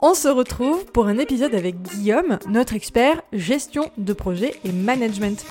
On 0.00 0.14
se 0.14 0.28
retrouve 0.28 0.84
pour 0.84 1.08
un 1.08 1.18
épisode 1.18 1.56
avec 1.56 1.82
Guillaume, 1.82 2.38
notre 2.48 2.74
expert 2.74 3.20
gestion 3.32 3.90
de 3.98 4.12
projet 4.12 4.54
et 4.64 4.70
management. 4.70 5.44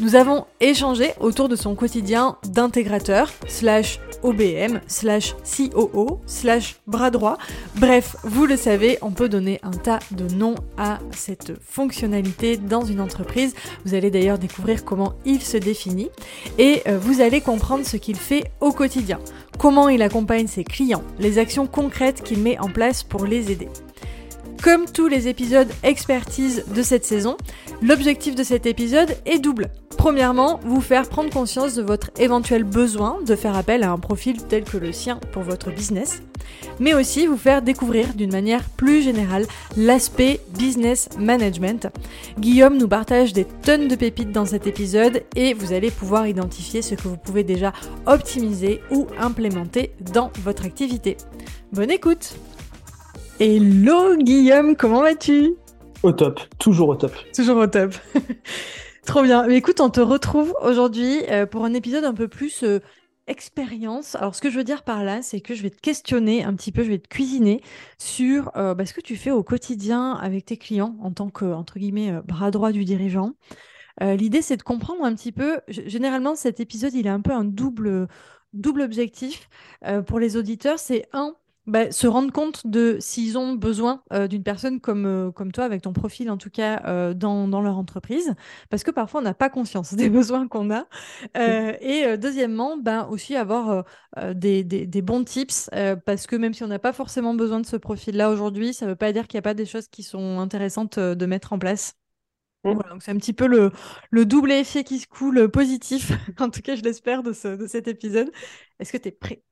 Nous 0.00 0.16
avons 0.16 0.44
échangé 0.60 1.12
autour 1.20 1.48
de 1.48 1.54
son 1.54 1.76
quotidien 1.76 2.36
d'intégrateur, 2.48 3.30
slash 3.46 4.00
OBM, 4.24 4.80
slash 4.88 5.36
COO, 5.44 6.20
slash 6.26 6.76
bras 6.88 7.10
droit. 7.10 7.38
Bref, 7.76 8.16
vous 8.24 8.46
le 8.46 8.56
savez, 8.56 8.98
on 9.02 9.12
peut 9.12 9.28
donner 9.28 9.60
un 9.62 9.70
tas 9.70 10.00
de 10.10 10.26
noms 10.34 10.56
à 10.76 10.98
cette 11.12 11.52
fonctionnalité 11.62 12.56
dans 12.56 12.84
une 12.84 13.00
entreprise. 13.00 13.54
Vous 13.84 13.94
allez 13.94 14.10
d'ailleurs 14.10 14.38
découvrir 14.38 14.84
comment 14.84 15.12
il 15.24 15.40
se 15.40 15.58
définit 15.58 16.10
et 16.58 16.82
euh, 16.88 16.98
vous 16.98 17.20
allez 17.20 17.40
comprendre 17.40 17.86
ce 17.86 17.96
qu'il 17.96 18.16
fait 18.16 18.50
au 18.60 18.72
quotidien, 18.72 19.20
comment 19.58 19.88
il 19.88 20.02
accompagne 20.02 20.48
ses 20.48 20.64
clients, 20.64 21.04
les 21.20 21.38
actions 21.38 21.68
concrètes 21.68 22.22
qu'il 22.22 22.40
met 22.40 22.58
en 22.58 22.68
place 22.68 23.04
pour 23.04 23.26
les 23.26 23.52
aider. 23.52 23.68
Comme 24.62 24.86
tous 24.86 25.08
les 25.08 25.28
épisodes 25.28 25.68
expertise 25.82 26.64
de 26.74 26.82
cette 26.82 27.04
saison, 27.04 27.36
l'objectif 27.82 28.34
de 28.34 28.42
cet 28.42 28.66
épisode 28.66 29.16
est 29.26 29.38
double. 29.38 29.70
Premièrement, 29.96 30.60
vous 30.64 30.80
faire 30.80 31.08
prendre 31.08 31.30
conscience 31.30 31.74
de 31.74 31.82
votre 31.82 32.10
éventuel 32.18 32.64
besoin 32.64 33.18
de 33.26 33.36
faire 33.36 33.56
appel 33.56 33.82
à 33.82 33.90
un 33.90 33.98
profil 33.98 34.42
tel 34.42 34.64
que 34.64 34.76
le 34.76 34.92
sien 34.92 35.18
pour 35.32 35.42
votre 35.42 35.70
business, 35.70 36.22
mais 36.78 36.94
aussi 36.94 37.26
vous 37.26 37.36
faire 37.36 37.62
découvrir 37.62 38.14
d'une 38.14 38.32
manière 38.32 38.64
plus 38.70 39.02
générale 39.02 39.46
l'aspect 39.76 40.40
business 40.58 41.08
management. 41.18 41.88
Guillaume 42.38 42.76
nous 42.76 42.88
partage 42.88 43.32
des 43.32 43.44
tonnes 43.44 43.88
de 43.88 43.96
pépites 43.96 44.32
dans 44.32 44.46
cet 44.46 44.66
épisode 44.66 45.22
et 45.36 45.54
vous 45.54 45.72
allez 45.72 45.90
pouvoir 45.90 46.26
identifier 46.26 46.82
ce 46.82 46.94
que 46.94 47.08
vous 47.08 47.16
pouvez 47.16 47.44
déjà 47.44 47.72
optimiser 48.06 48.80
ou 48.90 49.06
implémenter 49.18 49.92
dans 50.12 50.30
votre 50.42 50.64
activité. 50.66 51.16
Bonne 51.72 51.90
écoute 51.90 52.34
Hello 53.40 54.14
Guillaume, 54.16 54.76
comment 54.76 55.02
vas-tu? 55.02 55.56
Au 56.04 56.12
top, 56.12 56.40
toujours 56.60 56.90
au 56.90 56.94
top. 56.94 57.12
Toujours 57.34 57.56
au 57.56 57.66
top. 57.66 57.92
Trop 59.06 59.24
bien. 59.24 59.44
Mais 59.48 59.56
écoute, 59.56 59.80
on 59.80 59.90
te 59.90 60.00
retrouve 60.00 60.54
aujourd'hui 60.62 61.18
euh, 61.28 61.44
pour 61.44 61.64
un 61.64 61.74
épisode 61.74 62.04
un 62.04 62.14
peu 62.14 62.28
plus 62.28 62.62
euh, 62.62 62.78
expérience. 63.26 64.14
Alors, 64.14 64.36
ce 64.36 64.40
que 64.40 64.50
je 64.50 64.56
veux 64.56 64.62
dire 64.62 64.84
par 64.84 65.02
là, 65.02 65.20
c'est 65.20 65.40
que 65.40 65.56
je 65.56 65.64
vais 65.64 65.70
te 65.70 65.80
questionner 65.80 66.44
un 66.44 66.54
petit 66.54 66.70
peu, 66.70 66.84
je 66.84 66.90
vais 66.90 67.00
te 67.00 67.08
cuisiner 67.08 67.60
sur 67.98 68.52
euh, 68.56 68.72
bah, 68.72 68.86
ce 68.86 68.94
que 68.94 69.00
tu 69.00 69.16
fais 69.16 69.32
au 69.32 69.42
quotidien 69.42 70.12
avec 70.12 70.44
tes 70.44 70.56
clients 70.56 70.96
en 71.02 71.10
tant 71.10 71.28
que, 71.28 71.44
entre 71.44 71.80
guillemets, 71.80 72.12
bras 72.24 72.52
droit 72.52 72.70
du 72.70 72.84
dirigeant. 72.84 73.32
L'idée, 74.00 74.42
c'est 74.42 74.56
de 74.56 74.62
comprendre 74.62 75.04
un 75.04 75.14
petit 75.14 75.30
peu. 75.30 75.60
Généralement, 75.68 76.34
cet 76.34 76.58
épisode, 76.58 76.94
il 76.94 77.06
a 77.06 77.14
un 77.14 77.20
peu 77.20 77.30
un 77.30 77.44
double, 77.44 78.08
double 78.52 78.80
objectif 78.80 79.48
pour 80.06 80.18
les 80.18 80.36
auditeurs. 80.36 80.80
C'est 80.80 81.06
un, 81.12 81.36
bah, 81.66 81.90
se 81.90 82.06
rendre 82.06 82.30
compte 82.30 82.66
de 82.66 82.98
s'ils 83.00 83.38
ont 83.38 83.54
besoin 83.54 84.02
euh, 84.12 84.28
d'une 84.28 84.42
personne 84.42 84.80
comme, 84.80 85.06
euh, 85.06 85.30
comme 85.30 85.50
toi, 85.50 85.64
avec 85.64 85.80
ton 85.82 85.94
profil 85.94 86.30
en 86.30 86.36
tout 86.36 86.50
cas, 86.50 86.82
euh, 86.84 87.14
dans, 87.14 87.48
dans, 87.48 87.62
leur 87.62 87.78
entreprise, 87.78 88.34
parce 88.68 88.84
que 88.84 88.90
parfois 88.90 89.20
on 89.20 89.24
n'a 89.24 89.32
pas 89.32 89.48
conscience 89.48 89.94
des 89.94 90.10
besoins 90.10 90.46
qu'on 90.46 90.70
a. 90.70 90.86
et 91.80 92.18
deuxièmement, 92.18 92.76
ben, 92.76 93.06
aussi 93.08 93.34
avoir 93.34 93.84
des, 94.34 94.62
des, 94.62 94.86
des, 94.86 95.02
bons 95.02 95.24
tips, 95.24 95.70
parce 96.04 96.26
que 96.26 96.36
même 96.36 96.52
si 96.52 96.62
on 96.64 96.68
n'a 96.68 96.78
pas 96.78 96.92
forcément 96.92 97.34
besoin 97.34 97.60
de 97.60 97.66
ce 97.66 97.76
profil-là 97.76 98.30
aujourd'hui, 98.30 98.74
ça 98.74 98.84
ne 98.84 98.90
veut 98.90 98.96
pas 98.96 99.12
dire 99.12 99.26
qu'il 99.26 99.38
n'y 99.38 99.40
a 99.40 99.42
pas 99.42 99.54
des 99.54 99.66
choses 99.66 99.88
qui 99.88 100.02
sont 100.02 100.38
intéressantes 100.40 100.98
de 100.98 101.26
mettre 101.26 101.52
en 101.52 101.58
place. 101.58 101.94
Mmh. 102.64 102.72
Voilà, 102.72 102.90
donc 102.90 103.02
c'est 103.02 103.10
un 103.10 103.16
petit 103.16 103.32
peu 103.32 103.46
le, 103.46 103.70
le 104.10 104.26
double 104.26 104.52
effet 104.52 104.84
qui 104.84 104.98
se 104.98 105.06
coule 105.06 105.50
positif, 105.50 106.12
en 106.38 106.50
tout 106.50 106.60
cas 106.60 106.76
je 106.76 106.82
l'espère, 106.82 107.22
de, 107.22 107.32
ce, 107.32 107.56
de 107.56 107.66
cet 107.66 107.88
épisode. 107.88 108.30
Est-ce 108.78 108.92
que 108.92 108.98
tu 108.98 109.08
es 109.08 109.12
prêt? 109.12 109.42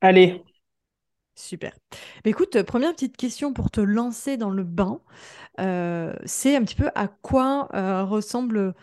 Allez, 0.00 0.42
Super. 1.34 1.72
Mais 2.24 2.30
écoute, 2.30 2.56
euh, 2.56 2.64
première 2.64 2.92
petite 2.92 3.16
question 3.16 3.52
pour 3.52 3.70
te 3.70 3.80
lancer 3.80 4.36
dans 4.36 4.50
le 4.50 4.64
bain, 4.64 5.00
euh, 5.60 6.12
c'est 6.24 6.56
un 6.56 6.62
petit 6.62 6.74
peu 6.74 6.90
à 6.94 7.08
quoi 7.08 7.68
euh, 7.74 8.04
ressemble 8.04 8.74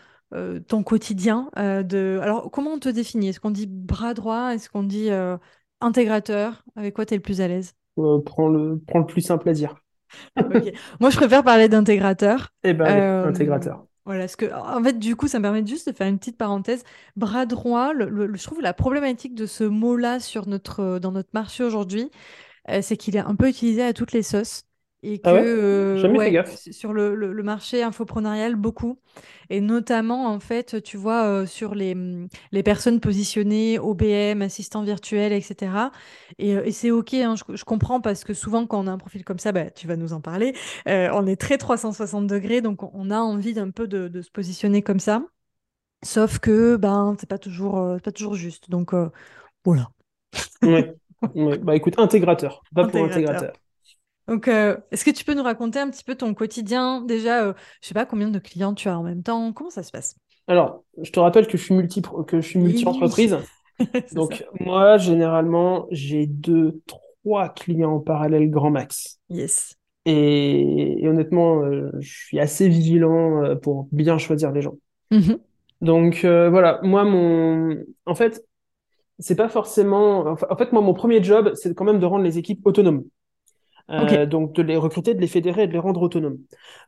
ton 0.68 0.84
quotidien 0.84 1.50
de... 1.56 2.20
Alors, 2.22 2.52
comment 2.52 2.70
on 2.74 2.78
te 2.78 2.88
définit? 2.88 3.30
Est-ce 3.30 3.40
qu'on 3.40 3.50
dit 3.50 3.66
bras 3.66 4.14
droit? 4.14 4.54
Est-ce 4.54 4.70
qu'on 4.70 4.84
dit 4.84 5.10
intégrateur? 5.80 6.62
Avec 6.76 6.94
quoi 6.94 7.04
tu 7.04 7.14
es 7.14 7.16
le 7.16 7.22
plus 7.22 7.40
à 7.40 7.48
l'aise? 7.48 7.74
prends 7.96 8.46
le, 8.46 8.80
prends 8.86 9.00
le 9.00 9.06
plus 9.06 9.22
simple 9.22 9.48
à 9.48 9.52
dire. 9.52 9.74
Moi, 11.00 11.10
je 11.10 11.16
préfère 11.16 11.42
parler 11.42 11.68
d'intégrateur. 11.68 12.50
Eh 12.62 12.74
ben, 12.74 13.26
intégrateur. 13.26 13.84
Voilà, 14.06 14.28
ce 14.28 14.36
que, 14.36 14.46
en 14.52 14.82
fait, 14.82 14.98
du 14.98 15.14
coup, 15.14 15.28
ça 15.28 15.38
me 15.38 15.42
permet 15.44 15.64
juste 15.66 15.88
de 15.88 15.92
faire 15.94 16.06
une 16.08 16.18
petite 16.18 16.38
parenthèse. 16.38 16.84
Bras 17.16 17.46
droit, 17.46 17.92
je 17.94 18.42
trouve 18.42 18.60
la 18.60 18.72
problématique 18.72 19.34
de 19.34 19.46
ce 19.46 19.62
mot-là 19.64 20.20
sur 20.20 20.48
notre, 20.48 20.98
dans 20.98 21.12
notre 21.12 21.28
marché 21.34 21.62
aujourd'hui, 21.64 22.10
euh, 22.70 22.82
c'est 22.82 22.96
qu'il 22.96 23.16
est 23.16 23.20
un 23.20 23.36
peu 23.36 23.48
utilisé 23.48 23.82
à 23.84 23.94
toutes 23.94 24.12
les 24.12 24.22
sauces. 24.24 24.64
Et 25.02 25.18
ah 25.24 25.32
que 25.32 25.38
euh, 25.38 26.72
sur 26.72 26.92
le, 26.92 27.14
le, 27.14 27.42
marché 27.42 27.82
infoprenarial, 27.82 28.54
beaucoup. 28.54 28.98
Et 29.48 29.62
notamment, 29.62 30.26
en 30.26 30.40
fait, 30.40 30.82
tu 30.82 30.98
vois, 30.98 31.24
euh, 31.24 31.46
sur 31.46 31.74
les, 31.74 31.94
mm, 31.94 32.28
les 32.52 32.62
personnes 32.62 33.00
positionnées, 33.00 33.78
OBM, 33.78 34.42
assistants 34.42 34.82
virtuels, 34.82 35.32
etc. 35.32 35.72
Et, 36.38 36.50
et 36.50 36.72
c'est 36.72 36.90
OK, 36.90 37.14
hein, 37.14 37.34
je, 37.34 37.64
comprends, 37.64 38.02
parce 38.02 38.24
que 38.24 38.34
souvent, 38.34 38.66
quand 38.66 38.84
on 38.84 38.86
a 38.86 38.92
un 38.92 38.98
profil 38.98 39.24
comme 39.24 39.38
ça, 39.38 39.52
bah, 39.52 39.70
tu 39.70 39.86
vas 39.86 39.96
nous 39.96 40.12
en 40.12 40.20
parler, 40.20 40.54
on 40.86 41.26
est 41.26 41.40
très 41.40 41.56
360 41.56 42.26
degrés, 42.26 42.60
donc 42.60 42.82
on 42.94 43.10
a 43.10 43.18
envie 43.18 43.54
d'un 43.54 43.70
peu 43.70 43.88
de, 43.88 44.08
de, 44.08 44.20
se 44.20 44.30
positionner 44.30 44.82
comme 44.82 45.00
ça. 45.00 45.24
Sauf 46.02 46.38
que 46.38 46.76
ben, 46.76 47.16
c'est 47.18 47.28
pas 47.28 47.38
toujours, 47.38 47.96
pas 48.02 48.12
toujours 48.12 48.34
juste. 48.34 48.68
Donc, 48.68 48.92
voilà. 49.64 49.88
Oui. 50.62 50.84
bah 51.62 51.74
écoute, 51.74 51.98
intégrateur, 51.98 52.62
pas 52.74 52.86
pour 52.86 53.02
intégrateur. 53.02 53.52
Donc, 54.30 54.46
euh, 54.46 54.76
est-ce 54.92 55.04
que 55.04 55.10
tu 55.10 55.24
peux 55.24 55.34
nous 55.34 55.42
raconter 55.42 55.80
un 55.80 55.90
petit 55.90 56.04
peu 56.04 56.14
ton 56.14 56.34
quotidien? 56.34 57.00
Déjà, 57.00 57.46
euh, 57.46 57.52
je 57.82 57.88
sais 57.88 57.94
pas 57.94 58.06
combien 58.06 58.28
de 58.28 58.38
clients 58.38 58.74
tu 58.74 58.88
as 58.88 58.96
en 58.96 59.02
même 59.02 59.24
temps. 59.24 59.52
Comment 59.52 59.70
ça 59.70 59.82
se 59.82 59.90
passe? 59.90 60.14
Alors, 60.46 60.84
je 61.02 61.10
te 61.10 61.18
rappelle 61.18 61.48
que 61.48 61.58
je 61.58 61.64
suis 61.64 61.74
multi 61.74 62.00
que 62.28 62.40
je 62.40 62.46
suis 62.46 62.60
multi-entreprise. 62.60 63.36
Donc, 64.12 64.46
moi, 64.60 64.98
généralement, 64.98 65.88
j'ai 65.90 66.26
deux, 66.26 66.80
trois 66.86 67.48
clients 67.48 67.94
en 67.94 67.98
parallèle 67.98 68.48
grand 68.50 68.70
max. 68.70 69.18
Yes. 69.30 69.74
Et, 70.06 71.02
honnêtement, 71.08 71.64
euh, 71.64 71.90
je 71.98 72.08
suis 72.08 72.38
assez 72.38 72.68
vigilant 72.68 73.56
pour 73.56 73.88
bien 73.90 74.16
choisir 74.16 74.52
les 74.52 74.62
gens. 74.62 74.76
Mm-hmm. 75.10 75.38
Donc 75.80 76.20
voilà, 76.24 76.78
moi 76.84 77.04
mon, 77.04 77.78
en 78.06 78.14
fait, 78.14 78.44
c'est 79.18 79.34
pas 79.34 79.48
forcément. 79.48 80.36
En 80.48 80.56
fait, 80.56 80.72
moi, 80.72 80.82
mon 80.82 80.94
premier 80.94 81.20
job, 81.20 81.52
c'est 81.54 81.74
quand 81.74 81.84
même 81.84 81.98
de 81.98 82.06
rendre 82.06 82.22
les 82.22 82.38
équipes 82.38 82.64
autonomes. 82.64 83.02
Euh, 83.90 84.24
donc 84.24 84.52
de 84.52 84.62
les 84.62 84.76
recruter, 84.76 85.14
de 85.14 85.20
les 85.20 85.26
fédérer 85.26 85.64
et 85.64 85.66
de 85.66 85.72
les 85.72 85.78
rendre 85.78 86.00
autonomes. 86.00 86.38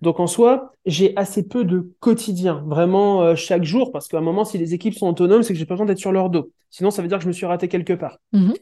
Donc 0.02 0.20
en 0.20 0.28
soi, 0.28 0.72
j'ai 0.86 1.16
assez 1.16 1.46
peu 1.46 1.64
de 1.64 1.92
quotidien, 1.98 2.64
vraiment 2.66 3.22
euh, 3.22 3.34
chaque 3.34 3.64
jour, 3.64 3.90
parce 3.90 4.06
qu'à 4.06 4.18
un 4.18 4.22
moment, 4.22 4.44
si 4.44 4.56
les 4.56 4.72
équipes 4.72 4.94
sont 4.94 5.08
autonomes, 5.08 5.42
c'est 5.42 5.52
que 5.52 5.58
j'ai 5.58 5.66
pas 5.66 5.74
besoin 5.74 5.86
d'être 5.86 5.98
sur 5.98 6.12
leur 6.12 6.30
dos. 6.30 6.52
Sinon, 6.70 6.90
ça 6.90 7.02
veut 7.02 7.08
dire 7.08 7.18
que 7.18 7.24
je 7.24 7.28
me 7.28 7.32
suis 7.32 7.46
raté 7.46 7.66
quelque 7.66 7.92
part. 7.92 8.18
Mm-hmm. 8.32 8.54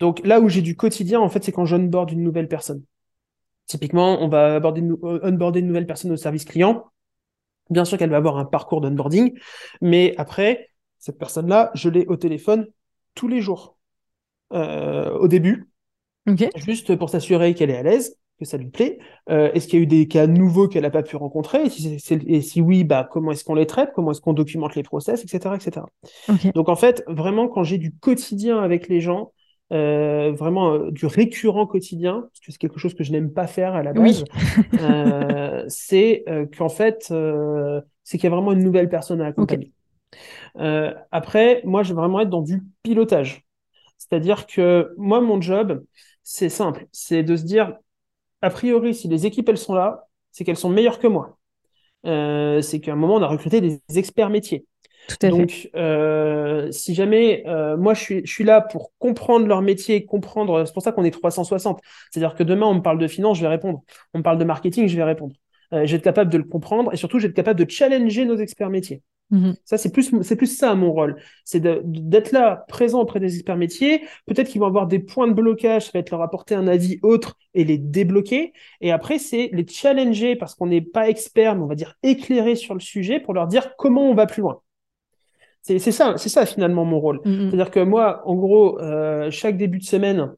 Donc 0.00 0.26
là 0.26 0.40
où 0.40 0.48
j'ai 0.48 0.60
du 0.60 0.76
quotidien, 0.76 1.20
en 1.20 1.28
fait, 1.28 1.44
c'est 1.44 1.52
quand 1.52 1.66
j'onboard 1.66 2.10
une 2.10 2.22
nouvelle 2.22 2.48
personne. 2.48 2.82
Typiquement, 3.66 4.20
on 4.20 4.28
va 4.28 4.56
aborder 4.56 4.80
une, 4.80 4.96
euh, 5.04 5.20
onboarder 5.22 5.60
une 5.60 5.68
nouvelle 5.68 5.86
personne 5.86 6.10
au 6.10 6.16
service 6.16 6.44
client. 6.44 6.84
Bien 7.70 7.84
sûr 7.84 7.96
qu'elle 7.96 8.10
va 8.10 8.16
avoir 8.16 8.38
un 8.38 8.44
parcours 8.44 8.80
d'onboarding, 8.80 9.38
mais 9.80 10.14
après, 10.18 10.70
cette 10.98 11.18
personne-là, 11.18 11.70
je 11.74 11.88
l'ai 11.88 12.06
au 12.06 12.16
téléphone 12.16 12.66
tous 13.14 13.28
les 13.28 13.40
jours 13.40 13.78
euh, 14.52 15.10
au 15.12 15.28
début, 15.28 15.70
juste 16.56 16.96
pour 16.96 17.10
s'assurer 17.10 17.54
qu'elle 17.54 17.70
est 17.70 17.76
à 17.76 17.82
l'aise, 17.82 18.16
que 18.38 18.44
ça 18.44 18.56
lui 18.56 18.68
plaît. 18.68 18.98
Euh, 19.30 19.50
est-ce 19.52 19.68
qu'il 19.68 19.78
y 19.78 19.82
a 19.82 19.84
eu 19.84 19.86
des 19.86 20.08
cas 20.08 20.26
nouveaux 20.26 20.68
qu'elle 20.68 20.82
n'a 20.82 20.90
pas 20.90 21.02
pu 21.02 21.16
rencontrer? 21.16 21.64
Et 21.66 22.40
si, 22.40 22.60
oui, 22.60 22.84
bah, 22.84 23.08
comment 23.10 23.32
est-ce 23.32 23.44
qu'on 23.44 23.54
les 23.54 23.66
traite? 23.66 23.90
Comment 23.94 24.10
est-ce 24.10 24.20
qu'on 24.20 24.32
documente 24.32 24.74
les 24.74 24.82
process, 24.82 25.22
etc. 25.22 25.54
etc. 25.54 25.86
Donc 26.54 26.68
en 26.68 26.76
fait, 26.76 27.04
vraiment, 27.06 27.48
quand 27.48 27.62
j'ai 27.62 27.78
du 27.78 27.94
quotidien 27.94 28.58
avec 28.58 28.88
les 28.88 29.00
gens, 29.00 29.32
euh, 29.72 30.32
vraiment 30.32 30.90
du 30.90 31.06
récurrent 31.06 31.66
quotidien, 31.66 32.20
parce 32.20 32.40
que 32.40 32.52
c'est 32.52 32.58
quelque 32.58 32.78
chose 32.78 32.94
que 32.94 33.04
je 33.04 33.12
n'aime 33.12 33.32
pas 33.32 33.46
faire 33.46 33.74
à 33.74 33.82
la 33.82 33.92
base, 33.92 34.24
c'est 35.68 36.24
qu'en 36.56 36.68
fait, 36.68 37.12
c'est 38.02 38.18
qu'il 38.18 38.24
y 38.24 38.32
a 38.32 38.34
vraiment 38.34 38.52
une 38.52 38.64
nouvelle 38.64 38.88
personne 38.88 39.20
à 39.20 39.26
accompagner. 39.26 39.72
Euh, 40.58 40.94
après, 41.10 41.62
moi, 41.64 41.82
je 41.82 41.90
vais 41.90 42.00
vraiment 42.00 42.20
être 42.20 42.30
dans 42.30 42.42
du 42.42 42.62
pilotage. 42.82 43.44
C'est-à-dire 43.98 44.46
que 44.46 44.92
moi, 44.96 45.20
mon 45.20 45.40
job, 45.40 45.84
c'est 46.24 46.48
simple. 46.48 46.86
C'est 46.92 47.22
de 47.22 47.36
se 47.36 47.44
dire, 47.44 47.76
a 48.42 48.50
priori, 48.50 48.94
si 48.94 49.08
les 49.08 49.26
équipes 49.26 49.48
elles 49.48 49.58
sont 49.58 49.74
là, 49.74 50.08
c'est 50.32 50.44
qu'elles 50.44 50.56
sont 50.56 50.70
meilleures 50.70 50.98
que 50.98 51.06
moi. 51.06 51.38
Euh, 52.06 52.60
c'est 52.60 52.80
qu'à 52.80 52.92
un 52.92 52.96
moment, 52.96 53.16
on 53.16 53.22
a 53.22 53.28
recruté 53.28 53.60
des 53.60 53.80
experts 53.96 54.30
métiers. 54.30 54.66
Tout 55.08 55.16
à 55.26 55.28
Donc, 55.28 55.70
euh, 55.74 56.70
si 56.72 56.94
jamais 56.94 57.44
euh, 57.46 57.76
moi 57.76 57.92
je 57.94 58.00
suis, 58.00 58.26
je 58.26 58.32
suis 58.32 58.44
là 58.44 58.60
pour 58.62 58.92
comprendre 58.98 59.46
leur 59.46 59.60
métier, 59.60 60.06
comprendre, 60.06 60.64
c'est 60.64 60.72
pour 60.72 60.82
ça 60.82 60.92
qu'on 60.92 61.04
est 61.04 61.10
360. 61.10 61.80
C'est-à-dire 62.10 62.34
que 62.34 62.42
demain 62.42 62.66
on 62.66 62.74
me 62.74 62.80
parle 62.80 62.98
de 62.98 63.06
finance, 63.06 63.36
je 63.36 63.42
vais 63.42 63.48
répondre. 63.48 63.82
On 64.14 64.18
me 64.18 64.22
parle 64.22 64.38
de 64.38 64.44
marketing, 64.44 64.88
je 64.88 64.96
vais 64.96 65.04
répondre. 65.04 65.34
Euh, 65.72 65.84
je 65.84 65.92
vais 65.92 65.98
être 65.98 66.04
capable 66.04 66.30
de 66.30 66.38
le 66.38 66.44
comprendre 66.44 66.92
et 66.92 66.96
surtout 66.96 67.18
je 67.18 67.24
vais 67.24 67.30
être 67.30 67.36
capable 67.36 67.62
de 67.62 67.70
challenger 67.70 68.24
nos 68.24 68.36
experts 68.36 68.70
métiers. 68.70 69.02
Mhm. 69.30 69.56
Ça, 69.64 69.78
c'est 69.78 69.90
plus, 69.90 70.14
c'est 70.22 70.36
plus 70.36 70.46
ça 70.46 70.74
mon 70.74 70.92
rôle. 70.92 71.16
C'est 71.44 71.60
d'être 71.60 72.32
là, 72.32 72.64
présent 72.68 73.00
auprès 73.00 73.20
des 73.20 73.34
experts 73.34 73.56
métiers. 73.56 74.02
Peut-être 74.26 74.48
qu'ils 74.48 74.60
vont 74.60 74.66
avoir 74.66 74.86
des 74.86 74.98
points 74.98 75.26
de 75.26 75.32
blocage, 75.32 75.86
ça 75.86 75.90
va 75.94 76.00
être 76.00 76.10
leur 76.10 76.22
apporter 76.22 76.54
un 76.54 76.68
avis 76.68 76.98
autre 77.02 77.36
et 77.54 77.64
les 77.64 77.78
débloquer. 77.78 78.52
Et 78.80 78.92
après, 78.92 79.18
c'est 79.18 79.50
les 79.52 79.66
challenger 79.66 80.36
parce 80.36 80.54
qu'on 80.54 80.66
n'est 80.66 80.82
pas 80.82 81.08
expert, 81.08 81.56
mais 81.56 81.62
on 81.62 81.66
va 81.66 81.74
dire 81.74 81.96
éclairé 82.02 82.54
sur 82.54 82.74
le 82.74 82.80
sujet 82.80 83.18
pour 83.18 83.34
leur 83.34 83.46
dire 83.46 83.76
comment 83.76 84.08
on 84.08 84.14
va 84.14 84.26
plus 84.26 84.42
loin. 84.42 84.60
C'est 85.62 85.78
ça, 85.78 86.18
c'est 86.18 86.28
ça 86.28 86.44
finalement 86.44 86.84
mon 86.84 87.00
rôle. 87.00 87.20
Mhm. 87.24 87.48
C'est-à-dire 87.48 87.70
que 87.70 87.80
moi, 87.80 88.22
en 88.26 88.34
gros, 88.34 88.78
euh, 88.80 89.30
chaque 89.30 89.56
début 89.56 89.78
de 89.78 89.84
semaine, 89.84 90.34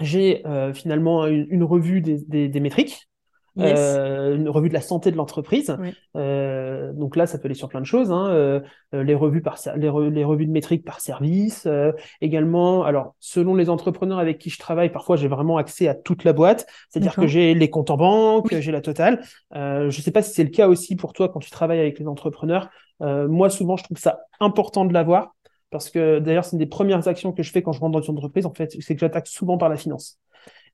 j'ai 0.00 0.46
euh, 0.46 0.72
finalement 0.72 1.26
une, 1.26 1.46
une 1.50 1.64
revue 1.64 2.00
des, 2.00 2.18
des, 2.28 2.48
des 2.48 2.60
métriques. 2.60 3.08
Yes. 3.54 3.78
Euh, 3.78 4.34
une 4.36 4.48
revue 4.48 4.70
de 4.70 4.74
la 4.74 4.80
santé 4.80 5.10
de 5.10 5.16
l'entreprise. 5.16 5.76
Oui. 5.78 5.92
Euh, 6.16 6.92
donc 6.94 7.16
là, 7.16 7.26
ça 7.26 7.38
peut 7.38 7.46
aller 7.48 7.54
sur 7.54 7.68
plein 7.68 7.80
de 7.82 7.86
choses. 7.86 8.10
Hein. 8.10 8.28
Euh, 8.30 8.60
euh, 8.94 9.02
les 9.02 9.14
revues 9.14 9.42
par 9.42 9.58
les, 9.76 9.88
re- 9.88 10.08
les 10.08 10.24
revues 10.24 10.46
de 10.46 10.50
métriques 10.52 10.84
par 10.84 11.00
service. 11.00 11.66
euh, 11.66 11.92
également, 12.22 12.82
alors 12.84 13.14
selon 13.20 13.54
les 13.54 13.68
entrepreneurs 13.68 14.18
avec 14.18 14.38
qui 14.38 14.48
je 14.48 14.58
travaille, 14.58 14.90
parfois 14.90 15.16
j'ai 15.16 15.28
vraiment 15.28 15.58
accès 15.58 15.86
à 15.86 15.94
toute 15.94 16.24
la 16.24 16.32
boîte. 16.32 16.66
C'est-à-dire 16.88 17.14
que 17.14 17.26
j'ai 17.26 17.52
les 17.52 17.68
comptes 17.68 17.90
en 17.90 17.98
banque, 17.98 18.48
Oui. 18.50 18.62
j'ai 18.62 18.72
la 18.72 18.80
totale. 18.80 19.22
Euh, 19.54 19.90
je 19.90 20.00
sais 20.00 20.12
pas 20.12 20.22
si 20.22 20.32
c'est 20.32 20.44
le 20.44 20.50
cas 20.50 20.68
aussi 20.68 20.96
pour 20.96 21.12
toi 21.12 21.28
quand 21.28 21.40
tu 21.40 21.50
travailles 21.50 21.80
avec 21.80 21.98
les 21.98 22.06
entrepreneurs. 22.06 22.70
Euh, 23.02 23.28
moi, 23.28 23.50
souvent, 23.50 23.76
je 23.76 23.84
trouve 23.84 23.98
ça 23.98 24.20
important 24.40 24.84
de 24.86 24.94
l'avoir. 24.94 25.34
Parce 25.70 25.88
que 25.90 26.18
d'ailleurs, 26.18 26.44
c'est 26.44 26.52
une 26.52 26.58
des 26.58 26.66
premières 26.66 27.08
actions 27.08 27.32
que 27.32 27.42
je 27.42 27.50
fais 27.50 27.62
quand 27.62 27.72
je 27.72 27.80
rentre 27.80 27.92
dans 27.98 28.02
une 28.02 28.16
entreprise, 28.16 28.44
en 28.46 28.52
fait, 28.52 28.74
c'est 28.80 28.94
que 28.94 29.00
j'attaque 29.00 29.26
souvent 29.26 29.56
par 29.58 29.68
la 29.70 29.76
finance. 29.76 30.18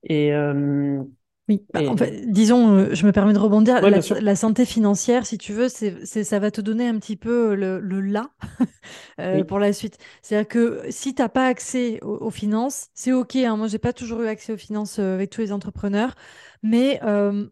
Et, 0.04 0.32
euh, 0.32 1.00
Oui, 1.48 1.64
bah, 1.72 1.82
Et- 1.82 1.88
en 1.88 1.96
fait, 1.96 2.30
disons, 2.30 2.74
euh, 2.76 2.94
je 2.94 3.06
me 3.06 3.12
permets 3.12 3.32
de 3.32 3.38
rebondir. 3.38 3.82
Ouais, 3.82 3.90
la, 4.20 4.36
santé 4.36 4.66
financière, 4.66 5.24
si 5.24 5.38
tu 5.38 5.52
veux, 5.54 5.68
c'est, 5.68 6.04
ça 6.04 6.38
va 6.38 6.50
te 6.50 6.60
donner 6.60 6.86
un 6.86 6.98
petit 6.98 7.16
peu 7.16 7.54
le, 7.54 7.80
le 7.80 8.00
là 8.02 8.30
euh, 9.20 9.36
Oui. 9.38 9.44
pour 9.44 9.58
la 9.58 9.72
suite. 9.72 9.96
C'est-à-dire 10.20 10.48
que 10.48 10.82
si 10.90 11.14
tu 11.14 11.22
n'as 11.22 11.28
pas 11.30 11.46
accès 11.46 12.00
aux, 12.02 12.16
aux 12.18 12.30
finances, 12.30 12.88
c'est 12.94 13.12
OK. 13.12 13.36
Hein, 13.36 13.56
moi, 13.56 13.66
j'ai 13.68 13.78
pas 13.78 13.94
toujours 13.94 14.20
eu 14.22 14.26
accès 14.28 14.52
aux 14.52 14.58
finances 14.58 14.98
euh, 14.98 15.14
avec 15.14 15.30
tous 15.30 15.40
les 15.40 15.52
entrepreneurs, 15.52 16.14
mais 16.62 17.00
euh, 17.02 17.46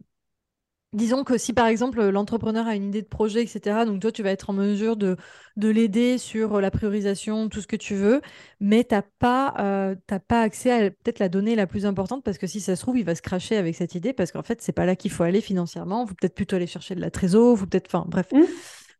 disons 0.93 1.23
que 1.23 1.37
si 1.37 1.53
par 1.53 1.67
exemple 1.67 2.01
l'entrepreneur 2.09 2.67
a 2.67 2.75
une 2.75 2.85
idée 2.89 3.01
de 3.01 3.07
projet, 3.07 3.43
etc., 3.43 3.85
donc 3.85 4.01
toi, 4.01 4.11
tu 4.11 4.23
vas 4.23 4.31
être 4.31 4.49
en 4.49 4.53
mesure 4.53 4.95
de, 4.97 5.17
de 5.57 5.69
l'aider 5.69 6.17
sur 6.17 6.61
la 6.61 6.71
priorisation, 6.71 7.49
tout 7.49 7.61
ce 7.61 7.67
que 7.67 7.75
tu 7.75 7.95
veux, 7.95 8.21
mais 8.59 8.83
tu 8.83 8.95
n'as 8.95 9.01
pas, 9.19 9.53
euh, 9.59 9.95
t'as 10.07 10.19
pas 10.19 10.41
accès 10.41 10.71
à 10.87 10.89
peut-être 10.91 11.19
la 11.19 11.29
donnée 11.29 11.55
la 11.55 11.67
plus 11.67 11.85
importante 11.85 12.23
parce 12.23 12.37
que 12.37 12.47
si 12.47 12.61
ça 12.61 12.75
se 12.75 12.81
trouve, 12.81 12.97
il 12.97 13.05
va 13.05 13.15
se 13.15 13.21
cracher 13.21 13.57
avec 13.57 13.75
cette 13.75 13.95
idée 13.95 14.13
parce 14.13 14.31
qu'en 14.31 14.43
fait, 14.43 14.61
c'est 14.61 14.71
pas 14.71 14.85
là 14.85 14.95
qu'il 14.95 15.11
faut 15.11 15.23
aller 15.23 15.41
financièrement. 15.41 16.03
Il 16.05 16.09
faut 16.09 16.15
peut-être 16.15 16.35
plutôt 16.35 16.55
aller 16.55 16.67
chercher 16.67 16.95
de 16.95 17.01
la 17.01 17.11
trésor, 17.11 17.57
faut 17.57 17.65
peut-être, 17.67 17.87
enfin 17.87 18.05
bref. 18.07 18.27
Mmh. 18.31 18.43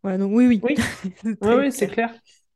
Voilà, 0.03 0.17
donc 0.17 0.31
oui, 0.33 0.47
oui. 0.47 0.63
Oui. 0.63 0.75
C'est 1.23 1.37
Oui, 1.41 1.71
c'est 1.71 1.87
clair. 1.87 1.89
clair. 1.89 2.13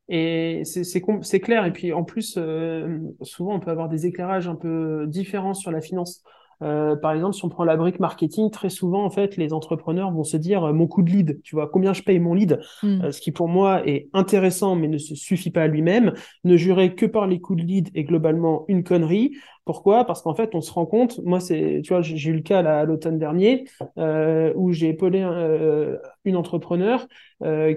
Et 0.08 0.62
c'est 0.64 0.84
c'est 0.84 1.00
com- 1.00 1.22
c'est 1.22 1.40
clair. 1.40 1.64
Et 1.66 1.72
puis 1.72 1.92
en 1.92 2.04
plus, 2.04 2.36
euh, 2.36 2.98
souvent 3.22 3.54
on 3.54 3.60
peut 3.60 3.70
avoir 3.70 3.88
des 3.88 4.06
éclairages 4.06 4.48
un 4.48 4.56
peu 4.56 5.06
différents 5.08 5.54
sur 5.54 5.70
la 5.70 5.80
finance. 5.80 6.22
Euh, 6.62 6.96
par 6.96 7.12
exemple, 7.12 7.34
si 7.34 7.44
on 7.44 7.48
prend 7.48 7.64
la 7.64 7.76
brique 7.76 7.98
marketing, 7.98 8.50
très 8.50 8.70
souvent 8.70 9.04
en 9.04 9.10
fait, 9.10 9.36
les 9.36 9.52
entrepreneurs 9.52 10.12
vont 10.12 10.24
se 10.24 10.36
dire 10.36 10.64
euh, 10.64 10.72
mon 10.72 10.86
coût 10.86 11.02
de 11.02 11.10
lead, 11.10 11.40
tu 11.42 11.56
vois, 11.56 11.68
combien 11.68 11.92
je 11.92 12.02
paye 12.02 12.18
mon 12.18 12.34
lead, 12.34 12.60
Mm. 12.82 13.02
Euh, 13.04 13.12
ce 13.12 13.20
qui 13.20 13.32
pour 13.32 13.48
moi 13.48 13.86
est 13.86 14.08
intéressant 14.12 14.76
mais 14.76 14.88
ne 14.88 14.98
se 14.98 15.14
suffit 15.14 15.50
pas 15.50 15.62
à 15.62 15.66
lui-même. 15.66 16.12
Ne 16.44 16.56
jurer 16.56 16.94
que 16.94 17.06
par 17.06 17.26
les 17.26 17.40
coûts 17.40 17.54
de 17.54 17.62
lead 17.62 17.90
est 17.94 18.04
globalement 18.04 18.64
une 18.68 18.84
connerie. 18.84 19.36
Pourquoi? 19.64 20.04
Parce 20.04 20.22
qu'en 20.22 20.34
fait, 20.34 20.54
on 20.54 20.60
se 20.60 20.72
rend 20.72 20.86
compte. 20.86 21.20
Moi, 21.24 21.40
c'est, 21.40 21.80
tu 21.84 21.92
vois, 21.92 22.02
j'ai 22.02 22.30
eu 22.30 22.34
le 22.34 22.42
cas 22.42 22.62
là, 22.62 22.80
à 22.80 22.84
l'automne 22.84 23.18
dernier 23.18 23.64
où 24.56 24.72
j'ai 24.72 24.88
épaulé 24.88 25.20
une 26.24 26.36
entrepreneur 26.36 27.06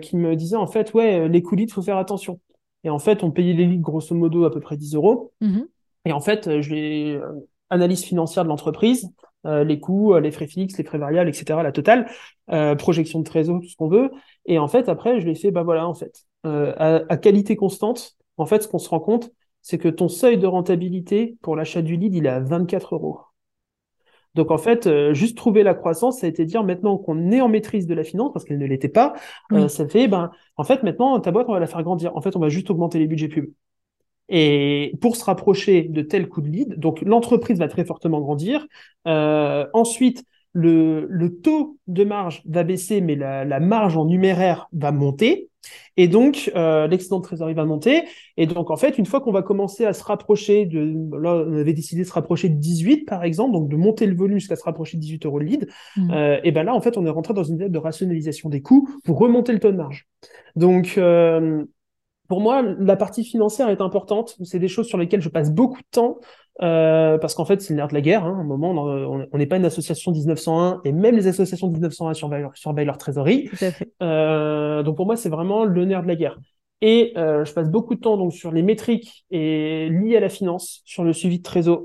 qui 0.01 0.17
me 0.17 0.35
disait 0.35 0.55
en 0.55 0.67
fait, 0.67 0.93
ouais, 0.93 1.29
les 1.29 1.41
coûts 1.41 1.55
leads, 1.55 1.73
faut 1.73 1.83
faire 1.83 1.97
attention. 1.97 2.39
Et 2.83 2.89
en 2.89 2.99
fait, 2.99 3.23
on 3.23 3.31
payait 3.31 3.53
les 3.53 3.65
leads 3.65 3.81
grosso 3.81 4.15
modo 4.15 4.45
à 4.45 4.51
peu 4.51 4.59
près 4.59 4.77
10 4.77 4.95
euros. 4.95 5.31
Mhm. 5.41 5.67
Et 6.05 6.11
en 6.11 6.21
fait, 6.21 6.61
je 6.61 6.73
l'ai 6.73 7.19
analyse 7.69 8.03
financière 8.03 8.43
de 8.43 8.49
l'entreprise, 8.49 9.09
euh, 9.45 9.63
les 9.63 9.79
coûts, 9.79 10.13
euh, 10.13 10.19
les 10.19 10.31
frais 10.31 10.47
fixes, 10.47 10.77
les 10.77 10.83
frais 10.83 10.97
variables, 10.97 11.29
etc., 11.29 11.63
la 11.63 11.71
totale, 11.71 12.09
euh, 12.51 12.75
projection 12.75 13.19
de 13.19 13.23
trésor, 13.25 13.59
tout 13.61 13.67
ce 13.69 13.75
qu'on 13.75 13.87
veut. 13.89 14.11
Et 14.45 14.59
en 14.59 14.67
fait, 14.67 14.89
après, 14.89 15.19
je 15.21 15.25
l'ai 15.25 15.35
fait, 15.35 15.51
bah 15.51 15.63
voilà, 15.63 15.87
en 15.87 15.93
fait, 15.93 16.23
euh, 16.45 16.73
à, 16.77 17.01
à 17.09 17.17
qualité 17.17 17.55
constante, 17.55 18.15
en 18.37 18.45
fait, 18.45 18.63
ce 18.63 18.67
qu'on 18.67 18.79
se 18.79 18.89
rend 18.89 18.99
compte, 18.99 19.31
c'est 19.61 19.77
que 19.77 19.89
ton 19.89 20.09
seuil 20.09 20.37
de 20.37 20.47
rentabilité 20.47 21.37
pour 21.41 21.55
l'achat 21.55 21.81
du 21.81 21.95
lead, 21.95 22.13
il 22.15 22.25
est 22.25 22.29
à 22.29 22.39
24 22.39 22.95
euros. 22.95 23.19
Donc 24.35 24.51
en 24.51 24.57
fait, 24.57 24.89
juste 25.13 25.37
trouver 25.37 25.63
la 25.63 25.73
croissance, 25.73 26.19
ça 26.19 26.25
a 26.27 26.29
été 26.29 26.45
dire 26.45 26.63
maintenant 26.63 26.97
qu'on 26.97 27.31
est 27.31 27.39
en 27.39 27.47
maîtrise 27.47 27.87
de 27.87 27.93
la 27.93 28.03
finance, 28.03 28.33
parce 28.33 28.43
qu'elle 28.43 28.57
ne 28.57 28.65
l'était 28.65 28.89
pas, 28.89 29.13
Oui. 29.51 29.69
ça 29.69 29.87
fait, 29.87 30.07
ben, 30.07 30.31
en 30.57 30.63
fait, 30.65 30.83
maintenant, 30.83 31.17
ta 31.21 31.31
boîte, 31.31 31.47
on 31.49 31.53
va 31.53 31.59
la 31.59 31.67
faire 31.67 31.83
grandir. 31.83 32.15
En 32.17 32.21
fait, 32.21 32.35
on 32.35 32.39
va 32.39 32.49
juste 32.49 32.69
augmenter 32.69 32.99
les 32.99 33.07
budgets 33.07 33.29
pub. 33.29 33.45
Et 34.29 34.93
pour 35.01 35.15
se 35.15 35.23
rapprocher 35.23 35.83
de 35.83 36.01
tel 36.01 36.27
coup 36.27 36.41
de 36.41 36.47
lead, 36.47 36.79
donc 36.79 37.01
l'entreprise 37.01 37.59
va 37.59 37.67
très 37.67 37.85
fortement 37.85 38.21
grandir. 38.21 38.65
Euh, 39.07 39.67
ensuite, 39.73 40.23
le, 40.53 41.05
le 41.09 41.37
taux 41.41 41.77
de 41.87 42.03
marge 42.03 42.41
va 42.45 42.63
baisser, 42.63 43.01
mais 43.01 43.15
la, 43.15 43.45
la 43.45 43.59
marge 43.59 43.97
en 43.97 44.05
numéraire 44.05 44.67
va 44.71 44.91
monter. 44.91 45.49
Et 45.97 46.07
donc, 46.07 46.51
euh, 46.55 46.87
l'excédent 46.87 47.19
de 47.19 47.23
trésorerie 47.23 47.53
va 47.53 47.65
monter. 47.65 48.03
Et 48.37 48.45
donc, 48.45 48.69
en 48.71 48.77
fait, 48.77 48.97
une 48.97 49.05
fois 49.05 49.21
qu'on 49.21 49.31
va 49.31 49.41
commencer 49.41 49.85
à 49.85 49.93
se 49.93 50.03
rapprocher 50.03 50.65
de... 50.65 50.93
Là, 51.17 51.43
on 51.47 51.57
avait 51.57 51.73
décidé 51.73 52.03
de 52.03 52.07
se 52.07 52.13
rapprocher 52.13 52.49
de 52.49 52.55
18, 52.55 53.05
par 53.05 53.23
exemple, 53.23 53.53
donc 53.53 53.69
de 53.69 53.75
monter 53.75 54.05
le 54.05 54.15
volume 54.15 54.39
jusqu'à 54.39 54.55
se 54.55 54.63
rapprocher 54.63 54.97
de 54.97 55.01
18 55.01 55.25
euros 55.25 55.39
le 55.39 55.45
lead. 55.45 55.67
Mm. 55.95 56.11
Euh, 56.11 56.39
et 56.43 56.51
ben 56.51 56.63
là, 56.63 56.73
en 56.73 56.81
fait, 56.81 56.97
on 56.97 57.05
est 57.05 57.09
rentré 57.09 57.33
dans 57.33 57.43
une 57.43 57.55
étape 57.55 57.71
de 57.71 57.79
rationalisation 57.79 58.49
des 58.49 58.61
coûts 58.61 58.89
pour 59.03 59.19
remonter 59.19 59.53
le 59.53 59.59
taux 59.59 59.71
de 59.71 59.77
marge. 59.77 60.07
Donc, 60.55 60.95
euh, 60.97 61.65
pour 62.27 62.41
moi, 62.41 62.61
la 62.61 62.95
partie 62.95 63.23
financière 63.23 63.69
est 63.69 63.81
importante. 63.81 64.35
C'est 64.43 64.59
des 64.59 64.67
choses 64.67 64.87
sur 64.87 64.97
lesquelles 64.97 65.21
je 65.21 65.29
passe 65.29 65.51
beaucoup 65.51 65.79
de 65.79 65.87
temps 65.91 66.19
euh, 66.61 67.17
parce 67.17 67.35
qu'en 67.35 67.45
fait, 67.45 67.61
c'est 67.61 67.73
le 67.73 67.77
nerf 67.77 67.87
de 67.89 67.93
la 67.93 68.01
guerre. 68.01 68.25
Hein. 68.25 68.35
À 68.37 68.41
un 68.41 68.43
moment, 68.43 68.71
on 68.71 69.37
n'est 69.37 69.45
pas 69.45 69.57
une 69.57 69.65
association 69.65 70.11
1901 70.11 70.81
et 70.85 70.91
même 70.91 71.15
les 71.15 71.27
associations 71.27 71.69
1901 71.69 72.13
surveillent 72.13 72.41
leur, 72.41 72.57
surveillent 72.57 72.85
leur 72.85 72.97
trésorerie. 72.97 73.45
Tout 73.45 73.65
à 73.65 73.71
fait. 73.71 73.91
Euh, 74.01 74.83
donc 74.83 74.95
pour 74.95 75.05
moi, 75.05 75.15
c'est 75.15 75.29
vraiment 75.29 75.65
le 75.65 75.85
nerf 75.85 76.03
de 76.03 76.07
la 76.07 76.15
guerre. 76.15 76.37
Et 76.81 77.13
euh, 77.17 77.45
je 77.45 77.53
passe 77.53 77.69
beaucoup 77.69 77.95
de 77.95 77.99
temps 77.99 78.17
donc 78.17 78.33
sur 78.33 78.51
les 78.51 78.61
métriques 78.61 79.25
et 79.31 79.89
liées 79.89 80.17
à 80.17 80.19
la 80.19 80.29
finance, 80.29 80.81
sur 80.85 81.03
le 81.03 81.13
suivi 81.13 81.39
de 81.39 81.43
trésor, 81.43 81.83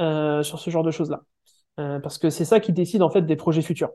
euh, 0.00 0.42
sur 0.42 0.58
ce 0.58 0.70
genre 0.70 0.84
de 0.84 0.90
choses-là, 0.90 1.22
Euh, 1.80 2.00
parce 2.00 2.18
que 2.18 2.28
c'est 2.28 2.44
ça 2.44 2.58
qui 2.58 2.72
décide 2.72 3.02
en 3.02 3.10
fait 3.10 3.22
des 3.22 3.36
projets 3.36 3.62
futurs. 3.62 3.90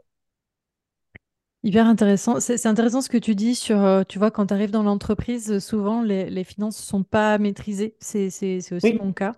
Hyper 1.66 1.88
intéressant. 1.88 2.42
C'est 2.42 2.58
c'est 2.58 2.68
intéressant 2.68 3.02
ce 3.02 3.08
que 3.08 3.18
tu 3.18 3.36
dis 3.36 3.56
sur, 3.56 3.82
euh, 3.82 4.04
tu 4.08 4.20
vois, 4.20 4.32
quand 4.32 4.48
tu 4.48 4.54
arrives 4.54 4.72
dans 4.72 4.84
l'entreprise, 4.84 5.50
euh, 5.50 5.60
souvent 5.62 6.02
les, 6.02 6.30
les 6.30 6.44
finances 6.44 6.78
ne 6.78 6.84
sont 6.86 7.04
pas 7.04 7.38
maîtrisées. 7.38 7.96
C'est 8.02 8.30
c'est- 8.30 8.60
c'est 8.60 8.76
aussi 8.76 8.94
Oui. 8.94 9.00
mon 9.02 9.14
cas. 9.14 9.32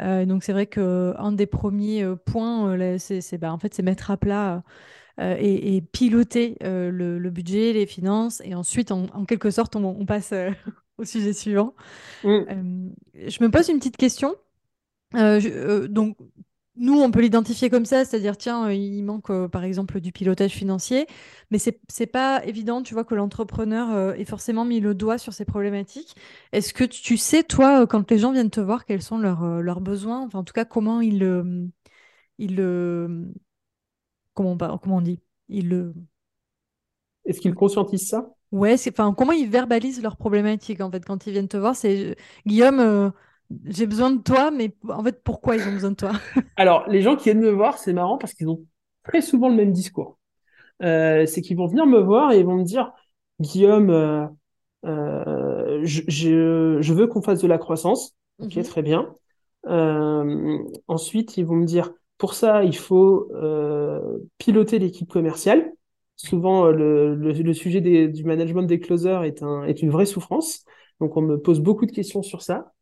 Euh, 0.00 0.26
donc 0.26 0.44
c'est 0.44 0.52
vrai 0.52 0.66
qu'un 0.66 1.32
des 1.32 1.46
premiers 1.46 2.04
euh, 2.04 2.16
points, 2.16 2.70
euh, 2.70 2.76
là, 2.76 2.98
c'est 2.98 3.20
c'est, 3.22 3.38
bah, 3.38 3.52
en 3.52 3.58
fait, 3.58 3.74
c'est 3.74 3.82
mettre 3.82 4.10
à 4.10 4.16
plat 4.18 4.62
euh, 5.20 5.36
et, 5.40 5.76
et 5.76 5.82
piloter 5.82 6.56
euh, 6.64 6.90
le, 6.90 7.18
le 7.18 7.30
budget, 7.30 7.72
les 7.74 7.86
finances. 7.86 8.42
Et 8.44 8.54
ensuite, 8.54 8.92
en, 8.92 9.06
en 9.14 9.24
quelque 9.26 9.50
sorte, 9.50 9.76
on, 9.76 9.84
on 9.84 10.06
passe 10.06 10.32
euh, 10.32 10.50
au 10.98 11.04
sujet 11.04 11.32
suivant. 11.34 11.74
Mm. 12.22 12.48
Euh, 12.50 12.90
je 13.28 13.42
me 13.44 13.50
pose 13.50 13.68
une 13.70 13.78
petite 13.78 13.96
question. 13.98 14.36
Euh, 15.16 15.40
je- 15.40 15.48
euh, 15.48 15.88
donc, 15.88 16.16
nous, 16.76 16.94
on 17.00 17.10
peut 17.10 17.20
l'identifier 17.20 17.70
comme 17.70 17.84
ça, 17.86 18.04
c'est-à-dire, 18.04 18.36
tiens, 18.36 18.66
euh, 18.66 18.74
il 18.74 19.02
manque 19.04 19.30
euh, 19.30 19.48
par 19.48 19.62
exemple 19.64 20.00
du 20.00 20.10
pilotage 20.12 20.52
financier, 20.52 21.06
mais 21.50 21.58
c'est 21.58 21.80
c'est 21.88 22.06
pas 22.06 22.44
évident, 22.44 22.82
tu 22.82 22.94
vois, 22.94 23.04
que 23.04 23.14
l'entrepreneur 23.14 23.92
euh, 23.92 24.14
ait 24.14 24.24
forcément 24.24 24.64
mis 24.64 24.80
le 24.80 24.94
doigt 24.94 25.18
sur 25.18 25.32
ces 25.32 25.44
problématiques. 25.44 26.16
Est-ce 26.52 26.74
que 26.74 26.84
tu 26.84 27.16
sais, 27.16 27.44
toi, 27.44 27.86
quand 27.86 28.10
les 28.10 28.18
gens 28.18 28.32
viennent 28.32 28.50
te 28.50 28.60
voir, 28.60 28.84
quels 28.86 29.02
sont 29.02 29.18
leurs, 29.18 29.44
euh, 29.44 29.60
leurs 29.60 29.80
besoins, 29.80 30.20
enfin, 30.22 30.40
en 30.40 30.44
tout 30.44 30.52
cas, 30.52 30.64
comment 30.64 31.00
ils 31.00 31.18
le. 31.20 31.68
Ils 32.38 32.56
comment, 34.34 34.52
on 34.52 34.56
par- 34.58 34.80
comment 34.80 34.96
on 34.96 35.00
dit? 35.02 35.20
Ils 35.48 35.68
le. 35.68 35.94
Est-ce 37.26 37.40
qu'ils 37.42 37.54
conscientisent 37.54 38.08
ça? 38.08 38.34
Ouais, 38.52 38.76
c'est, 38.76 38.90
enfin, 38.98 39.12
comment 39.14 39.32
ils 39.32 39.48
verbalisent 39.50 40.00
leurs 40.02 40.16
problématiques, 40.16 40.80
en 40.80 40.90
fait, 40.90 41.04
quand 41.04 41.26
ils 41.26 41.32
viennent 41.32 41.48
te 41.48 41.56
voir, 41.56 41.74
c'est 41.74 42.16
Guillaume, 42.46 43.12
j'ai 43.66 43.86
besoin 43.86 44.10
de 44.10 44.22
toi, 44.22 44.50
mais 44.50 44.74
en 44.88 45.02
fait, 45.02 45.22
pourquoi 45.22 45.56
ils 45.56 45.68
ont 45.68 45.72
besoin 45.72 45.90
de 45.90 45.96
toi? 45.96 46.12
Alors, 46.56 46.88
les 46.88 47.02
gens 47.02 47.16
qui 47.16 47.24
viennent 47.24 47.40
me 47.40 47.50
voir, 47.50 47.78
c'est 47.78 47.92
marrant 47.92 48.18
parce 48.18 48.34
qu'ils 48.34 48.48
ont 48.48 48.64
très 49.04 49.20
souvent 49.20 49.48
le 49.48 49.54
même 49.56 49.72
discours. 49.72 50.18
Euh, 50.82 51.26
c'est 51.26 51.42
qu'ils 51.42 51.58
vont 51.58 51.68
venir 51.68 51.86
me 51.86 52.00
voir 52.00 52.32
et 52.32 52.40
ils 52.40 52.46
vont 52.46 52.56
me 52.56 52.64
dire, 52.64 52.92
Guillaume, 53.40 53.90
euh, 53.90 54.26
euh, 54.86 55.80
je, 55.84 56.02
je, 56.08 56.78
je 56.82 56.94
veux 56.94 57.08
qu'on 57.08 57.22
fasse 57.22 57.42
de 57.42 57.48
la 57.48 57.58
croissance. 57.58 58.16
Ok, 58.40 58.54
Mhm. 58.56 58.64
très 58.64 58.82
bien. 58.82 59.14
Ensuite, 60.88 61.36
ils 61.38 61.46
vont 61.46 61.56
me 61.56 61.66
dire, 61.66 61.92
Pour 62.18 62.34
ça, 62.34 62.64
il 62.64 62.76
faut 62.76 63.30
piloter 64.38 64.80
l'équipe 64.80 65.10
commerciale. 65.10 65.72
Souvent, 66.16 66.66
le, 66.70 67.14
le, 67.16 67.54
sujet 67.54 67.80
du 67.82 68.24
management 68.24 68.62
des 68.64 68.80
closers 68.80 69.24
est, 69.24 69.42
un, 69.42 69.64
est 69.64 69.82
une 69.82 69.90
vraie 69.90 70.06
souffrance. 70.06 70.64
Donc, 71.00 71.16
on 71.16 71.22
me 71.22 71.38
pose 71.38 71.60
beaucoup 71.60 71.86
de 71.86 71.92
questions 71.92 72.22
sur 72.22 72.42
ça. 72.42 72.73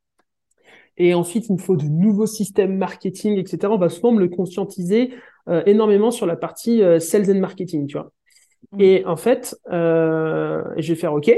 Et 0.97 1.15
ensuite, 1.15 1.49
il 1.49 1.55
me 1.55 1.59
faut 1.59 1.77
de 1.77 1.87
nouveaux 1.87 2.27
systèmes 2.27 2.77
marketing, 2.77 3.39
etc. 3.39 3.73
On 3.73 3.79
va 3.79 3.89
souvent 3.89 4.13
me 4.13 4.21
le 4.21 4.29
conscientiser 4.29 5.15
euh, 5.49 5.63
énormément 5.67 6.11
sur 6.11 6.27
la 6.27 6.37
partie 6.37 6.83
euh, 6.83 6.99
sales 6.99 7.31
and 7.31 7.41
marketing, 7.41 7.87
tu 7.87 7.97
vois. 7.97 8.13
Mmh. 8.73 8.81
Et 8.81 9.05
en 9.07 9.17
fait, 9.17 9.57
euh, 9.71 10.63
je 10.77 10.93
vais 10.93 10.99
faire 10.99 11.15
OK, 11.15 11.33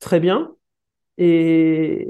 très 0.00 0.20
bien. 0.20 0.52
Et, 1.18 2.08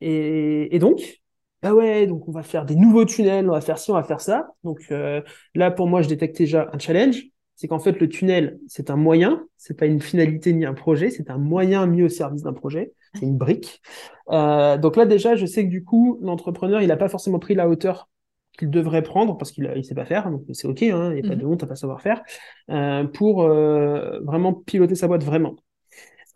et, 0.00 0.74
et, 0.74 0.78
donc, 0.78 1.20
bah 1.62 1.74
ouais, 1.74 2.06
donc 2.06 2.28
on 2.28 2.32
va 2.32 2.42
faire 2.42 2.64
des 2.64 2.76
nouveaux 2.76 3.04
tunnels, 3.04 3.48
on 3.48 3.52
va 3.52 3.60
faire 3.60 3.78
ci, 3.78 3.90
on 3.90 3.94
va 3.94 4.02
faire 4.02 4.20
ça. 4.20 4.48
Donc 4.64 4.80
euh, 4.90 5.22
là, 5.54 5.70
pour 5.70 5.86
moi, 5.86 6.02
je 6.02 6.08
détecte 6.08 6.38
déjà 6.38 6.68
un 6.72 6.78
challenge 6.78 7.30
c'est 7.60 7.68
qu'en 7.68 7.78
fait 7.78 8.00
le 8.00 8.08
tunnel 8.08 8.58
c'est 8.68 8.88
un 8.88 8.96
moyen, 8.96 9.46
c'est 9.58 9.76
pas 9.76 9.84
une 9.84 10.00
finalité 10.00 10.54
ni 10.54 10.64
un 10.64 10.72
projet, 10.72 11.10
c'est 11.10 11.28
un 11.28 11.36
moyen 11.36 11.86
mis 11.86 12.02
au 12.02 12.08
service 12.08 12.42
d'un 12.42 12.54
projet, 12.54 12.94
c'est 13.14 13.26
une 13.26 13.36
brique. 13.36 13.80
Euh, 14.30 14.78
donc 14.78 14.96
là 14.96 15.06
déjà, 15.06 15.36
je 15.36 15.46
sais 15.46 15.64
que 15.64 15.70
du 15.70 15.84
coup 15.84 16.18
l'entrepreneur 16.22 16.82
il 16.82 16.88
n'a 16.88 16.96
pas 16.96 17.08
forcément 17.08 17.38
pris 17.38 17.54
la 17.54 17.68
hauteur 17.68 18.08
qu'il 18.58 18.70
devrait 18.70 19.02
prendre 19.02 19.36
parce 19.36 19.52
qu'il 19.52 19.64
ne 19.64 19.82
sait 19.82 19.94
pas 19.94 20.04
faire, 20.04 20.30
donc 20.30 20.42
c'est 20.52 20.68
ok, 20.68 20.82
hein, 20.82 21.12
il 21.12 21.20
n'y 21.20 21.26
a 21.26 21.28
pas 21.28 21.36
de 21.36 21.44
mhm. 21.44 21.52
honte 21.52 21.62
à 21.62 21.66
pas 21.66 21.76
savoir 21.76 22.00
faire, 22.00 22.22
euh, 22.70 23.04
pour 23.04 23.42
euh, 23.42 24.20
vraiment 24.24 24.52
piloter 24.52 24.94
sa 24.94 25.08
boîte 25.08 25.24
vraiment. 25.24 25.56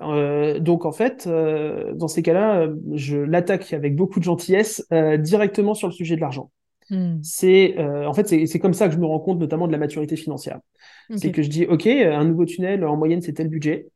donc 0.01 0.85
en 0.85 0.93
fait, 0.93 1.29
dans 1.29 2.09
ces 2.09 2.23
cas-là, 2.23 2.69
je 2.93 3.19
l'attaque 3.19 3.73
avec 3.73 3.95
beaucoup 3.95 4.19
de 4.19 4.25
gentillesse 4.25 4.87
directement 5.19 5.75
sur 5.75 5.89
le 5.89 5.93
sujet 5.93 6.17
de 6.17 6.21
l'argent. 6.21 6.51
Hmm. 6.91 7.19
C'est 7.23 7.79
en 7.79 8.13
fait 8.13 8.29
c'est 8.47 8.59
comme 8.59 8.75
ça 8.75 8.89
que 8.89 8.95
je 8.95 8.99
me 8.99 9.07
rends 9.07 9.21
compte 9.21 9.39
notamment 9.39 9.67
de 9.67 9.73
la 9.73 9.79
maturité 9.79 10.17
financière. 10.17 10.61
C'est 11.17 11.33
que 11.33 11.43
je 11.43 11.49
dis, 11.49 11.67
OK, 11.67 11.87
un 11.87 12.25
nouveau 12.25 12.45
tunnel, 12.45 12.85
en 12.85 12.97
moyenne, 12.97 13.23
c'est 13.23 13.35
tel 13.35 13.49
budget. 13.49 13.89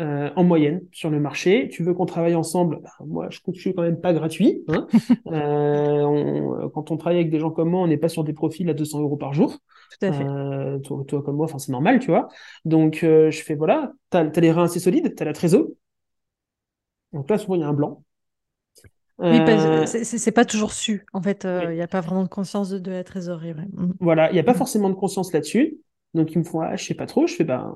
Euh, 0.00 0.28
en 0.34 0.42
moyenne 0.42 0.80
sur 0.90 1.08
le 1.08 1.20
marché. 1.20 1.68
Tu 1.70 1.84
veux 1.84 1.94
qu'on 1.94 2.04
travaille 2.04 2.34
ensemble? 2.34 2.80
Bah, 2.82 2.90
Moi, 3.06 3.28
je 3.30 3.38
ne 3.46 3.52
suis 3.52 3.72
quand 3.74 3.82
même 3.82 4.00
pas 4.00 4.12
gratuit. 4.12 4.64
Hein. 4.66 4.88
euh, 5.28 6.68
quand 6.70 6.90
on 6.90 6.96
travaille 6.96 7.20
avec 7.20 7.30
des 7.30 7.38
gens 7.38 7.52
comme 7.52 7.70
moi, 7.70 7.82
on 7.82 7.86
n'est 7.86 7.96
pas 7.96 8.08
sur 8.08 8.24
des 8.24 8.32
profils 8.32 8.68
à 8.68 8.74
200 8.74 9.02
euros 9.02 9.16
par 9.16 9.32
jour. 9.34 9.52
Tout 9.52 10.06
à 10.06 10.12
fait. 10.12 10.24
Euh, 10.24 10.80
toi, 10.80 11.04
toi, 11.06 11.22
comme 11.22 11.36
moi, 11.36 11.46
c'est 11.58 11.70
normal, 11.70 12.00
tu 12.00 12.08
vois. 12.08 12.26
Donc, 12.64 12.98
je 13.02 13.42
fais, 13.46 13.54
voilà, 13.54 13.92
tu 14.10 14.16
as, 14.16 14.24
les 14.40 14.50
reins 14.50 14.64
assez 14.64 14.80
solides, 14.80 15.14
tu 15.14 15.22
as 15.22 15.26
la 15.26 15.32
trésor. 15.32 15.68
Donc 17.12 17.30
là, 17.30 17.38
souvent, 17.38 17.54
il 17.54 17.60
y 17.60 17.64
a 17.64 17.68
un 17.68 17.72
blanc. 17.72 18.02
Oui, 19.18 19.38
c'est 19.86 20.32
pas 20.32 20.44
toujours 20.44 20.72
su. 20.72 21.06
En 21.12 21.22
fait, 21.22 21.46
il 21.68 21.74
n'y 21.74 21.82
a 21.82 21.86
pas 21.86 22.00
vraiment 22.00 22.24
de 22.24 22.28
conscience 22.28 22.70
de, 22.70 22.90
la 22.90 23.04
trésorerie. 23.04 23.54
Mm. 23.54 23.92
Voilà, 24.00 24.28
il 24.32 24.34
n'y 24.34 24.40
a 24.40 24.44
pas 24.44 24.54
forcément 24.54 24.90
de 24.90 24.94
conscience 24.94 25.32
là-dessus. 25.32 25.78
Donc 26.14 26.32
ils 26.32 26.38
me 26.38 26.44
font 26.44 26.60
ah, 26.60 26.74
je 26.74 26.84
sais 26.84 26.94
pas 26.94 27.06
trop, 27.06 27.26
je 27.26 27.34
fais 27.34 27.44
ben 27.44 27.74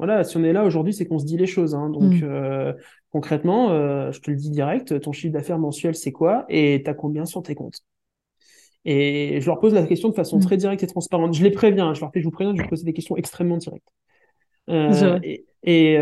voilà, 0.00 0.24
si 0.24 0.38
on 0.38 0.44
est 0.44 0.54
là 0.54 0.64
aujourd'hui, 0.64 0.94
c'est 0.94 1.04
qu'on 1.04 1.18
se 1.18 1.26
dit 1.26 1.36
les 1.36 1.46
choses. 1.46 1.74
Hein. 1.74 1.90
Donc 1.90 2.14
mm. 2.14 2.20
euh, 2.22 2.72
concrètement, 3.10 3.70
euh, 3.70 4.10
je 4.12 4.20
te 4.22 4.30
le 4.30 4.36
dis 4.38 4.48
direct, 4.48 4.98
ton 4.98 5.12
chiffre 5.12 5.34
d'affaires 5.34 5.58
mensuel 5.58 5.94
c'est 5.94 6.10
quoi? 6.10 6.46
Et 6.48 6.80
t'as 6.82 6.94
combien 6.94 7.26
sur 7.26 7.42
tes 7.42 7.54
comptes? 7.54 7.80
Et 8.86 9.42
je 9.42 9.46
leur 9.46 9.60
pose 9.60 9.74
la 9.74 9.86
question 9.86 10.08
de 10.08 10.14
façon 10.14 10.38
mm. 10.38 10.40
très 10.40 10.56
directe 10.56 10.82
et 10.82 10.86
transparente. 10.86 11.34
Je 11.34 11.44
les 11.44 11.50
préviens, 11.50 11.92
je 11.92 12.00
leur 12.00 12.10
fais, 12.12 12.20
je 12.20 12.24
vous 12.24 12.30
préviens, 12.30 12.54
je 12.56 12.62
vais 12.62 12.68
poser 12.68 12.84
des 12.84 12.94
questions 12.94 13.14
extrêmement 13.18 13.58
directes. 13.58 13.88
Euh, 14.70 15.20
et, 15.22 15.44
et, 15.64 15.92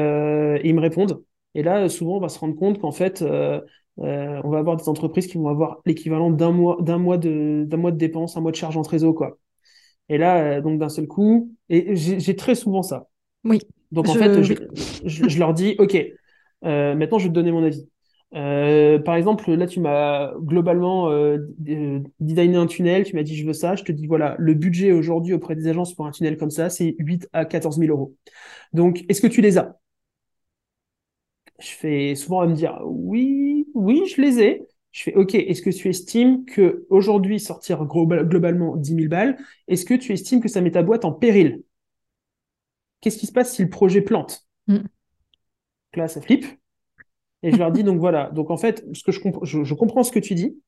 ils 0.65 0.75
me 0.77 0.81
répondent. 0.81 1.21
Et 1.57 1.65
là, 1.65 1.89
souvent, 1.89 2.19
on 2.19 2.21
va 2.21 2.29
se 2.29 2.39
rendre 2.39 2.55
compte 2.55 2.79
qu'en 2.79 2.93
fait, 2.93 3.21
on 3.21 4.49
va 4.49 4.59
avoir 4.59 4.77
des 4.77 4.89
entreprises 4.89 5.27
qui 5.27 5.39
vont 5.39 5.49
avoir 5.49 5.81
l'équivalent 5.87 6.31
d'un 6.31 6.53
mois, 6.53 6.77
d'un 6.81 6.99
mois 6.99 7.19
de, 7.19 7.65
d'un 7.67 7.79
mois 7.79 7.91
de 7.91 7.97
dépenses, 7.97 8.37
un 8.37 8.43
mois 8.43 8.53
de 8.53 8.57
charge 8.57 8.77
en 8.77 8.83
trésor, 8.83 9.13
quoi. 9.13 9.41
Et 10.09 10.19
là, 10.19 10.61
donc 10.61 10.79
d'un 10.79 10.89
seul 10.89 11.09
coup, 11.09 11.53
et 11.69 11.97
j'ai 11.97 12.37
très 12.37 12.55
souvent 12.55 12.85
ça. 12.85 13.09
Oui. 13.43 13.59
Donc 13.93 14.09
en 14.09 14.15
fait, 14.15 14.43
je, 14.43 14.55
je, 15.05 15.39
leur 15.39 15.55
dis, 15.55 15.75
ok, 15.79 15.97
euh, 16.65 16.95
maintenant 16.95 17.19
je 17.19 17.25
vais 17.25 17.31
te 17.31 17.35
donner 17.35 17.53
mon 17.53 17.65
avis. 17.65 17.89
Euh, 18.35 18.99
par 18.99 19.17
exemple, 19.17 19.51
là, 19.51 19.67
tu 19.67 19.81
m'as 19.81 20.35
globalement 20.39 21.11
euh, 21.11 21.39
designé 22.21 22.57
un 22.57 22.67
tunnel, 22.67 23.05
tu 23.05 23.17
m'as 23.17 23.23
dit 23.23 23.37
je 23.37 23.47
veux 23.47 23.55
ça, 23.55 23.75
je 23.75 23.85
te 23.85 23.93
dis 23.93 24.07
voilà, 24.07 24.37
le 24.39 24.55
budget 24.55 24.93
aujourd'hui 24.93 25.33
auprès 25.33 25.55
des 25.55 25.67
agences 25.67 25.95
pour 25.95 26.07
un 26.07 26.11
tunnel 26.11 26.37
comme 26.37 26.51
ça, 26.51 26.69
c'est 26.69 26.95
8 26.99 27.29
à 27.33 27.47
14 27.47 27.79
000 27.79 27.91
euros. 27.91 28.15
Donc, 28.73 29.05
est-ce 29.09 29.23
que 29.23 29.27
tu 29.27 29.41
les 29.41 29.57
as? 29.57 29.79
Je 31.59 31.71
fais 31.71 32.15
souvent 32.15 32.41
à 32.41 32.47
me 32.47 32.55
dire 32.55 32.79
oui, 32.85 33.67
oui, 33.75 34.03
je 34.15 34.21
les 34.21 34.41
ai. 34.41 34.63
Je 34.93 35.05
fais 35.05 35.15
OK, 35.15 35.35
est-ce 35.35 35.63
que 35.63 35.71
tu 35.71 35.89
estimes 35.89 36.45
que 36.45 36.87
aujourd'hui 36.91 37.41
sortir 37.41 37.85
globalement 37.85 38.77
10 38.77 38.95
000 38.95 39.09
balles, 39.09 39.37
est-ce 39.69 39.85
que 39.85 39.95
tu 39.95 40.13
estimes 40.13 40.41
que 40.41 40.49
ça 40.49 40.61
met 40.61 40.71
ta 40.71 40.83
boîte 40.83 41.05
en 41.05 41.13
péril? 41.13 41.63
Qu'est-ce 43.01 43.19
qui 43.19 43.27
se 43.27 43.33
passe 43.33 43.55
si 43.55 43.63
le 43.63 43.69
projet 43.69 44.01
plante 44.01 44.47
mm. 44.67 44.79
Là, 45.95 46.09
ça 46.09 46.21
flippe. 46.21 46.47
Et 47.43 47.53
je 47.53 47.57
leur 47.57 47.71
dis 47.71 47.83
donc 47.85 47.99
voilà. 47.99 48.31
Donc 48.31 48.51
en 48.51 48.57
fait, 48.57 48.85
ce 48.93 49.03
que 49.03 49.13
je, 49.13 49.65
je, 49.65 49.75
comprends 49.75 50.03
ce 50.03 50.13
que 50.13 50.19
tu 50.19 50.35
dis. 50.35 50.61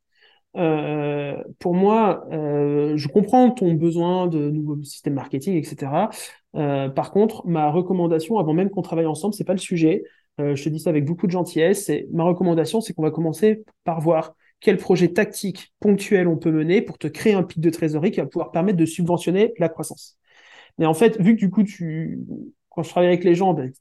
Euh, 0.56 1.36
pour 1.58 1.74
moi, 1.74 2.26
euh, 2.32 2.96
je 2.96 3.08
comprends 3.08 3.50
ton 3.50 3.72
besoin 3.74 4.26
de 4.26 4.50
nouveaux 4.50 4.82
systèmes 4.82 5.14
marketing, 5.14 5.56
etc. 5.56 6.10
Euh, 6.56 6.88
par 6.88 7.12
contre, 7.12 7.46
ma 7.46 7.70
recommandation, 7.70 8.38
avant 8.38 8.52
même 8.52 8.70
qu'on 8.70 8.82
travaille 8.82 9.06
ensemble, 9.06 9.34
c'est 9.34 9.44
pas 9.44 9.52
le 9.52 9.58
sujet. 9.58 10.04
Je 10.38 10.64
te 10.64 10.70
dis 10.70 10.80
ça 10.80 10.88
avec 10.88 11.04
beaucoup 11.04 11.26
de 11.26 11.32
gentillesse. 11.32 11.90
Et 11.90 12.08
ma 12.14 12.24
recommandation, 12.24 12.80
c'est 12.80 12.94
qu'on 12.94 13.02
va 13.02 13.10
commencer 13.10 13.62
par 13.84 14.00
voir 14.00 14.34
quel 14.60 14.78
projet 14.78 15.08
tactique 15.08 15.74
ponctuel 15.80 16.28
on 16.28 16.38
peut 16.38 16.50
mener 16.50 16.80
pour 16.80 16.96
te 16.96 17.08
créer 17.08 17.34
un 17.34 17.42
pic 17.42 17.60
de 17.60 17.68
trésorerie 17.68 18.10
qui 18.10 18.20
va 18.20 18.26
pouvoir 18.26 18.50
permettre 18.50 18.78
de 18.78 18.86
subventionner 18.86 19.52
la 19.58 19.68
croissance. 19.68 20.18
Mais 20.78 20.86
en 20.86 20.94
fait, 20.94 21.20
vu 21.20 21.34
que 21.34 21.40
du 21.40 21.50
coup, 21.50 21.62
tu, 21.62 22.20
quand 22.70 22.82
je 22.82 22.90
travaille 22.90 23.08
avec 23.08 23.24
les 23.24 23.34
gens, 23.34 23.54
ben, 23.54 23.72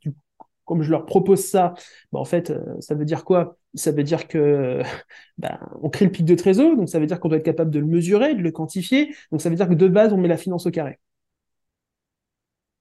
comme 0.65 0.83
je 0.83 0.91
leur 0.91 1.05
propose 1.05 1.43
ça, 1.43 1.73
ben, 2.11 2.19
en 2.19 2.25
fait, 2.25 2.51
euh, 2.51 2.79
ça 2.79 2.93
veut 2.95 3.05
dire 3.05 3.25
quoi? 3.25 3.57
Ça 3.73 3.91
veut 3.91 4.03
dire 4.03 4.27
que 4.27 4.81
ben, 5.37 5.57
on 5.81 5.89
crée 5.89 6.05
le 6.05 6.11
pic 6.11 6.25
de 6.25 6.35
trésor, 6.35 6.75
donc 6.75 6.89
ça 6.89 6.99
veut 6.99 7.07
dire 7.07 7.19
qu'on 7.19 7.29
doit 7.29 7.37
être 7.37 7.45
capable 7.45 7.71
de 7.71 7.79
le 7.79 7.87
mesurer, 7.87 8.35
de 8.35 8.41
le 8.41 8.51
quantifier. 8.51 9.15
Donc 9.31 9.41
ça 9.41 9.49
veut 9.49 9.55
dire 9.55 9.67
que 9.67 9.73
de 9.73 9.87
base, 9.87 10.13
on 10.13 10.17
met 10.17 10.27
la 10.27 10.37
finance 10.37 10.65
au 10.65 10.71
carré. 10.71 10.99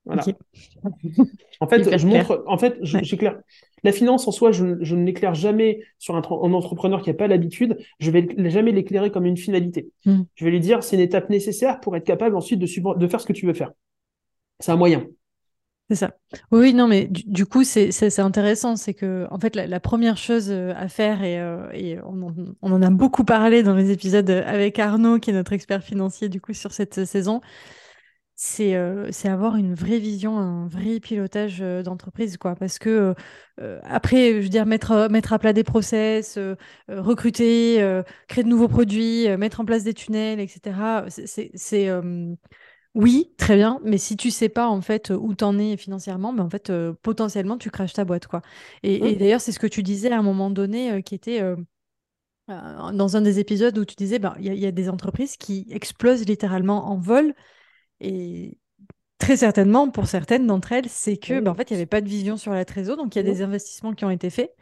Voilà. 0.04 0.24
En 1.60 1.66
fait, 1.66 1.98
je 1.98 2.06
montre, 2.06 2.44
en 2.46 2.56
fait, 2.56 2.78
j'éclaire. 2.82 3.38
La 3.84 3.92
finance 3.92 4.26
en 4.26 4.32
soi, 4.32 4.52
je, 4.52 4.64
ne 4.64 5.04
l'éclaire 5.04 5.34
jamais 5.34 5.82
sur 5.98 6.16
un, 6.16 6.20
entrepreneur 6.20 7.02
qui 7.02 7.10
n'a 7.10 7.14
pas 7.14 7.26
l'habitude. 7.26 7.78
Je 8.00 8.10
vais 8.10 8.26
jamais 8.50 8.72
l'éclairer 8.72 9.10
comme 9.10 9.26
une 9.26 9.36
finalité. 9.36 9.88
Hmm. 10.04 10.22
Je 10.34 10.44
vais 10.44 10.50
lui 10.50 10.60
dire, 10.60 10.82
c'est 10.82 10.96
une 10.96 11.02
étape 11.02 11.30
nécessaire 11.30 11.80
pour 11.80 11.96
être 11.96 12.04
capable 12.04 12.36
ensuite 12.36 12.58
de, 12.58 12.98
de 12.98 13.06
faire 13.06 13.20
ce 13.20 13.26
que 13.26 13.32
tu 13.32 13.46
veux 13.46 13.54
faire. 13.54 13.72
C'est 14.60 14.72
un 14.72 14.76
moyen. 14.76 15.06
C'est 15.90 15.96
ça. 15.96 16.14
Oui, 16.52 16.74
non, 16.74 16.86
mais 16.86 17.06
du, 17.06 17.46
coup, 17.46 17.64
c'est 17.64 18.18
intéressant. 18.18 18.76
C'est 18.76 18.92
que, 18.92 19.26
en 19.30 19.38
fait, 19.38 19.56
la, 19.56 19.80
première 19.80 20.18
chose 20.18 20.50
euh, 20.50 20.74
à 20.76 20.88
faire, 20.88 21.22
et, 21.22 21.40
euh, 21.40 22.02
on, 22.04 22.34
on, 22.60 22.72
en 22.72 22.82
a 22.82 22.90
beaucoup 22.90 23.24
parlé 23.24 23.62
dans 23.62 23.74
les 23.74 23.90
épisodes 23.90 24.28
avec 24.28 24.78
Arnaud, 24.78 25.18
qui 25.18 25.30
est 25.30 25.32
notre 25.32 25.54
expert 25.54 25.82
financier, 25.82 26.28
du 26.28 26.42
coup, 26.42 26.52
sur 26.52 26.72
cette 26.72 27.06
saison, 27.06 27.40
euh, 28.60 29.08
c'est 29.10 29.28
avoir 29.28 29.56
une 29.56 29.74
vraie 29.74 29.98
vision, 29.98 30.38
un 30.38 30.68
vrai 30.68 31.00
pilotage 31.00 31.58
euh, 31.60 31.82
d'entreprise, 31.82 32.36
quoi. 32.36 32.54
Parce 32.54 32.78
que 32.78 33.14
euh, 33.60 33.80
après, 33.84 34.34
je 34.34 34.42
veux 34.42 34.48
dire, 34.48 34.66
mettre, 34.66 35.08
mettre 35.10 35.32
à 35.32 35.38
plat 35.38 35.52
des 35.52 35.64
process, 35.64 36.38
recruter, 36.88 38.02
créer 38.28 38.44
de 38.44 38.48
nouveaux 38.48 38.68
produits, 38.68 39.28
mettre 39.36 39.60
en 39.60 39.64
place 39.64 39.84
des 39.84 39.94
tunnels, 39.94 40.40
etc. 40.40 40.76
C'est 41.08 41.90
oui, 43.00 43.32
très 43.36 43.56
bien, 43.56 43.80
mais 43.84 43.96
si 43.96 44.16
tu 44.16 44.30
sais 44.30 44.48
pas 44.48 44.68
en 44.68 44.80
fait 44.80 45.10
où 45.10 45.34
t'en 45.34 45.58
es 45.58 45.76
financièrement, 45.76 46.32
ben, 46.32 46.44
en 46.44 46.50
fait 46.50 46.72
potentiellement 47.02 47.56
tu 47.56 47.70
craches 47.70 47.92
ta 47.92 48.04
boîte, 48.04 48.26
quoi. 48.26 48.42
Et, 48.82 49.14
mmh. 49.14 49.18
d'ailleurs, 49.18 49.40
c'est 49.40 49.52
ce 49.52 49.58
que 49.58 49.66
tu 49.66 49.82
disais 49.82 50.10
à 50.10 50.18
un 50.18 50.22
moment 50.22 50.50
donné, 50.50 51.02
qui 51.02 51.14
était 51.14 51.40
dans 52.48 53.16
un 53.16 53.20
des 53.20 53.38
épisodes 53.38 53.76
où 53.78 53.84
tu 53.84 53.94
disais, 53.94 54.18
ben, 54.18 54.34
il 54.40 54.52
y, 54.52 54.66
a 54.66 54.72
des 54.72 54.88
entreprises 54.88 55.36
qui 55.36 55.66
explosent 55.70 56.26
littéralement 56.26 56.90
en 56.90 56.98
vol 56.98 57.34
et 58.00 58.58
très 59.18 59.36
certainement, 59.36 59.90
pour 59.90 60.06
certaines 60.06 60.46
d'entre 60.46 60.72
elles, 60.72 60.88
c'est 60.88 61.16
que, 61.16 61.40
bah, 61.40 61.50
en 61.50 61.54
fait, 61.54 61.70
il 61.70 61.74
n'y 61.74 61.80
avait 61.80 61.86
pas 61.86 62.00
de 62.00 62.08
vision 62.08 62.36
sur 62.36 62.52
la 62.52 62.64
trésor, 62.64 62.96
donc 62.96 63.14
il 63.14 63.18
y 63.18 63.20
a 63.20 63.24
des 63.24 63.42
investissements 63.42 63.92
qui 63.92 64.04
ont 64.04 64.10
été 64.10 64.30
faits. 64.30 64.54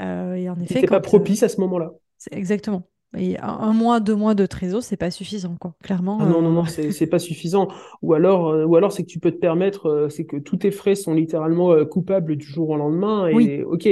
Euh, 0.00 0.34
et 0.34 0.48
en 0.50 0.58
effet, 0.60 0.74
c'était 0.74 0.86
pas 0.86 1.00
propice 1.00 1.42
à 1.42 1.48
ce 1.48 1.60
moment-là. 1.60 1.92
Exactement. 2.30 2.88
Et 3.16 3.38
un, 3.38 3.72
mois, 3.72 4.00
deux 4.00 4.14
mois 4.14 4.34
de 4.34 4.46
trésor, 4.46 4.82
c'est 4.82 4.96
pas 4.96 5.10
suffisant, 5.10 5.56
quoi. 5.60 5.74
Clairement. 5.82 6.18
Ah 6.20 6.26
non, 6.26 6.42
non, 6.42 6.50
non, 6.50 6.64
euh, 6.64 6.90
c'est 6.90 7.06
pas 7.10 7.18
suffisant. 7.18 7.68
Ou 8.02 8.14
alors, 8.14 8.48
euh, 8.48 8.64
ou 8.64 8.76
alors 8.76 8.92
c'est 8.92 9.02
que 9.02 9.08
tu 9.08 9.20
peux 9.20 9.30
te 9.30 9.38
permettre, 9.38 10.08
c'est 10.10 10.26
que 10.26 10.36
tous 10.36 10.58
tes 10.58 10.70
frais 10.70 10.94
sont 10.94 11.14
littéralement 11.14 11.84
coupables 11.86 12.36
du 12.36 12.46
jour 12.46 12.70
au 12.70 12.76
lendemain. 12.76 13.28
Et 13.28 13.34
oui. 13.34 13.62
ok, 13.62 13.88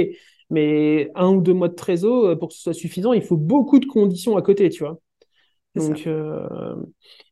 mais 0.49 1.11
un 1.15 1.29
ou 1.29 1.41
deux 1.41 1.53
mois 1.53 1.69
de 1.69 1.75
trésor, 1.75 2.37
pour 2.37 2.49
que 2.49 2.53
ce 2.53 2.61
soit 2.61 2.73
suffisant, 2.73 3.13
il 3.13 3.23
faut 3.23 3.37
beaucoup 3.37 3.79
de 3.79 3.85
conditions 3.85 4.37
à 4.37 4.41
côté, 4.41 4.69
tu 4.69 4.83
vois. 4.83 4.99
Donc, 5.75 6.07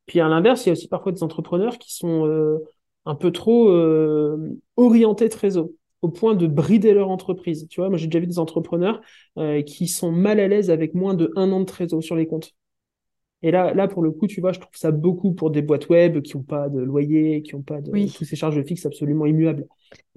puis 0.05 0.19
à 0.19 0.27
l'inverse, 0.27 0.65
il 0.65 0.69
y 0.69 0.71
a 0.71 0.73
aussi 0.73 0.87
parfois 0.87 1.11
des 1.11 1.23
entrepreneurs 1.23 1.77
qui 1.77 1.93
sont 1.95 2.27
euh, 2.27 2.59
un 3.05 3.15
peu 3.15 3.31
trop 3.31 3.69
euh, 3.69 4.59
orientés 4.75 5.29
trésor 5.29 5.69
au 6.03 6.09
point 6.09 6.35
de 6.35 6.45
brider 6.47 6.93
leur 6.93 7.09
entreprise. 7.09 7.67
Tu 7.69 7.79
vois, 7.79 7.89
moi 7.89 7.97
j'ai 7.97 8.07
déjà 8.07 8.19
vu 8.19 8.27
des 8.27 8.39
entrepreneurs 8.39 9.01
euh, 9.37 9.61
qui 9.63 9.87
sont 9.87 10.11
mal 10.11 10.39
à 10.39 10.47
l'aise 10.47 10.69
avec 10.69 10.93
moins 10.93 11.15
de 11.15 11.31
un 11.35 11.51
an 11.51 11.61
de 11.61 11.65
trésor 11.65 12.03
sur 12.03 12.15
les 12.15 12.27
comptes. 12.27 12.51
Et 13.41 13.51
là, 13.51 13.73
là, 13.73 13.87
pour 13.87 14.03
le 14.03 14.11
coup, 14.11 14.27
tu 14.27 14.39
vois, 14.39 14.53
je 14.53 14.59
trouve 14.59 14.75
ça 14.75 14.91
beaucoup 14.91 15.33
pour 15.33 15.49
des 15.49 15.61
boîtes 15.61 15.89
web 15.89 16.21
qui 16.21 16.37
n'ont 16.37 16.43
pas 16.43 16.69
de 16.69 16.79
loyer, 16.79 17.41
qui 17.41 17.55
n'ont 17.55 17.61
pas 17.61 17.81
de 17.81 17.91
tous 18.13 18.23
ces 18.25 18.35
charges 18.35 18.61
fixes 18.63 18.85
absolument 18.85 19.25
immuables. 19.25 19.65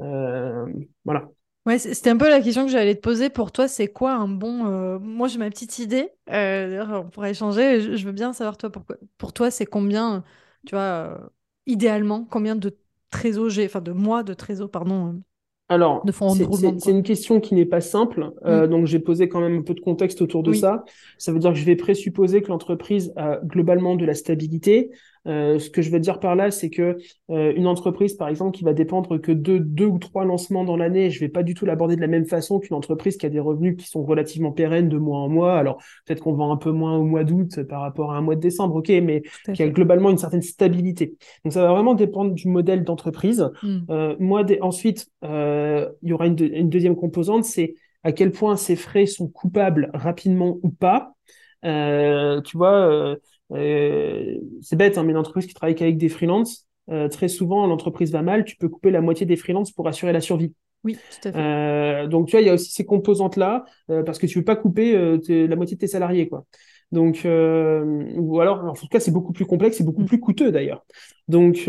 Euh, 0.00 0.66
voilà. 1.04 1.28
Ouais, 1.66 1.78
c'était 1.78 2.10
un 2.10 2.16
peu 2.16 2.28
la 2.28 2.40
question 2.40 2.66
que 2.66 2.70
j'allais 2.70 2.94
te 2.94 3.00
poser. 3.00 3.28
Pour 3.28 3.50
toi, 3.50 3.66
c'est 3.66 3.88
quoi 3.88 4.14
un 4.14 4.28
bon. 4.28 4.66
Euh, 4.66 4.98
moi, 5.00 5.26
j'ai 5.26 5.38
ma 5.38 5.50
petite 5.50 5.80
idée. 5.80 6.10
On 6.28 7.08
pourrait 7.12 7.30
échanger. 7.30 7.96
Je, 7.96 8.04
veux 8.04 8.12
bien 8.12 8.32
savoir, 8.32 8.56
toi, 8.56 8.70
pourquoi... 8.70 8.96
pour 9.18 9.32
toi, 9.32 9.50
c'est 9.50 9.66
combien, 9.66 10.22
tu 10.64 10.76
vois, 10.76 11.32
idéalement, 11.66 12.24
combien 12.24 12.54
de 12.54 12.76
trésors 13.10 13.50
j'ai, 13.50 13.66
enfin, 13.66 13.80
de 13.80 13.92
mois 13.92 14.22
de 14.22 14.34
trésor, 14.34 14.70
pardon, 14.70 15.20
alors, 15.68 16.04
c'est 16.12 16.90
une 16.92 17.02
question 17.02 17.40
qui 17.40 17.54
n'est 17.54 17.66
pas 17.66 17.80
simple, 17.80 18.32
euh, 18.44 18.66
mm. 18.66 18.70
donc 18.70 18.86
j'ai 18.86 19.00
posé 19.00 19.28
quand 19.28 19.40
même 19.40 19.58
un 19.58 19.62
peu 19.62 19.74
de 19.74 19.80
contexte 19.80 20.22
autour 20.22 20.44
de 20.44 20.52
ça. 20.52 20.84
Ça 21.18 21.32
veut 21.32 21.40
dire 21.40 21.52
que 21.52 21.58
je 21.58 21.64
vais 21.64 21.74
présupposer 21.74 22.40
que 22.40 22.48
l'entreprise 22.48 23.12
a 23.16 23.40
globalement 23.44 23.96
de 23.96 24.04
la 24.04 24.14
stabilité, 24.14 24.90
euh, 25.26 25.58
ce 25.58 25.70
que 25.70 25.82
je 25.82 25.90
veux 25.90 26.00
dire 26.00 26.20
par 26.20 26.36
là, 26.36 26.50
c'est 26.50 26.70
que 26.70 26.98
euh, 27.30 27.52
une 27.56 27.66
entreprise, 27.66 28.14
par 28.14 28.28
exemple, 28.28 28.56
qui 28.56 28.64
va 28.64 28.72
dépendre 28.72 29.18
que 29.20 29.32
de 29.32 29.58
deux 29.58 29.86
ou 29.86 29.98
trois 29.98 30.24
lancements 30.24 30.64
dans 30.64 30.76
l'année, 30.76 31.10
je 31.10 31.20
vais 31.20 31.28
pas 31.28 31.42
du 31.42 31.54
tout 31.54 31.66
l'aborder 31.66 31.96
de 31.96 32.00
la 32.00 32.06
même 32.06 32.26
façon 32.26 32.60
qu'une 32.60 32.76
entreprise 32.76 33.16
qui 33.16 33.26
a 33.26 33.28
des 33.28 33.40
revenus 33.40 33.76
qui 33.76 33.86
sont 33.86 34.04
relativement 34.04 34.52
pérennes 34.52 34.88
de 34.88 34.98
mois 34.98 35.18
en 35.18 35.28
mois. 35.28 35.58
Alors 35.58 35.82
peut-être 36.04 36.20
qu'on 36.20 36.34
vend 36.34 36.52
un 36.52 36.56
peu 36.56 36.70
moins 36.70 36.96
au 36.96 37.04
mois 37.04 37.24
d'août 37.24 37.62
par 37.64 37.80
rapport 37.80 38.12
à 38.12 38.16
un 38.16 38.20
mois 38.20 38.36
de 38.36 38.40
décembre, 38.40 38.76
ok, 38.76 38.88
mais 39.02 39.22
qui 39.52 39.62
a 39.62 39.68
globalement 39.68 40.10
une 40.10 40.18
certaine 40.18 40.42
stabilité. 40.42 41.16
Donc 41.44 41.52
ça 41.52 41.62
va 41.62 41.72
vraiment 41.72 41.94
dépendre 41.94 42.32
du 42.32 42.48
modèle 42.48 42.84
d'entreprise. 42.84 43.48
Hmm. 43.62 43.78
Euh, 43.90 44.16
moi, 44.20 44.44
ensuite, 44.60 45.08
il 45.22 45.88
y 46.02 46.12
aura 46.12 46.26
une, 46.26 46.36
une 46.40 46.68
deuxième 46.68 46.96
composante, 46.96 47.44
c'est 47.44 47.74
à 48.04 48.12
quel 48.12 48.30
point 48.30 48.56
ces 48.56 48.76
frais 48.76 49.06
sont 49.06 49.26
coupables 49.28 49.90
rapidement 49.92 50.58
ou 50.62 50.70
pas. 50.70 51.14
tu 51.62 52.56
vois 52.56 52.88
euh, 52.88 53.16
c'est 53.50 54.76
bête, 54.76 54.98
hein, 54.98 55.04
mais 55.04 55.12
une 55.12 55.18
entreprise 55.18 55.46
qui 55.46 55.54
travaille 55.54 55.74
qu'avec 55.74 55.98
des 55.98 56.08
freelances, 56.08 56.66
euh, 56.90 57.08
très 57.08 57.28
souvent, 57.28 57.66
l'entreprise 57.66 58.12
va 58.12 58.22
mal, 58.22 58.44
tu 58.44 58.56
peux 58.56 58.68
couper 58.68 58.90
la 58.90 59.00
moitié 59.00 59.26
des 59.26 59.36
freelances 59.36 59.72
pour 59.72 59.88
assurer 59.88 60.12
la 60.12 60.20
survie. 60.20 60.54
Oui, 60.84 60.94
tout 60.94 61.28
à 61.28 61.32
fait. 61.32 61.38
Euh, 61.38 62.06
donc, 62.06 62.26
tu 62.26 62.32
vois, 62.32 62.40
il 62.40 62.46
y 62.46 62.50
a 62.50 62.54
aussi 62.54 62.70
ces 62.70 62.84
composantes-là, 62.84 63.64
parce 63.88 64.18
que 64.18 64.26
tu 64.26 64.38
veux 64.38 64.44
pas 64.44 64.56
couper 64.56 65.18
la 65.28 65.56
moitié 65.56 65.76
de 65.76 65.80
tes 65.80 65.88
salariés, 65.88 66.28
quoi. 66.28 66.44
Donc, 66.92 67.22
ou 67.24 68.40
alors, 68.40 68.64
en 68.64 68.74
tout 68.74 68.86
cas, 68.88 69.00
c'est 69.00 69.10
beaucoup 69.10 69.32
plus 69.32 69.46
complexe, 69.46 69.78
c'est 69.78 69.84
beaucoup 69.84 70.02
mm. 70.02 70.06
plus 70.06 70.20
coûteux 70.20 70.52
d'ailleurs. 70.52 70.84
Donc, 71.28 71.68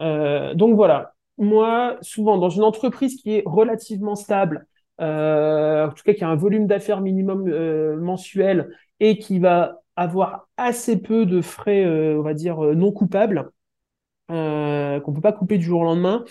donc 0.00 0.76
voilà. 0.76 1.12
Moi, 1.36 1.96
souvent, 2.00 2.38
dans 2.38 2.50
une 2.50 2.62
entreprise 2.62 3.20
qui 3.20 3.34
est 3.34 3.42
relativement 3.44 4.14
stable, 4.14 4.66
en 5.00 5.88
tout 5.88 6.04
cas 6.04 6.14
qui 6.14 6.22
a 6.22 6.28
un 6.28 6.36
volume 6.36 6.68
d'affaires 6.68 7.00
minimum 7.00 7.48
mensuel 7.96 8.70
et 9.00 9.18
qui 9.18 9.40
va 9.40 9.80
avoir 9.96 10.48
assez 10.56 11.00
peu 11.00 11.26
de 11.26 11.40
frais, 11.40 11.84
euh, 11.84 12.18
on 12.18 12.22
va 12.22 12.34
dire, 12.34 12.64
euh, 12.64 12.74
non 12.74 12.92
coupables, 12.92 13.50
euh, 14.30 15.00
qu'on 15.00 15.12
peut 15.12 15.20
pas 15.20 15.32
couper 15.32 15.58
du 15.58 15.64
jour 15.64 15.80
au 15.80 15.84
lendemain. 15.84 16.24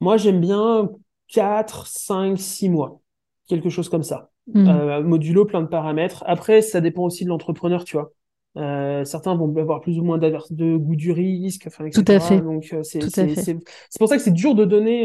Moi, 0.00 0.16
j'aime 0.16 0.40
bien 0.40 0.90
4, 1.28 1.86
5, 1.86 2.38
6 2.38 2.70
mois, 2.70 3.00
quelque 3.48 3.68
chose 3.68 3.88
comme 3.88 4.02
ça. 4.02 4.30
Hmm. 4.46 5.02
modulo, 5.02 5.44
plein 5.44 5.60
de 5.60 5.68
paramètres. 5.68 6.24
Après, 6.26 6.60
ça 6.60 6.80
dépend 6.80 7.04
aussi 7.04 7.24
de 7.24 7.28
l'entrepreneur, 7.28 7.84
tu 7.84 7.96
vois. 7.96 8.10
certains 9.04 9.36
vont 9.36 9.54
avoir 9.56 9.80
plus 9.80 9.98
ou 9.98 10.02
moins 10.02 10.18
de 10.18 10.76
goût 10.76 10.96
du 10.96 11.12
risque, 11.12 11.64
enfin, 11.68 11.84
etc. 11.84 12.02
Tout 12.02 12.12
à 12.12 12.18
fait. 12.18 12.40
Donc, 12.40 12.74
c'est 12.82 13.98
pour 13.98 14.08
ça 14.08 14.16
que 14.16 14.22
c'est 14.22 14.32
dur 14.32 14.56
de 14.56 14.64
donner. 14.64 15.04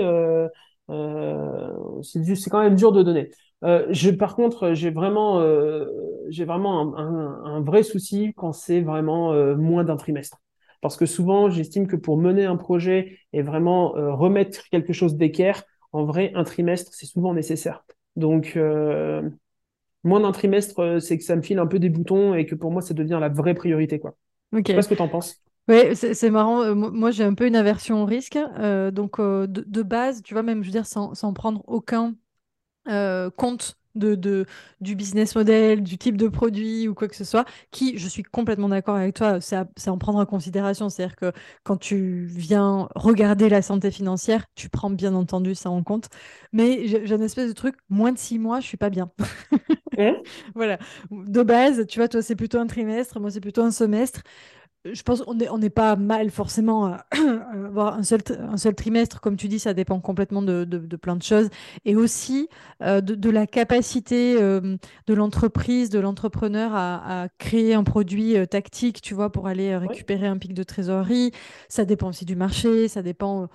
c'est 2.02 2.50
quand 2.50 2.62
même 2.64 2.76
dur 2.76 2.92
de 2.92 3.04
donner. 3.04 3.30
Euh, 3.66 3.86
je, 3.90 4.12
par 4.12 4.36
contre, 4.36 4.74
j'ai 4.74 4.92
vraiment, 4.92 5.40
euh, 5.40 5.86
j'ai 6.30 6.46
vraiment 6.46 6.96
un, 6.98 7.62
vrai 7.62 7.84
souci 7.84 8.34
quand 8.36 8.52
c'est 8.52 8.82
vraiment 8.82 9.34
euh, 9.34 9.56
moins 9.56 9.84
d'un 9.84 9.98
trimestre. 9.98 10.38
Parce 10.82 10.98
que 10.98 11.08
souvent, 11.08 11.50
j'estime 11.50 11.88
que 11.88 11.96
pour 11.96 12.18
mener 12.18 12.46
un 12.46 12.58
projet 12.58 13.18
et 13.34 13.42
vraiment 13.42 13.94
remettre 13.96 14.70
quelque 14.70 14.94
chose 14.94 15.16
d'équerre, 15.16 15.64
en 15.94 16.04
vrai, 16.04 16.32
un 16.36 16.44
trimestre, 16.44 16.94
c'est 16.94 17.08
souvent 17.08 17.34
nécessaire. 17.34 17.86
Donc, 18.16 18.56
moins 20.04 20.20
d'un 20.20 20.32
trimestre, 20.32 21.02
c'est 21.02 21.18
que 21.18 21.24
ça 21.24 21.36
me 21.36 21.42
file 21.42 21.58
un 21.58 21.66
peu 21.66 21.80
des 21.80 21.90
boutons 21.90 22.36
et 22.36 22.46
que 22.46 22.54
pour 22.54 22.70
moi, 22.70 22.84
ça 22.84 22.94
devient 22.94 23.18
la 23.20 23.30
vraie 23.30 23.56
priorité. 23.56 23.98
Quoi. 23.98 24.16
Okay. 24.54 24.62
Je 24.64 24.68
sais 24.68 24.76
pas 24.76 24.82
ce 24.84 24.90
que 24.90 24.96
tu 24.96 25.02
en 25.02 25.08
penses. 25.08 25.42
Oui, 25.68 25.96
c'est 25.96 26.30
marrant. 26.30 26.76
Moi, 26.76 27.10
j'ai 27.10 27.24
un 27.24 27.34
peu 27.34 27.48
une 27.48 27.56
aversion 27.56 28.04
au 28.04 28.06
risque. 28.06 28.38
donc, 28.92 29.20
de, 29.20 29.82
base, 29.82 30.22
tu 30.22 30.36
vois, 30.36 30.44
même, 30.44 30.62
je 30.62 30.68
veux 30.68 30.74
dire, 30.74 30.86
sans, 30.86 31.16
sans 31.16 31.34
prendre 31.34 31.64
aucun 31.66 32.14
euh, 32.88 33.30
compte 33.30 33.78
de, 33.96 34.46
du 34.82 34.96
business 34.96 35.36
model, 35.36 35.84
du 35.84 35.98
type 35.98 36.18
de 36.18 36.28
produit 36.28 36.88
ou 36.88 36.94
quoi 36.94 37.08
que 37.08 37.16
ce 37.16 37.24
soit, 37.24 37.46
qui, 37.72 37.98
je 37.98 38.08
suis 38.08 38.24
complètement 38.24 38.70
d'accord 38.70 38.96
avec 38.96 39.16
toi, 39.16 39.40
c'est 39.42 39.90
en 39.90 39.98
prendre 39.98 40.20
en 40.20 40.26
considération. 40.26 40.90
C'est-à-dire 40.90 41.16
que 41.16 41.32
quand 41.64 41.78
tu 41.78 42.26
viens 42.26 42.90
regarder 42.96 43.50
la 43.50 43.62
santé 43.62 43.92
financière, 43.92 44.46
tu 44.56 44.70
prends 44.70 44.90
bien 44.90 45.16
entendu 45.16 45.56
ça 45.56 45.70
en 45.70 45.84
compte. 45.84 46.10
Mais 46.52 46.88
j'ai 46.88 47.14
une 47.14 47.22
espèce 47.22 47.48
de 47.48 47.54
truc, 47.54 47.76
moins 47.90 48.12
de 48.12 48.18
six 48.18 48.40
mois, 48.40 48.60
je 48.60 48.68
suis 48.68 48.78
pas 48.78 48.90
bien. 48.90 49.10
voilà. 50.56 50.78
De 51.12 51.44
base, 51.44 51.86
tu 51.88 52.00
vois, 52.00 52.08
toi, 52.08 52.22
c'est 52.22 52.36
plutôt 52.36 52.60
un 52.60 52.68
trimestre, 52.68 53.20
moi, 53.20 53.32
c'est 53.32 53.42
plutôt 53.42 53.62
un 53.62 53.72
semestre 53.72 54.22
je 54.94 55.02
pense 55.04 55.24
qu'on 55.24 55.34
n'est 55.34 55.50
on 55.50 55.60
pas 55.70 55.96
mal 55.96 56.30
forcément 56.30 56.86
à 56.86 57.06
avoir 57.54 57.96
un 57.96 58.04
seul, 58.04 58.22
un 58.40 58.58
seul 58.58 58.76
trimestre, 58.76 59.20
comme 59.20 59.36
tu 59.36 59.48
dis, 59.48 59.60
ça 59.60 59.74
dépend 59.74 60.00
complètement 60.00 60.42
de, 60.42 60.64
de, 60.64 60.96
plein 60.96 61.16
de 61.16 61.24
choses, 61.24 61.50
et 61.86 61.96
aussi 61.96 62.50
euh, 62.82 63.02
de, 63.02 63.16
de, 63.16 63.30
la 63.30 63.48
capacité 63.48 64.38
euh, 64.40 64.78
de 65.08 65.14
l'entreprise, 65.14 65.90
de 65.90 66.00
l'entrepreneur 66.00 66.72
à, 66.74 67.24
à, 67.24 67.30
créer 67.40 67.74
un 67.74 67.84
produit 67.84 68.38
euh, 68.38 68.46
tactique, 68.46 69.02
tu 69.02 69.14
vois, 69.14 69.32
pour 69.32 69.48
aller 69.48 69.76
récupérer 69.76 70.28
un 70.28 70.38
pic 70.38 70.54
de 70.54 70.64
trésorerie. 70.64 71.32
Ça 71.68 71.86
dépend 71.86 72.10
aussi 72.10 72.26
du 72.26 72.36
marché, 72.36 72.88
ça 72.88 73.02
dépend... 73.02 73.50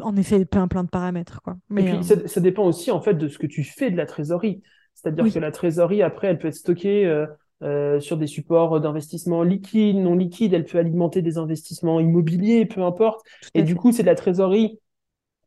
En 0.00 0.16
effet, 0.16 0.46
plein, 0.46 0.68
plein 0.68 0.82
de 0.84 0.88
paramètres. 0.88 1.42
Quoi. 1.42 1.58
Mais, 1.68 1.84
et 1.84 1.94
puis, 1.96 2.04
ça, 2.04 2.26
ça, 2.26 2.40
dépend 2.40 2.64
aussi 2.64 2.90
en 2.90 3.00
fait 3.00 3.14
de 3.14 3.28
ce 3.28 3.38
que 3.38 3.46
tu 3.46 3.62
fais 3.62 3.90
de 3.90 3.96
la 3.96 4.06
trésorerie. 4.06 4.62
C'est-à-dire 4.94 5.32
que 5.32 5.38
la 5.38 5.52
trésorerie, 5.52 6.02
après, 6.02 6.28
elle 6.28 6.38
peut 6.38 6.48
être 6.48 6.54
stockée 6.54 7.26
euh, 7.62 8.00
sur 8.00 8.16
des 8.16 8.26
supports 8.26 8.80
d'investissement 8.80 9.42
liquides, 9.42 9.96
non 9.96 10.14
liquides, 10.14 10.52
elle 10.52 10.64
peut 10.64 10.78
alimenter 10.78 11.22
des 11.22 11.38
investissements 11.38 12.00
immobiliers, 12.00 12.66
peu 12.66 12.82
importe. 12.82 13.24
et 13.54 13.62
du 13.62 13.74
coup, 13.74 13.92
c'est 13.92 14.02
de 14.02 14.08
la 14.08 14.14
trésorerie 14.14 14.78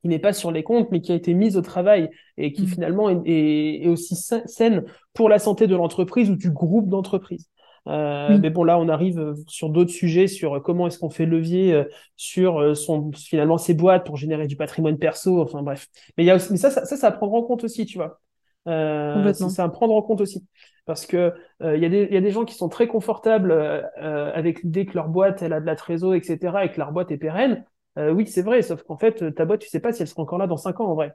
qui 0.02 0.08
n'est 0.08 0.20
pas 0.20 0.34
sur 0.34 0.52
les 0.52 0.64
comptes, 0.64 0.90
mais 0.92 1.02
qui 1.02 1.12
a 1.12 1.16
été 1.16 1.34
mise 1.34 1.58
au 1.58 1.62
travail 1.62 2.10
et 2.38 2.54
qui 2.54 2.64
mm. 2.64 2.68
finalement 2.68 3.10
est, 3.26 3.88
aussi 3.88 4.16
saine 4.16 4.86
pour 5.14 5.30
la 5.30 5.40
santé 5.40 5.68
de 5.68 5.76
l'entreprise 5.76 6.30
ou 6.30 6.36
du 6.36 6.52
groupe 6.52 6.90
d'entreprises. 6.90 7.50
Euh, 7.88 8.38
Mais 8.42 8.50
bon, 8.50 8.64
là, 8.64 8.78
on 8.80 8.88
arrive 8.88 9.34
sur 9.48 9.70
d'autres 9.70 9.92
sujets, 9.92 10.28
sur 10.28 10.62
comment 10.62 10.88
est-ce 10.88 11.00
qu'on 11.00 11.10
fait 11.10 11.26
levier 11.26 11.74
euh, 11.74 11.84
sur 12.16 12.60
euh, 12.60 12.76
son, 12.76 13.12
finalement 13.14 13.58
ses 13.58 13.74
boîtes 13.74 14.06
pour 14.06 14.18
générer 14.18 14.48
du 14.48 14.56
patrimoine 14.56 14.98
perso. 14.98 15.42
Enfin 15.42 15.64
bref. 15.64 15.88
Mais 16.18 16.24
il 16.24 16.28
y 16.28 16.32
a 16.32 16.36
aussi, 16.36 16.52
mais 16.52 16.58
ça, 16.58 16.70
ça, 16.70 16.86
ça, 16.86 16.98
ça 16.98 17.08
à 17.08 17.12
prendre 17.12 17.34
en 17.34 17.44
compte 17.44 17.64
aussi, 17.64 17.86
tu 17.86 17.98
vois. 17.98 18.20
Euh, 18.68 19.34
c'est 19.34 19.62
à 19.62 19.70
prendre 19.70 19.94
en 19.94 20.02
compte 20.02 20.22
aussi. 20.22 20.46
Parce 20.90 21.06
que 21.06 21.36
il 21.62 21.68
euh, 21.68 21.78
y, 21.78 21.82
y, 21.82 22.18
a 22.18 22.22
des 22.22 22.32
gens 22.32 22.46
qui 22.46 22.56
sont 22.56 22.68
très 22.68 22.88
confortables 22.88 23.52
euh, 23.52 23.84
euh, 24.02 24.32
avec 24.34 24.64
l'idée 24.64 24.88
que 24.88 24.96
leur 24.96 25.08
boîte, 25.08 25.44
elle 25.44 25.54
a 25.54 25.62
de 25.62 25.66
la 25.68 25.76
trésor, 25.76 26.16
etc., 26.16 26.40
et 26.64 26.72
que 26.72 26.80
leur 26.80 26.92
boîte 26.92 27.12
est 27.12 27.18
pérenne. 27.18 27.64
oui, 27.96 28.26
c'est 28.26 28.42
vrai, 28.42 28.64
sauf 28.64 28.82
qu'en 28.82 28.98
fait, 28.98 29.36
ta 29.36 29.46
boîte, 29.46 29.60
tu 29.60 29.70
sais 29.70 29.82
pas 29.82 29.94
si 29.94 30.02
elle 30.02 30.08
sera 30.08 30.24
encore 30.24 30.40
là 30.40 30.48
dans 30.48 30.58
5 30.58 30.80
ans, 30.80 30.88
en 30.88 30.96
vrai. 30.96 31.14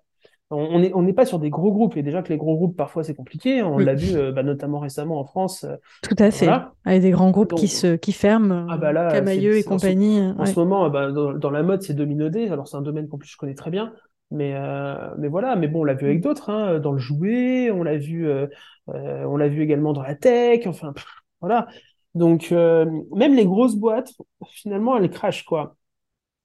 On 0.51 0.79
n'est 0.79 0.93
on 0.95 1.13
pas 1.13 1.27
sur 1.27 1.41
des 1.41 1.51
gros 1.51 1.73
groupes, 1.73 1.97
et 1.97 2.05
déjà 2.05 2.23
que 2.23 2.29
les 2.29 2.37
gros 2.37 2.55
groupes, 2.55 2.77
parfois, 2.77 3.03
c'est 3.03 3.17
compliqué. 3.17 3.65
On 3.65 3.79
l'a 3.79 3.95
vu 3.95 4.15
bah, 4.31 4.45
notamment 4.45 4.79
récemment 4.79 5.19
en 5.19 5.25
France. 5.25 5.67
Tout 6.03 6.15
à 6.21 6.31
fait. 6.31 6.49
Avec 6.85 7.03
des 7.03 7.11
grands 7.11 7.33
groupes 7.33 7.55
qui, 7.55 7.67
se, 7.67 7.97
qui 7.97 8.13
ferment, 8.13 8.69
ah 8.71 8.77
bah 8.77 8.93
là, 8.93 9.11
Camailleux 9.11 9.57
et 9.57 9.65
compagnie. 9.65 10.21
En, 10.39 10.47
ce, 10.47 10.55
moment, 10.55 10.89
bah, 10.89 11.11
dans, 11.11 11.51
la 11.51 11.65
mode, 11.65 11.83
c'est 11.83 11.95
Domino 11.95 12.29
Alors, 12.49 12.69
c'est 12.69 12.77
un 12.77 12.83
domaine 12.83 13.09
qu'en 13.09 13.19
plus 13.19 13.29
je 13.29 13.37
connais 13.37 13.55
très 13.57 13.73
bien. 13.73 13.93
Mais, 14.31 14.55
euh, 14.57 15.11
mais 15.19 15.29
voilà, 15.29 15.55
mais 15.55 15.69
bon, 15.69 15.83
on 15.83 15.85
l'a 15.85 15.95
vu 15.95 16.07
avec 16.07 16.21
d'autres, 16.21 16.51
hein, 16.51 16.81
dans 16.81 16.93
le 16.93 16.99
jouet, 16.99 17.71
on 17.71 17.83
l'a 17.83 17.97
vu, 17.97 18.27
euh, 18.29 18.43
euh, 18.43 18.49
on 18.87 19.37
l'a 19.37 19.49
vu 19.49 19.63
également 19.63 19.93
dans 19.93 20.03
la 20.03 20.15
tech, 20.15 20.67
enfin, 20.67 20.93
voilà. 21.41 21.67
Donc, 22.15 22.51
même 22.51 23.35
les 23.35 23.45
grosses 23.45 23.77
boîtes, 23.77 24.13
finalement, 24.49 24.97
elles 24.97 25.11
crachent, 25.11 25.45
quoi. 25.45 25.77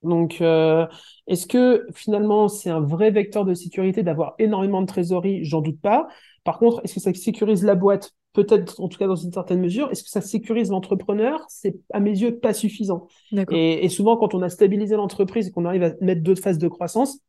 Donc, 0.01 0.41
est-ce 0.41 1.45
que 1.47 1.85
finalement, 1.93 2.47
c'est 2.47 2.69
un 2.69 2.79
vrai 2.79 3.11
vecteur 3.11 3.45
de 3.45 3.53
sécurité 3.53 4.03
d'avoir 4.03 4.35
énormément 4.39 4.81
de 4.81 4.87
trésorerie? 4.87 5.43
J'en 5.43 5.61
doute 5.61 5.81
pas. 5.81 6.07
Par 6.43 6.57
contre, 6.57 6.81
est-ce 6.83 6.95
que 6.95 6.99
ça 6.99 7.13
sécurise 7.13 7.63
la 7.63 7.75
boîte? 7.75 8.13
Peut-être, 8.33 8.79
en 8.79 8.87
tout 8.87 8.97
cas, 8.97 9.07
dans 9.07 9.15
une 9.15 9.33
certaine 9.33 9.59
mesure. 9.59 9.91
Est-ce 9.91 10.03
que 10.03 10.09
ça 10.09 10.21
sécurise 10.21 10.69
l'entrepreneur? 10.69 11.43
C'est, 11.49 11.75
à 11.91 11.99
mes 11.99 12.11
yeux, 12.11 12.39
pas 12.39 12.53
suffisant. 12.53 13.07
Et, 13.51 13.83
et, 13.83 13.89
souvent, 13.89 14.17
quand 14.17 14.33
on 14.33 14.41
a 14.41 14.49
stabilisé 14.49 14.95
l'entreprise 14.95 15.47
et 15.47 15.51
qu'on 15.51 15.65
arrive 15.65 15.83
à 15.83 15.91
mettre 15.99 16.21
d'autres 16.21 16.41
phases 16.41 16.59
de 16.59 16.67
croissance, 16.67 17.19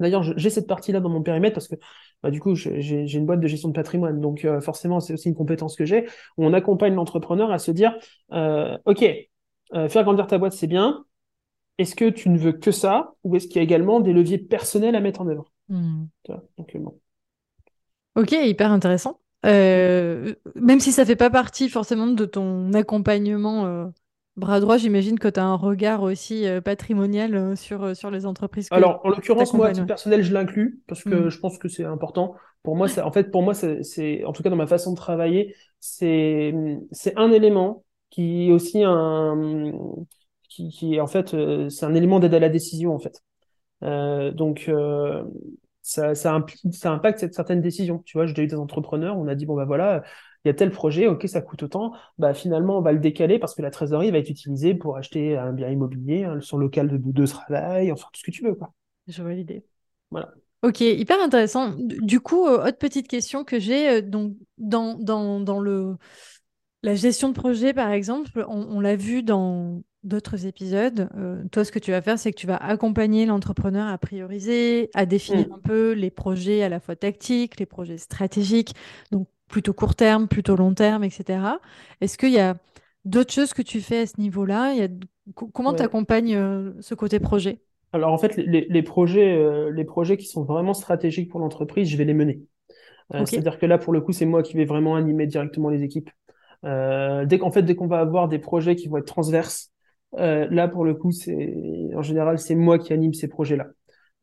D'ailleurs, 0.00 0.22
j'ai 0.22 0.50
cette 0.50 0.66
partie-là 0.66 1.00
dans 1.00 1.08
mon 1.08 1.22
périmètre 1.22 1.54
parce 1.54 1.68
que 1.68 1.74
bah, 2.22 2.30
du 2.30 2.40
coup, 2.40 2.54
j'ai 2.54 3.12
une 3.12 3.26
boîte 3.26 3.40
de 3.40 3.48
gestion 3.48 3.68
de 3.68 3.74
patrimoine. 3.74 4.20
Donc 4.20 4.44
euh, 4.44 4.60
forcément, 4.60 5.00
c'est 5.00 5.12
aussi 5.12 5.28
une 5.28 5.34
compétence 5.34 5.76
que 5.76 5.84
j'ai 5.84 6.06
où 6.36 6.44
on 6.44 6.52
accompagne 6.52 6.94
l'entrepreneur 6.94 7.50
à 7.50 7.58
se 7.58 7.70
dire, 7.70 7.96
euh, 8.32 8.76
OK, 8.84 9.04
euh, 9.74 9.88
faire 9.88 10.04
grandir 10.04 10.26
ta 10.26 10.38
boîte, 10.38 10.52
c'est 10.52 10.66
bien. 10.66 11.04
Est-ce 11.78 11.94
que 11.94 12.08
tu 12.10 12.28
ne 12.28 12.38
veux 12.38 12.52
que 12.52 12.70
ça 12.70 13.12
ou 13.24 13.36
est-ce 13.36 13.46
qu'il 13.46 13.56
y 13.56 13.60
a 13.60 13.62
également 13.62 14.00
des 14.00 14.12
leviers 14.12 14.38
personnels 14.38 14.96
à 14.96 15.00
mettre 15.00 15.20
en 15.20 15.28
œuvre? 15.28 15.52
Hmm. 15.68 16.06
Ok, 18.16 18.32
hyper 18.32 18.72
intéressant. 18.72 19.20
même 19.44 20.80
si 20.80 20.92
ça 20.92 21.04
fait 21.04 21.16
pas 21.16 21.30
partie 21.30 21.68
forcément 21.68 22.06
de 22.06 22.24
ton 22.24 22.72
accompagnement 22.72 23.92
bras 24.38 24.60
droit, 24.60 24.76
j'imagine 24.76 25.18
que 25.18 25.28
tu 25.28 25.40
as 25.40 25.44
un 25.44 25.56
regard 25.56 26.02
aussi 26.02 26.46
patrimonial 26.64 27.56
sur, 27.56 27.94
sur 27.96 28.10
les 28.10 28.24
entreprises. 28.26 28.68
Alors, 28.70 29.00
en 29.04 29.10
l'occurrence, 29.10 29.52
moi, 29.52 29.66
à 29.66 29.72
titre 29.72 29.86
personnel, 29.86 30.22
je 30.22 30.32
l'inclus 30.32 30.80
parce 30.86 31.02
que 31.02 31.26
mmh. 31.26 31.30
je 31.30 31.38
pense 31.38 31.58
que 31.58 31.68
c'est 31.68 31.84
important. 31.84 32.34
Pour 32.62 32.76
moi, 32.76 32.86
en 33.02 33.12
fait, 33.12 33.30
pour 33.30 33.42
moi, 33.42 33.54
c'est, 33.54 34.24
en 34.24 34.32
tout 34.32 34.42
cas 34.42 34.50
dans 34.50 34.56
ma 34.56 34.66
façon 34.66 34.92
de 34.92 34.96
travailler, 34.96 35.54
c'est, 35.80 36.54
c'est 36.90 37.16
un 37.16 37.30
élément 37.30 37.84
qui 38.10 38.48
est 38.48 38.52
aussi 38.52 38.82
un, 38.84 39.72
qui, 40.48 40.70
qui 40.70 40.94
est 40.94 41.00
en 41.00 41.06
fait, 41.06 41.34
euh, 41.34 41.68
c'est 41.68 41.86
un 41.86 41.94
élément 41.94 42.20
d'aide 42.20 42.34
à 42.34 42.40
la 42.40 42.48
décision 42.48 42.94
en 42.94 42.98
fait. 42.98 43.22
Euh, 43.82 44.32
donc, 44.32 44.66
euh, 44.68 45.24
ça, 45.82 46.14
ça, 46.14 46.34
implique, 46.34 46.74
ça 46.74 46.90
impacte 46.90 47.20
cette 47.20 47.34
certaine 47.34 47.60
décision. 47.60 48.02
Tu 48.04 48.18
vois, 48.18 48.26
j'ai 48.26 48.42
eu 48.42 48.46
des 48.46 48.56
entrepreneurs, 48.56 49.16
on 49.16 49.28
a 49.28 49.34
dit 49.34 49.46
bon 49.46 49.56
bah 49.56 49.64
voilà, 49.64 50.02
il 50.48 50.52
y 50.52 50.54
a 50.54 50.54
tel 50.54 50.70
projet, 50.70 51.06
ok, 51.06 51.28
ça 51.28 51.40
coûte 51.40 51.62
autant, 51.62 51.92
bah 52.18 52.34
finalement 52.34 52.78
on 52.78 52.80
va 52.80 52.92
le 52.92 52.98
décaler 52.98 53.38
parce 53.38 53.54
que 53.54 53.62
la 53.62 53.70
trésorerie 53.70 54.10
va 54.10 54.18
être 54.18 54.30
utilisée 54.30 54.74
pour 54.74 54.96
acheter 54.96 55.36
un 55.36 55.52
bien 55.52 55.68
immobilier, 55.68 56.26
son 56.40 56.58
local 56.58 56.88
de, 56.88 56.96
de 56.98 57.26
travail, 57.26 57.92
enfin 57.92 58.08
tout 58.12 58.20
ce 58.20 58.24
que 58.24 58.30
tu 58.30 58.44
veux 58.44 58.54
quoi. 58.54 58.72
Je 59.06 59.22
vois 59.22 59.32
l'idée. 59.32 59.64
Voilà. 60.10 60.32
Ok, 60.62 60.80
hyper 60.80 61.20
intéressant. 61.20 61.74
Du 61.78 62.20
coup, 62.20 62.44
autre 62.44 62.78
petite 62.78 63.06
question 63.06 63.44
que 63.44 63.60
j'ai, 63.60 64.02
donc 64.02 64.34
dans, 64.58 64.94
dans, 64.98 65.38
dans 65.38 65.60
le 65.60 65.96
la 66.82 66.94
gestion 66.94 67.28
de 67.28 67.34
projet, 67.34 67.72
par 67.72 67.90
exemple, 67.90 68.44
on, 68.48 68.80
l'a 68.80 68.96
vu 68.96 69.22
dans 69.22 69.82
d'autres 70.04 70.46
épisodes. 70.46 71.08
Euh, 71.16 71.42
toi, 71.50 71.64
ce 71.64 71.72
que 71.72 71.78
tu 71.78 71.90
vas 71.90 72.00
faire, 72.00 72.18
c'est 72.18 72.32
que 72.32 72.38
tu 72.38 72.46
vas 72.46 72.56
accompagner 72.56 73.26
l'entrepreneur 73.26 73.88
à 73.88 73.98
prioriser, 73.98 74.90
à 74.94 75.04
définir 75.04 75.48
mm. 75.48 75.52
un 75.54 75.58
peu 75.58 75.92
les 75.92 76.10
projets 76.10 76.62
à 76.62 76.68
la 76.68 76.78
fois 76.78 76.94
tactiques, 76.94 77.58
les 77.58 77.66
projets 77.66 77.98
stratégiques, 77.98 78.74
donc 79.10 79.28
plutôt 79.48 79.72
court 79.72 79.94
terme, 79.94 80.28
plutôt 80.28 80.56
long 80.56 80.74
terme, 80.74 81.04
etc. 81.04 81.58
Est-ce 82.00 82.18
qu'il 82.18 82.32
y 82.32 82.38
a 82.38 82.54
d'autres 83.04 83.32
choses 83.32 83.54
que 83.54 83.62
tu 83.62 83.80
fais 83.80 84.00
à 84.00 84.06
ce 84.06 84.20
niveau-là? 84.20 84.74
Il 84.74 84.98
Comment 85.34 85.74
tu 85.74 85.82
accompagnes 85.82 86.36
euh, 86.36 86.72
ce 86.80 86.94
côté 86.94 87.20
projet? 87.20 87.60
Alors 87.92 88.12
en 88.12 88.18
fait, 88.18 88.36
les, 88.36 88.82
projets, 88.82 89.36
euh, 89.36 89.70
les 89.70 89.84
projets 89.84 90.16
qui 90.16 90.26
sont 90.26 90.44
vraiment 90.44 90.74
stratégiques 90.74 91.30
pour 91.30 91.40
l'entreprise, 91.40 91.88
je 91.88 91.96
vais 91.96 92.04
les 92.04 92.14
mener. 92.14 92.40
C'est-à-dire 93.24 93.58
que 93.58 93.66
là, 93.66 93.78
pour 93.78 93.92
le 93.92 94.00
coup, 94.00 94.12
c'est 94.12 94.26
moi 94.26 94.42
qui 94.42 94.54
vais 94.54 94.66
vraiment 94.66 94.94
animer 94.94 95.26
directement 95.26 95.70
les 95.70 95.82
équipes. 95.82 96.10
Euh, 96.64 97.24
dès 97.24 97.38
qu'en 97.38 97.50
fait, 97.50 97.62
dès 97.62 97.74
qu'on 97.74 97.86
va 97.86 98.00
avoir 98.00 98.28
des 98.28 98.38
projets 98.38 98.76
qui 98.76 98.88
vont 98.88 98.98
être 98.98 99.06
transverses, 99.06 99.72
euh, 100.18 100.46
là 100.50 100.68
pour 100.68 100.84
le 100.84 100.94
coup, 100.94 101.12
c'est 101.12 101.90
en 101.94 102.02
général 102.02 102.38
c'est 102.38 102.54
moi 102.54 102.78
qui 102.78 102.92
anime 102.92 103.14
ces 103.14 103.28
projets-là. 103.28 103.66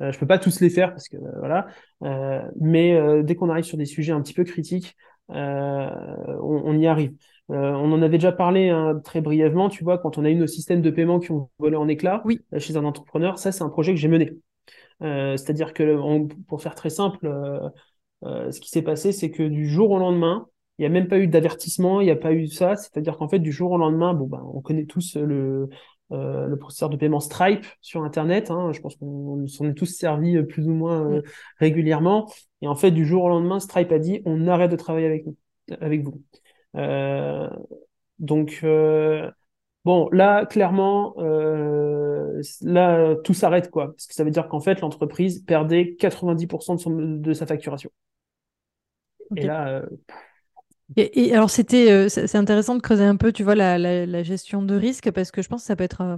Euh, 0.02 0.12
je 0.12 0.20
peux 0.20 0.28
pas 0.28 0.40
tous 0.40 0.60
les 0.60 0.70
faire 0.70 0.90
parce 0.90 1.08
que 1.08 1.18
voilà, 1.40 1.68
mais 2.60 3.24
dès 3.24 3.36
qu'on 3.36 3.50
arrive 3.50 3.64
sur 3.64 3.78
des 3.78 3.86
sujets 3.86 4.12
un 4.12 4.22
petit 4.22 4.34
peu 4.34 4.44
critiques, 4.44 4.96
on, 5.30 6.78
y 6.78 6.88
arrive. 6.88 7.14
on 7.50 7.92
en 7.92 8.02
avait 8.02 8.18
déjà 8.18 8.32
parlé 8.32 8.70
hein, 8.70 9.00
très 9.04 9.22
brièvement, 9.22 9.70
tu 9.70 9.84
vois, 9.84 9.98
quand 9.98 10.18
on 10.18 10.26
a 10.26 10.30
eu 10.30 10.36
nos 10.36 10.48
systèmes 10.48 10.82
de 10.82 10.92
paiement 10.92 11.20
qui 11.20 11.32
ont 11.32 11.50
volé 11.60 11.76
en 11.76 11.88
éclats 11.88 12.22
oui. 12.26 12.42
chez 12.58 12.78
un 12.78 12.86
entrepreneur, 12.86 13.40
ça 13.40 13.52
c'est 13.52 13.64
un 13.64 13.70
projet 13.70 13.94
que 13.94 14.00
j'ai 14.00 14.08
mené. 14.08 14.34
C'est-à-dire 15.02 15.74
que, 15.74 16.28
pour 16.48 16.62
faire 16.62 16.76
très 16.76 16.90
simple, 16.90 17.30
ce 18.24 18.60
qui 18.60 18.70
s'est 18.70 18.82
passé, 18.82 19.12
c'est 19.12 19.32
que 19.32 19.44
du 19.44 19.68
jour 19.68 19.92
au 19.92 20.00
lendemain, 20.00 20.48
il 20.78 20.82
n'y 20.82 20.86
a 20.88 20.90
même 20.90 21.08
pas 21.08 21.20
eu 21.20 21.28
d'avertissement, 21.28 22.02
il 22.02 22.06
n'y 22.06 22.12
a 22.12 22.18
pas 22.18 22.34
eu 22.34 22.48
ça. 22.48 22.76
C'est-à-dire 22.76 23.18
qu'en 23.18 23.30
fait, 23.30 23.40
du 23.40 23.52
jour 23.52 23.72
au 23.72 23.78
lendemain, 23.78 24.14
bon, 24.14 24.28
ben, 24.28 24.44
on 24.54 24.62
connaît 24.62 24.86
tous 24.86 25.16
le, 25.16 25.70
euh, 26.12 26.46
le 26.46 26.58
processeur 26.58 26.90
de 26.90 26.98
paiement 26.98 27.20
Stripe 27.20 27.66
sur 27.82 28.04
Internet. 28.04 28.52
Hein. 28.52 28.72
Je 28.74 28.80
pense 28.80 28.96
qu'on 28.96 29.48
s'en 29.48 29.66
est 29.66 29.74
tous 29.74 29.88
servis 29.88 30.38
euh, 30.38 30.44
plus 30.44 30.68
ou 30.68 30.74
moins 30.74 31.10
euh, 31.10 31.22
régulièrement. 31.58 32.32
Et 32.65 32.67
en 32.67 32.75
fait, 32.75 32.89
du 32.89 33.06
jour 33.06 33.23
au 33.23 33.30
lendemain, 33.30 33.60
Stripe 33.60 33.91
a 33.91 33.99
dit 33.99 34.21
on 34.25 34.47
arrête 34.47 34.71
de 34.71 34.75
travailler 34.75 35.06
avec 35.06 35.28
nous, 35.28 35.38
avec 35.80 36.01
vous. 36.04 36.21
Euh, 36.75 37.47
donc 38.17 38.65
bon, 39.86 40.10
là, 40.12 40.45
clairement, 40.47 41.13
là, 42.62 43.15
tout 43.23 43.34
s'arrête 43.36 43.69
quoi, 43.69 43.91
parce 43.91 44.08
que 44.08 44.15
ça 44.15 44.23
veut 44.23 44.32
dire 44.32 44.47
qu'en 44.47 44.62
fait, 44.62 44.82
l'entreprise 44.82 45.43
perdait 45.43 45.95
90% 45.99 46.75
de, 46.75 46.80
son, 46.80 46.91
de 46.91 47.34
sa 47.34 47.45
facturation. 47.45 47.91
Et 49.36 49.43
là, 49.43 49.84
et, 50.95 51.34
alors, 51.34 51.49
c'était, 51.49 51.91
euh, 51.91 52.10
c'est 52.10 52.36
intéressant 52.36 52.75
de 52.75 52.82
creuser 52.82 53.04
un 53.04 53.15
peu, 53.15 53.32
tu 53.32 53.43
vois, 53.43 53.56
la, 53.56 54.23
gestion 54.23 54.62
de 54.62 54.75
risque, 54.75 55.12
parce 55.12 55.32
que 55.32 55.41
je 55.41 55.49
pense 55.49 55.62
que 55.62 55.67
ça 55.67 55.75
peut 55.75 55.84
être 55.84 56.01
euh, 56.01 56.17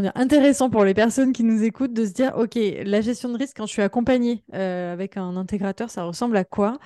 dire, 0.00 0.12
intéressant 0.14 0.70
pour 0.70 0.84
les 0.84 0.94
personnes 0.94 1.32
qui 1.32 1.44
nous 1.44 1.62
écoutent 1.62 1.92
de 1.92 2.04
se 2.04 2.12
dire, 2.12 2.32
OK, 2.36 2.58
la 2.84 3.00
gestion 3.00 3.28
de 3.28 3.38
risque, 3.38 3.56
quand 3.56 3.66
je 3.66 3.72
suis 3.72 3.82
accompagnée 3.82 4.42
euh, 4.54 4.92
avec 4.92 5.16
un 5.16 5.36
intégrateur, 5.36 5.90
ça 5.90 6.04
ressemble 6.04 6.36
à 6.36 6.44
quoi? 6.44 6.78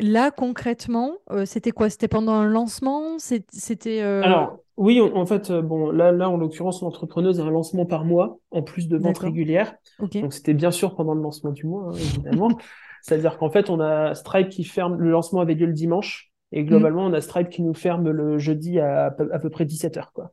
Là, 0.00 0.30
concrètement, 0.30 1.14
c'était 1.44 1.72
quoi? 1.72 1.90
C'était 1.90 2.06
pendant 2.06 2.34
un 2.34 2.46
lancement? 2.46 3.18
C'était. 3.18 4.00
Alors, 4.00 4.60
oui, 4.76 5.00
en 5.00 5.26
fait, 5.26 5.50
bon, 5.50 5.90
là, 5.90 6.12
là 6.12 6.30
en 6.30 6.36
l'occurrence, 6.36 6.82
l'entrepreneuse 6.82 7.40
a 7.40 7.42
un 7.42 7.50
lancement 7.50 7.84
par 7.84 8.04
mois, 8.04 8.38
en 8.52 8.62
plus 8.62 8.86
de 8.86 8.96
ventes 8.96 9.18
régulières. 9.18 9.74
Donc, 9.98 10.32
c'était 10.32 10.54
bien 10.54 10.70
sûr 10.70 10.94
pendant 10.94 11.14
le 11.14 11.20
lancement 11.20 11.50
du 11.50 11.66
mois, 11.66 11.88
hein, 11.88 11.96
évidemment. 11.96 12.56
C'est-à-dire 13.02 13.38
qu'en 13.38 13.50
fait, 13.50 13.70
on 13.70 13.80
a 13.80 14.14
Stripe 14.14 14.48
qui 14.48 14.64
ferme, 14.64 14.96
le 14.96 15.10
lancement 15.10 15.40
avait 15.40 15.54
lieu 15.54 15.66
le 15.66 15.72
dimanche, 15.72 16.30
et 16.52 16.64
globalement, 16.64 17.04
on 17.04 17.12
a 17.12 17.20
Stripe 17.20 17.48
qui 17.48 17.62
nous 17.62 17.74
ferme 17.74 18.08
le 18.10 18.38
jeudi 18.38 18.78
à 18.78 19.06
à 19.06 19.10
peu, 19.10 19.50
près 19.50 19.64
17h, 19.64 20.12
quoi. 20.12 20.32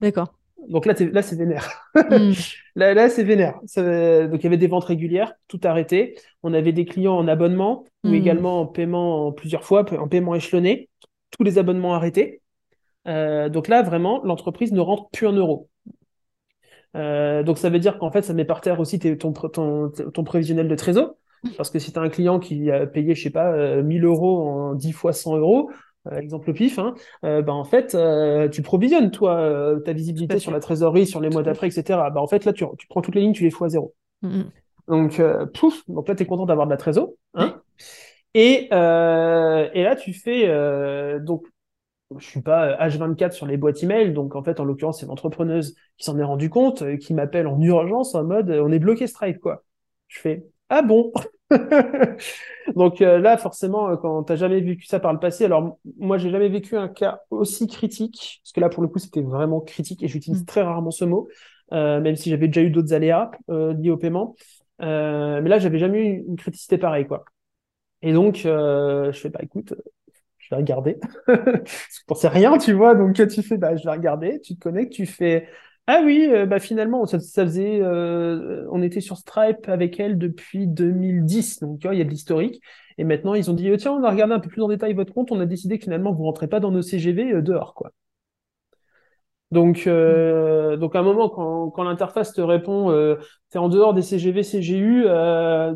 D'accord. 0.00 0.34
Donc 0.68 0.86
là, 0.86 0.94
là 1.12 1.22
c'est 1.22 1.36
vénère. 1.36 1.90
Hmm. 1.94 2.32
là, 2.76 2.94
là 2.94 3.08
c'est 3.08 3.24
vénère. 3.24 3.54
donc 3.54 4.40
il 4.40 4.44
y 4.44 4.46
avait 4.46 4.56
des 4.56 4.66
ventes 4.66 4.84
régulières, 4.84 5.34
tout 5.48 5.60
arrêté. 5.64 6.16
On 6.42 6.54
avait 6.54 6.72
des 6.72 6.84
clients 6.84 7.16
en 7.16 7.28
abonnement 7.28 7.84
ou 8.04 8.08
hmm. 8.08 8.14
également 8.14 8.60
en 8.60 8.66
paiement 8.66 9.28
en 9.28 9.32
plusieurs 9.32 9.64
fois, 9.64 9.84
en 9.98 10.08
paiement 10.08 10.34
échelonné. 10.34 10.88
Tous 11.30 11.44
les 11.44 11.58
abonnements 11.58 11.94
arrêtés. 11.94 12.40
Euh, 13.06 13.48
donc 13.48 13.68
là, 13.68 13.82
vraiment, 13.82 14.22
l'entreprise 14.24 14.72
ne 14.72 14.80
rentre 14.80 15.08
plus 15.10 15.26
un 15.26 15.32
euro. 15.32 15.68
Euh, 16.96 17.42
donc 17.42 17.58
ça 17.58 17.70
veut 17.70 17.78
dire 17.78 17.98
qu'en 17.98 18.10
fait, 18.10 18.22
ça 18.22 18.34
met 18.34 18.44
par 18.44 18.60
terre 18.60 18.80
aussi 18.80 18.98
ton, 18.98 19.32
ton, 19.32 19.90
ton 19.90 20.24
prévisionnel 20.24 20.68
de 20.68 20.74
trésor. 20.74 21.14
Parce 21.56 21.70
que 21.70 21.78
si 21.78 21.92
tu 21.92 21.98
as 21.98 22.02
un 22.02 22.10
client 22.10 22.38
qui 22.38 22.70
a 22.70 22.86
payé, 22.86 23.14
je 23.14 23.22
sais 23.22 23.30
pas, 23.30 23.80
1000 23.82 24.04
euh, 24.04 24.08
euros 24.08 24.48
en 24.48 24.74
10 24.74 24.92
fois 24.92 25.12
100 25.12 25.38
euros, 25.38 25.70
exemple 26.16 26.52
pif, 26.52 26.78
hein, 26.78 26.94
euh, 27.24 27.42
bah, 27.42 27.52
en 27.52 27.64
fait, 27.64 27.96
tu 28.50 28.62
provisionnes, 28.62 29.10
toi, 29.10 29.76
ta 29.84 29.92
visibilité 29.92 30.38
sur 30.38 30.50
la 30.50 30.60
trésorerie, 30.60 31.06
sur 31.06 31.20
les 31.20 31.30
mois 31.30 31.42
d'après, 31.42 31.66
etc. 31.66 32.10
Bah, 32.12 32.20
en 32.20 32.26
fait, 32.26 32.44
là, 32.44 32.52
tu, 32.52 32.64
tu, 32.78 32.86
prends 32.88 33.02
toutes 33.02 33.14
les 33.14 33.20
lignes, 33.20 33.32
tu 33.32 33.44
les 33.44 33.50
fous 33.50 33.64
à 33.64 33.68
zéro. 33.68 33.94
Mm, 34.22 34.28
mm. 34.28 34.50
Donc, 34.88 35.22
pouf, 35.54 35.82
donc 35.88 36.08
là, 36.08 36.14
tu 36.14 36.22
es 36.22 36.26
content 36.26 36.46
d'avoir 36.46 36.66
de 36.66 36.72
la 36.72 36.76
trésor. 36.76 37.10
Hein, 37.34 37.60
et, 38.34 38.66
et 38.66 39.82
là, 39.82 39.96
tu 39.96 40.12
fais. 40.12 40.48
donc, 41.20 41.44
je 42.18 42.26
suis 42.26 42.42
pas 42.42 42.76
H24 42.88 43.30
sur 43.32 43.46
les 43.46 43.56
boîtes 43.56 43.84
email, 43.84 44.12
donc 44.12 44.34
en 44.34 44.42
fait, 44.42 44.58
en 44.58 44.64
l'occurrence, 44.64 44.98
c'est 44.98 45.06
l'entrepreneuse 45.06 45.76
qui 45.96 46.04
s'en 46.04 46.18
est 46.18 46.24
rendu 46.24 46.50
compte, 46.50 46.96
qui 46.98 47.14
m'appelle 47.14 47.46
en 47.46 47.60
urgence 47.60 48.16
en 48.16 48.24
mode 48.24 48.50
on 48.50 48.72
est 48.72 48.80
bloqué 48.80 49.06
Stripe, 49.06 49.38
quoi. 49.38 49.62
Je 50.08 50.18
fais 50.18 50.44
ah 50.70 50.82
bon? 50.82 51.12
Donc 52.76 53.00
euh, 53.02 53.18
là, 53.18 53.36
forcément, 53.36 53.90
euh, 53.90 53.96
quand 53.96 54.24
tu 54.24 54.32
n'as 54.32 54.36
jamais 54.36 54.60
vécu 54.60 54.86
ça 54.86 55.00
par 55.00 55.12
le 55.12 55.18
passé, 55.18 55.44
alors 55.44 55.78
moi, 55.98 56.18
j'ai 56.18 56.30
jamais 56.30 56.48
vécu 56.48 56.76
un 56.76 56.88
cas 56.88 57.20
aussi 57.30 57.66
critique, 57.66 58.40
parce 58.42 58.52
que 58.52 58.60
là, 58.60 58.68
pour 58.68 58.82
le 58.82 58.88
coup, 58.88 58.98
c'était 58.98 59.22
vraiment 59.22 59.60
critique, 59.60 60.02
et 60.02 60.08
j'utilise 60.08 60.42
mm. 60.42 60.46
très 60.46 60.62
rarement 60.62 60.90
ce 60.90 61.04
mot, 61.04 61.28
euh, 61.72 62.00
même 62.00 62.16
si 62.16 62.30
j'avais 62.30 62.48
déjà 62.48 62.62
eu 62.62 62.70
d'autres 62.70 62.94
aléas 62.94 63.30
liés 63.48 63.90
au 63.90 63.96
paiement. 63.96 64.36
mais 64.78 65.48
là, 65.48 65.58
j'avais 65.58 65.78
jamais 65.78 66.06
eu 66.06 66.24
une 66.26 66.36
criticité 66.36 66.78
pareille, 66.78 67.06
quoi. 67.06 67.24
Et 68.02 68.12
donc, 68.12 68.36
je 68.36 69.10
fais, 69.12 69.28
bah 69.28 69.40
écoute, 69.42 69.74
je 70.38 70.50
vais 70.50 70.56
regarder. 70.56 70.98
tu 71.26 72.04
pensais 72.06 72.28
rien, 72.28 72.56
tu 72.58 72.72
vois, 72.72 72.94
donc 72.94 73.14
tu 73.14 73.42
fais, 73.42 73.56
bah 73.56 73.76
je 73.76 73.84
vais 73.84 73.90
regarder, 73.90 74.40
tu 74.40 74.54
te 74.54 74.60
connectes, 74.60 74.92
tu 74.92 75.06
fais 75.06 75.48
ah 75.92 76.02
oui, 76.04 76.28
euh, 76.30 76.46
bah 76.46 76.60
finalement, 76.60 77.04
ça, 77.04 77.18
faisait, 77.18 77.80
euh, 77.82 78.64
on 78.70 78.80
était 78.80 79.00
sur 79.00 79.16
Stripe 79.16 79.68
avec 79.68 79.98
elle 79.98 80.18
depuis 80.18 80.68
2010, 80.68 81.58
donc 81.58 81.80
tu 81.80 81.88
vois, 81.88 81.96
il 81.96 81.98
y 81.98 82.00
a 82.00 82.04
de 82.04 82.10
l'historique. 82.10 82.62
Et 82.96 83.02
maintenant, 83.02 83.34
ils 83.34 83.50
ont 83.50 83.54
dit, 83.54 83.68
tiens, 83.76 83.94
on 83.94 84.04
a 84.04 84.10
regardé 84.10 84.32
un 84.32 84.38
peu 84.38 84.48
plus 84.48 84.62
en 84.62 84.68
détail 84.68 84.92
votre 84.92 85.12
compte, 85.12 85.32
on 85.32 85.40
a 85.40 85.46
décidé 85.46 85.78
que 85.78 85.84
finalement, 85.84 86.12
vous 86.12 86.22
rentrez 86.22 86.46
pas 86.46 86.60
dans 86.60 86.70
nos 86.70 86.80
CGV 86.80 87.32
euh, 87.32 87.42
dehors, 87.42 87.74
quoi. 87.74 87.90
Donc, 89.50 89.88
donc 89.88 90.94
à 90.94 91.00
un 91.00 91.02
moment, 91.02 91.28
quand, 91.28 91.82
l'interface 91.82 92.32
te 92.32 92.40
répond, 92.40 92.92
tu 93.50 93.58
es 93.58 93.58
en 93.58 93.68
dehors 93.68 93.94
des 93.94 94.02
CGV, 94.02 94.44
CGU, 94.44 95.06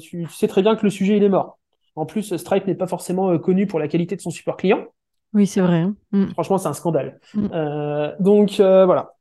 tu, 0.01 0.29
sais 0.31 0.47
très 0.47 0.63
bien 0.63 0.77
que 0.77 0.85
le 0.85 0.91
sujet, 0.91 1.17
il 1.17 1.25
est 1.25 1.29
mort. 1.29 1.59
En 1.97 2.07
plus, 2.07 2.37
Stripe 2.37 2.69
n'est 2.69 2.77
pas 2.77 2.87
forcément 2.87 3.37
connu 3.41 3.67
pour 3.67 3.81
la 3.81 3.89
qualité 3.89 4.15
de 4.15 4.21
son 4.21 4.31
support 4.31 4.59
client. 4.59 4.85
Oui, 5.33 5.49
c'est 5.49 5.61
vrai. 5.61 5.79
Hein. 5.79 5.97
Mm. 6.13 6.27
Franchement, 6.27 6.59
c'est 6.59 6.69
un 6.69 6.73
scandale. 6.73 7.19
Mm. 7.35 8.13
donc, 8.21 8.53
voilà. 8.59 9.14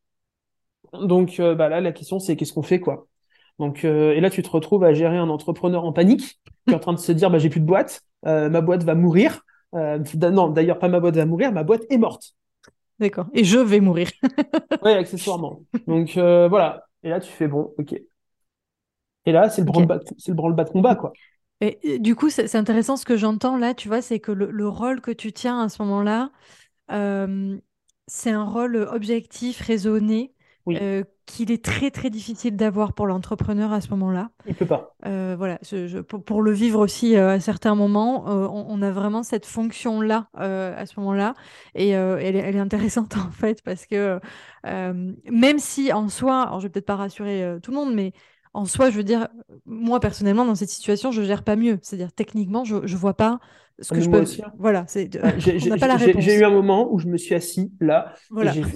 Donc 0.93 1.39
euh, 1.39 1.55
bah 1.55 1.69
là, 1.69 1.81
la 1.81 1.91
question 1.91 2.19
c'est 2.19 2.35
qu'est-ce 2.35 2.53
qu'on 2.53 2.63
fait 2.63 2.79
quoi? 2.79 3.07
Donc 3.59 3.85
euh, 3.85 4.13
et 4.13 4.21
là 4.21 4.29
tu 4.29 4.43
te 4.43 4.49
retrouves 4.49 4.83
à 4.83 4.93
gérer 4.93 5.17
un 5.17 5.29
entrepreneur 5.29 5.83
en 5.85 5.93
panique 5.93 6.39
qui 6.67 6.73
est 6.73 6.75
en 6.75 6.79
train 6.79 6.93
de 6.93 6.99
se 6.99 7.11
dire 7.11 7.29
bah 7.29 7.39
j'ai 7.39 7.49
plus 7.49 7.59
de 7.59 7.65
boîte, 7.65 8.01
euh, 8.25 8.49
ma 8.49 8.61
boîte 8.61 8.83
va 8.83 8.95
mourir. 8.95 9.41
non, 9.73 10.49
d'ailleurs 10.49 10.79
pas 10.79 10.87
ma 10.87 10.99
boîte 10.99 11.15
va 11.15 11.25
mourir, 11.25 11.51
ma 11.51 11.63
boîte 11.63 11.83
est 11.89 11.97
morte. 11.97 12.35
D'accord. 12.99 13.27
Et 13.33 13.43
je 13.43 13.57
vais 13.57 13.79
mourir. 13.79 14.09
oui, 14.83 14.91
accessoirement. 14.91 15.61
Donc 15.87 16.13
voilà. 16.15 16.85
Et 17.03 17.09
là 17.09 17.19
tu 17.19 17.31
fais 17.31 17.47
bon, 17.47 17.73
ok. 17.77 17.99
Et 19.25 19.31
là 19.31 19.49
c'est 19.49 19.61
le 19.61 19.65
branle-bas, 19.65 20.63
de 20.63 20.69
combat 20.69 20.95
quoi. 20.95 21.13
Et, 21.61 21.97
du 21.97 22.13
coup, 22.13 22.29
c'est 22.29 22.55
intéressant 22.55 22.97
ce 22.97 23.05
que 23.05 23.15
j'entends 23.15 23.55
là, 23.55 23.73
tu 23.73 23.87
vois, 23.87 24.01
c'est 24.01 24.19
que 24.19 24.33
le, 24.33 24.67
rôle 24.67 24.99
que 24.99 25.11
tu 25.11 25.31
tiens 25.31 25.61
à 25.61 25.69
ce 25.69 25.81
moment-là, 25.81 26.29
c'est 28.07 28.31
un 28.31 28.43
rôle 28.43 28.75
objectif, 28.75 29.61
raisonné, 29.61 30.32
euh, 30.67 31.03
qu'il 31.25 31.51
est 31.51 31.63
très 31.63 31.91
très 31.91 32.09
difficile 32.09 32.55
d'avoir 32.55 32.93
pour 32.93 33.07
l'entrepreneur 33.07 33.71
à 33.71 33.81
ce 33.81 33.89
moment-là. 33.89 34.29
Il 34.45 34.55
peut 34.55 34.65
pas. 34.65 34.95
Euh, 35.05 35.35
voilà, 35.37 35.59
pour, 36.25 36.41
le 36.41 36.51
vivre 36.51 36.79
aussi 36.79 37.15
à 37.15 37.39
certains 37.39 37.75
moments, 37.75 38.25
on, 38.25 38.81
a 38.81 38.91
vraiment 38.91 39.23
cette 39.23 39.45
fonction-là 39.45 40.27
à 40.33 40.85
ce 40.85 40.99
moment-là, 40.99 41.33
et 41.75 41.89
elle, 41.89 42.35
elle, 42.35 42.55
est 42.55 42.59
intéressante 42.59 43.15
en 43.17 43.31
fait 43.31 43.61
parce 43.63 43.85
que 43.85 44.19
même 44.63 45.59
si 45.59 45.91
en 45.93 46.09
soi, 46.09 46.43
alors 46.43 46.59
je 46.59 46.67
vais 46.67 46.71
peut-être 46.71 46.85
pas 46.85 46.95
rassurer 46.95 47.57
tout 47.61 47.71
le 47.71 47.77
monde, 47.77 47.93
mais 47.93 48.13
en 48.53 48.65
soi, 48.65 48.89
je 48.89 48.97
veux 48.97 49.03
dire, 49.03 49.27
moi 49.65 49.99
personnellement, 49.99 50.45
dans 50.45 50.55
cette 50.55 50.69
situation, 50.69 51.11
je 51.11 51.23
gère 51.23 51.43
pas 51.43 51.55
mieux. 51.55 51.79
C'est-à-dire, 51.81 52.11
techniquement, 52.11 52.63
je, 52.63 52.85
je 52.85 52.97
vois 52.97 53.15
pas 53.15 53.39
ce 53.79 53.93
que 53.93 54.01
je 54.01 54.09
peux. 54.09 54.21
Aussi. 54.21 54.41
Hein. 54.43 54.53
Voilà, 54.57 54.85
c'est. 54.87 55.09
J'ai 55.37 56.35
eu 56.35 56.43
un 56.43 56.51
moment 56.51 56.91
où 56.91 56.99
je 56.99 57.07
me 57.07 57.17
suis 57.17 57.35
assis 57.35 57.71
là. 57.79 58.13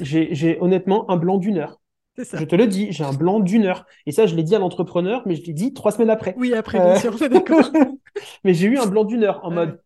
J'ai 0.01 0.57
honnêtement 0.61 1.09
un 1.09 1.17
blanc 1.17 1.37
d'une 1.37 1.57
heure. 1.57 1.79
Je 2.17 2.45
te 2.45 2.55
le 2.55 2.65
dis, 2.65 2.91
j'ai 2.91 3.03
un 3.03 3.13
blanc 3.13 3.39
d'une 3.39 3.65
heure. 3.65 3.85
Et 4.07 4.11
ça, 4.11 4.25
je 4.25 4.35
l'ai 4.35 4.43
dit 4.43 4.55
à 4.55 4.59
l'entrepreneur, 4.59 5.21
mais 5.25 5.35
je 5.35 5.43
l'ai 5.43 5.53
dit 5.53 5.73
trois 5.73 5.91
semaines 5.91 6.09
après. 6.09 6.33
Oui, 6.37 6.53
après, 6.53 6.79
bien 6.79 6.95
euh, 6.95 6.99
sûr, 6.99 7.17
d'accord. 7.29 7.71
mais 8.43 8.53
j'ai 8.53 8.67
eu 8.67 8.77
un 8.77 8.87
blanc 8.87 9.03
d'une 9.03 9.23
heure 9.23 9.39
en 9.43 9.51
mode 9.51 9.79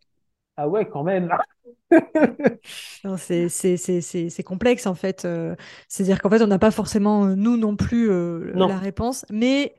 Ah 0.55 0.69
ouais, 0.69 0.87
quand 0.87 1.03
même. 1.03 1.29
c'est 3.17 4.43
complexe 4.45 4.87
en 4.87 4.95
fait. 4.95 5.25
Euh, 5.25 5.55
c'est-à-dire 5.89 6.21
qu'en 6.21 6.29
fait, 6.29 6.41
on 6.41 6.47
n'a 6.47 6.59
pas 6.59 6.71
forcément, 6.71 7.25
euh, 7.25 7.35
nous 7.35 7.57
non 7.57 7.75
plus, 7.75 8.09
la 8.53 8.77
réponse. 8.77 9.25
Mais 9.29 9.75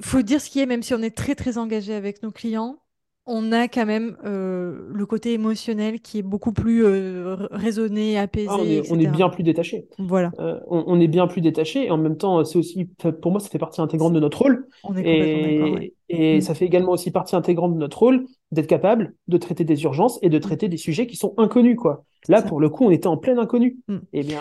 faut 0.00 0.22
dire 0.22 0.40
ce 0.40 0.50
qui 0.50 0.60
est, 0.60 0.66
même 0.66 0.82
si 0.82 0.94
on 0.94 1.02
est 1.02 1.16
très 1.16 1.34
très 1.34 1.58
engagé 1.58 1.94
avec 1.94 2.22
nos 2.22 2.30
clients, 2.30 2.78
on 3.26 3.52
a 3.52 3.68
quand 3.68 3.86
même 3.86 4.16
euh, 4.24 4.88
le 4.92 5.06
côté 5.06 5.32
émotionnel 5.32 6.00
qui 6.00 6.18
est 6.18 6.22
beaucoup 6.22 6.52
plus 6.52 6.84
euh, 6.84 7.36
raisonné, 7.50 8.18
apaisé. 8.18 8.48
Ah, 8.50 8.58
on, 8.90 8.98
est, 8.98 9.06
bien 9.06 9.30
plus 9.30 9.42
détaché. 9.42 9.88
Voilà. 9.98 10.30
Euh, 10.38 10.60
on, 10.66 11.00
est 11.00 11.08
bien 11.08 11.26
plus 11.26 11.40
détaché 11.40 11.86
et 11.86 11.90
en 11.90 11.96
même 11.96 12.18
temps, 12.18 12.44
c'est 12.44 12.58
aussi, 12.58 12.84
pour 13.22 13.30
moi, 13.30 13.40
ça 13.40 13.48
fait 13.48 13.58
partie 13.58 13.80
intégrante 13.80 14.12
de 14.12 14.20
notre 14.20 14.42
rôle. 14.42 14.66
On 14.84 14.94
est 14.94 15.02
et, 15.06 15.94
et 16.10 16.38
mm. 16.38 16.40
ça 16.42 16.54
fait 16.54 16.66
également 16.66 16.92
aussi 16.92 17.10
partie 17.10 17.34
intégrante 17.34 17.72
de 17.72 17.78
notre 17.78 17.98
rôle 17.98 18.26
d'être 18.52 18.66
capable 18.66 19.14
de 19.26 19.38
traiter 19.38 19.64
des 19.64 19.82
urgences 19.84 20.18
et 20.20 20.28
de 20.28 20.38
traiter 20.38 20.68
des 20.68 20.76
sujets 20.76 21.06
qui 21.06 21.16
sont 21.16 21.32
inconnus, 21.38 21.76
quoi. 21.76 22.04
Là, 22.28 22.42
pour 22.42 22.60
le 22.60 22.68
coup, 22.68 22.84
on 22.84 22.90
était 22.90 23.06
en 23.06 23.16
plein 23.16 23.38
inconnu. 23.38 23.78
Mm. 23.88 23.94
Et 23.94 24.20
eh 24.20 24.22
bien, 24.22 24.40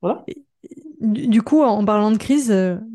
voilà. 0.00 0.24
Du 1.04 1.42
coup, 1.42 1.62
en 1.62 1.84
parlant 1.84 2.10
de 2.10 2.18
crise, 2.18 2.48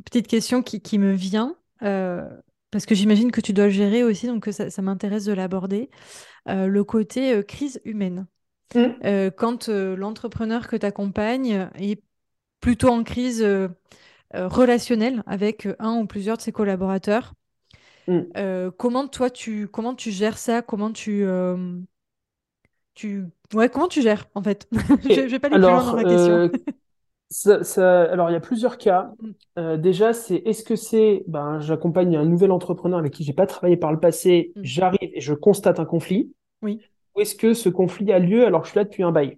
petite 0.05 0.27
question 0.27 0.61
qui, 0.61 0.81
qui 0.81 0.97
me 0.97 1.13
vient. 1.13 1.55
Parce 1.79 2.85
que 2.85 2.93
j'imagine 2.93 3.31
que 3.31 3.41
tu 3.41 3.53
dois 3.53 3.65
le 3.65 3.71
gérer 3.71 4.03
aussi, 4.03 4.27
donc 4.27 4.47
ça, 4.51 4.69
ça 4.69 4.81
m'intéresse 4.81 5.25
de 5.25 5.33
l'aborder. 5.33 5.89
Euh, 6.47 6.67
le 6.67 6.83
côté 6.83 7.33
euh, 7.33 7.43
crise 7.43 7.81
humaine. 7.85 8.25
Mmh. 8.75 8.85
Euh, 9.03 9.31
quand 9.31 9.67
l'entrepreneur 9.67 10.67
que 10.67 10.75
tu 10.75 10.85
accompagnes 10.85 11.69
est 11.79 12.03
plutôt 12.61 12.89
en 12.89 13.03
crise 13.03 13.45
relationnelle 14.33 15.23
avec 15.25 15.67
un 15.79 15.95
ou 15.95 16.05
plusieurs 16.05 16.37
de 16.37 16.41
ses 16.41 16.51
collaborateurs, 16.51 17.33
mmh. 18.07 18.69
comment 18.77 19.07
toi 19.07 19.31
tu 19.31 19.67
comment 19.67 19.95
tu 19.95 20.11
gères 20.11 20.37
ça? 20.37 20.61
Comment 20.61 20.91
tu 20.91 21.25
tu 22.93 23.25
ouais 23.55 23.69
comment 23.69 23.87
tu 23.87 24.03
gères 24.03 24.27
en 24.35 24.43
fait? 24.43 24.67
Je, 25.03 25.27
vais 25.27 25.39
pas 25.39 25.47
aller 25.47 25.55
plus 25.55 25.61
loin 25.61 25.85
dans 25.85 25.95
ma 25.95 26.03
question. 26.03 26.51
Alors, 27.77 28.29
il 28.29 28.33
y 28.33 28.35
a 28.35 28.39
plusieurs 28.39 28.77
cas. 28.77 29.11
Euh, 29.57 29.77
déjà, 29.77 30.13
c'est 30.13 30.37
est-ce 30.45 30.63
que 30.63 30.75
c'est, 30.75 31.23
ben, 31.27 31.59
j'accompagne 31.59 32.15
un 32.15 32.25
nouvel 32.25 32.51
entrepreneur 32.51 32.99
avec 32.99 33.13
qui 33.13 33.23
j'ai 33.23 33.33
pas 33.33 33.45
travaillé 33.45 33.77
par 33.77 33.91
le 33.91 33.99
passé, 33.99 34.51
mm. 34.55 34.61
j'arrive 34.63 35.09
et 35.13 35.21
je 35.21 35.33
constate 35.33 35.79
un 35.79 35.85
conflit. 35.85 36.33
Oui. 36.61 36.81
Ou 37.15 37.21
est-ce 37.21 37.35
que 37.35 37.53
ce 37.53 37.69
conflit 37.69 38.11
a 38.11 38.19
lieu 38.19 38.45
alors 38.45 38.61
que 38.61 38.67
je 38.67 38.71
suis 38.71 38.79
là 38.79 38.83
depuis 38.83 39.03
un 39.03 39.11
bail? 39.11 39.37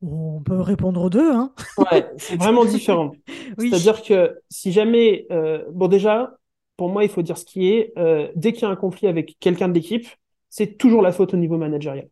On 0.00 0.40
peut 0.40 0.60
répondre 0.60 1.02
aux 1.02 1.10
deux, 1.10 1.32
hein. 1.32 1.52
Ouais, 1.76 2.08
c'est 2.18 2.36
vraiment 2.36 2.64
différent. 2.64 3.12
C'est-à-dire 3.58 4.02
que 4.02 4.40
si 4.48 4.70
jamais, 4.70 5.26
euh, 5.32 5.64
bon, 5.72 5.88
déjà, 5.88 6.38
pour 6.76 6.88
moi, 6.88 7.02
il 7.02 7.10
faut 7.10 7.22
dire 7.22 7.36
ce 7.36 7.44
qui 7.44 7.68
est. 7.68 7.92
Euh, 7.98 8.28
dès 8.36 8.52
qu'il 8.52 8.62
y 8.62 8.64
a 8.66 8.68
un 8.68 8.76
conflit 8.76 9.08
avec 9.08 9.36
quelqu'un 9.40 9.68
de 9.68 9.74
l'équipe, 9.74 10.06
c'est 10.48 10.78
toujours 10.78 11.02
la 11.02 11.12
faute 11.12 11.34
au 11.34 11.36
niveau 11.36 11.58
managérial. 11.58 12.08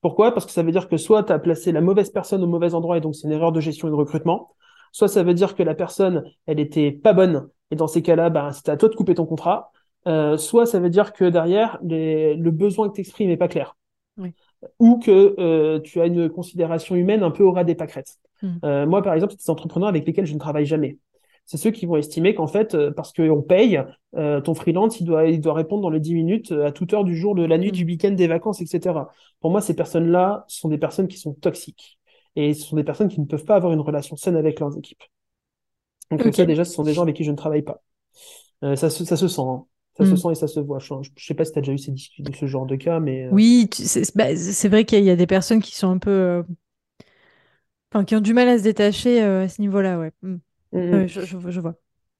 Pourquoi? 0.00 0.32
Parce 0.32 0.46
que 0.46 0.52
ça 0.52 0.62
veut 0.62 0.72
dire 0.72 0.88
que 0.88 0.96
soit 0.96 1.24
tu 1.24 1.32
as 1.32 1.38
placé 1.38 1.72
la 1.72 1.80
mauvaise 1.80 2.10
personne 2.10 2.42
au 2.42 2.46
mauvais 2.46 2.74
endroit 2.74 2.96
et 2.96 3.00
donc 3.00 3.14
c'est 3.14 3.26
une 3.26 3.32
erreur 3.32 3.52
de 3.52 3.60
gestion 3.60 3.88
et 3.88 3.90
de 3.90 3.96
recrutement, 3.96 4.50
soit 4.92 5.08
ça 5.08 5.22
veut 5.22 5.34
dire 5.34 5.54
que 5.54 5.62
la 5.62 5.74
personne, 5.74 6.24
elle 6.46 6.60
était 6.60 6.90
pas 6.90 7.12
bonne 7.12 7.48
et 7.70 7.76
dans 7.76 7.86
ces 7.86 8.02
cas-là, 8.02 8.30
bah, 8.30 8.50
c'était 8.52 8.72
à 8.72 8.76
toi 8.76 8.88
de 8.88 8.94
couper 8.94 9.14
ton 9.14 9.26
contrat, 9.26 9.72
euh, 10.08 10.36
soit 10.36 10.66
ça 10.66 10.80
veut 10.80 10.90
dire 10.90 11.12
que 11.12 11.24
derrière, 11.24 11.78
le 11.82 12.50
besoin 12.50 12.88
que 12.88 12.94
tu 12.94 13.00
exprimes 13.02 13.28
n'est 13.28 13.36
pas 13.36 13.48
clair. 13.48 13.76
Ou 14.78 14.98
que 14.98 15.34
euh, 15.38 15.80
tu 15.80 16.02
as 16.02 16.06
une 16.06 16.28
considération 16.28 16.94
humaine 16.94 17.22
un 17.22 17.30
peu 17.30 17.42
au 17.42 17.52
ras 17.52 17.64
des 17.64 17.74
pâquerettes. 17.74 18.18
Hmm. 18.42 18.56
Euh, 18.64 18.86
moi, 18.86 19.02
par 19.02 19.14
exemple, 19.14 19.32
c'est 19.32 19.46
des 19.46 19.50
entrepreneurs 19.50 19.88
avec 19.88 20.06
lesquels 20.06 20.26
je 20.26 20.34
ne 20.34 20.38
travaille 20.38 20.66
jamais 20.66 20.98
c'est 21.50 21.56
ceux 21.56 21.72
qui 21.72 21.84
vont 21.84 21.96
estimer 21.96 22.32
qu'en 22.32 22.46
fait, 22.46 22.76
euh, 22.76 22.92
parce 22.92 23.12
qu'on 23.12 23.42
paye, 23.42 23.82
euh, 24.16 24.40
ton 24.40 24.54
freelance, 24.54 25.00
il 25.00 25.04
doit, 25.04 25.26
il 25.26 25.40
doit 25.40 25.52
répondre 25.52 25.82
dans 25.82 25.90
les 25.90 25.98
10 25.98 26.14
minutes 26.14 26.52
euh, 26.52 26.66
à 26.66 26.70
toute 26.70 26.94
heure 26.94 27.02
du 27.02 27.16
jour, 27.16 27.34
de 27.34 27.44
la 27.44 27.58
nuit, 27.58 27.72
du 27.72 27.84
week-end, 27.84 28.12
des 28.12 28.28
vacances, 28.28 28.60
etc. 28.60 29.00
Pour 29.40 29.50
moi, 29.50 29.60
ces 29.60 29.74
personnes-là 29.74 30.44
sont 30.46 30.68
des 30.68 30.78
personnes 30.78 31.08
qui 31.08 31.18
sont 31.18 31.32
toxiques. 31.32 31.98
Et 32.36 32.54
ce 32.54 32.64
sont 32.68 32.76
des 32.76 32.84
personnes 32.84 33.08
qui 33.08 33.20
ne 33.20 33.26
peuvent 33.26 33.44
pas 33.44 33.56
avoir 33.56 33.72
une 33.72 33.80
relation 33.80 34.14
saine 34.14 34.36
avec 34.36 34.60
leurs 34.60 34.78
équipes. 34.78 35.02
Donc 36.12 36.32
ça, 36.32 36.46
déjà, 36.46 36.64
ce 36.64 36.72
sont 36.72 36.84
des 36.84 36.94
gens 36.94 37.02
avec 37.02 37.16
qui 37.16 37.24
je 37.24 37.32
ne 37.32 37.36
travaille 37.36 37.62
pas. 37.62 37.82
ça, 38.62 38.88
se, 38.88 39.04
ça 39.04 39.16
se 39.16 39.26
sent. 39.26 39.42
Hein. 39.42 39.64
Ça 39.98 40.04
se 40.04 40.12
hmm. 40.12 40.16
sent 40.18 40.28
et 40.30 40.34
ça 40.36 40.46
se 40.46 40.60
voit. 40.60 40.78
Je, 40.78 40.94
ne 40.94 41.02
sais 41.16 41.34
pas 41.34 41.44
si 41.44 41.50
tu 41.50 41.58
as 41.58 41.62
déjà 41.62 41.72
eu 41.72 41.78
ces 41.78 41.92
ce 42.32 42.46
genre 42.46 42.66
de 42.66 42.76
cas, 42.76 43.00
mais... 43.00 43.28
Oui, 43.32 43.68
bah, 44.14 44.36
c'est 44.36 44.68
vrai 44.68 44.84
qu'il 44.84 45.02
y 45.02 45.10
a 45.10 45.16
des 45.16 45.26
personnes 45.26 45.60
qui 45.60 45.74
sont 45.74 45.90
un 45.90 45.98
peu... 45.98 46.44
Enfin, 47.90 48.04
qui 48.04 48.14
ont 48.14 48.20
du 48.20 48.34
mal 48.34 48.48
à 48.48 48.56
se 48.56 48.62
détacher 48.62 49.20
à 49.20 49.48
ce 49.48 49.60
niveau-là, 49.60 49.98
ouais. 49.98 50.12
Hmm. 50.72 51.02
Mm. 51.02 51.06
je, 51.08 51.20
je, 51.50 51.60
vois. 51.60 51.74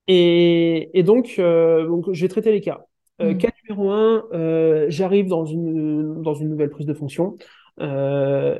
Et, 0.08 0.90
et 0.98 1.02
donc, 1.02 1.36
euh, 1.38 1.86
donc, 1.86 2.12
je 2.12 2.20
vais 2.20 2.28
traiter 2.28 2.52
les 2.52 2.60
cas. 2.60 2.86
Euh, 3.20 3.34
mm. 3.34 3.38
Cas 3.38 3.50
numéro 3.62 3.90
un, 3.90 4.24
euh, 4.32 4.86
j'arrive 4.88 5.28
dans 5.28 5.44
une, 5.44 6.20
dans 6.22 6.34
une 6.34 6.48
nouvelle 6.48 6.70
prise 6.70 6.86
de 6.86 6.94
fonction. 6.94 7.36
Il 7.78 7.86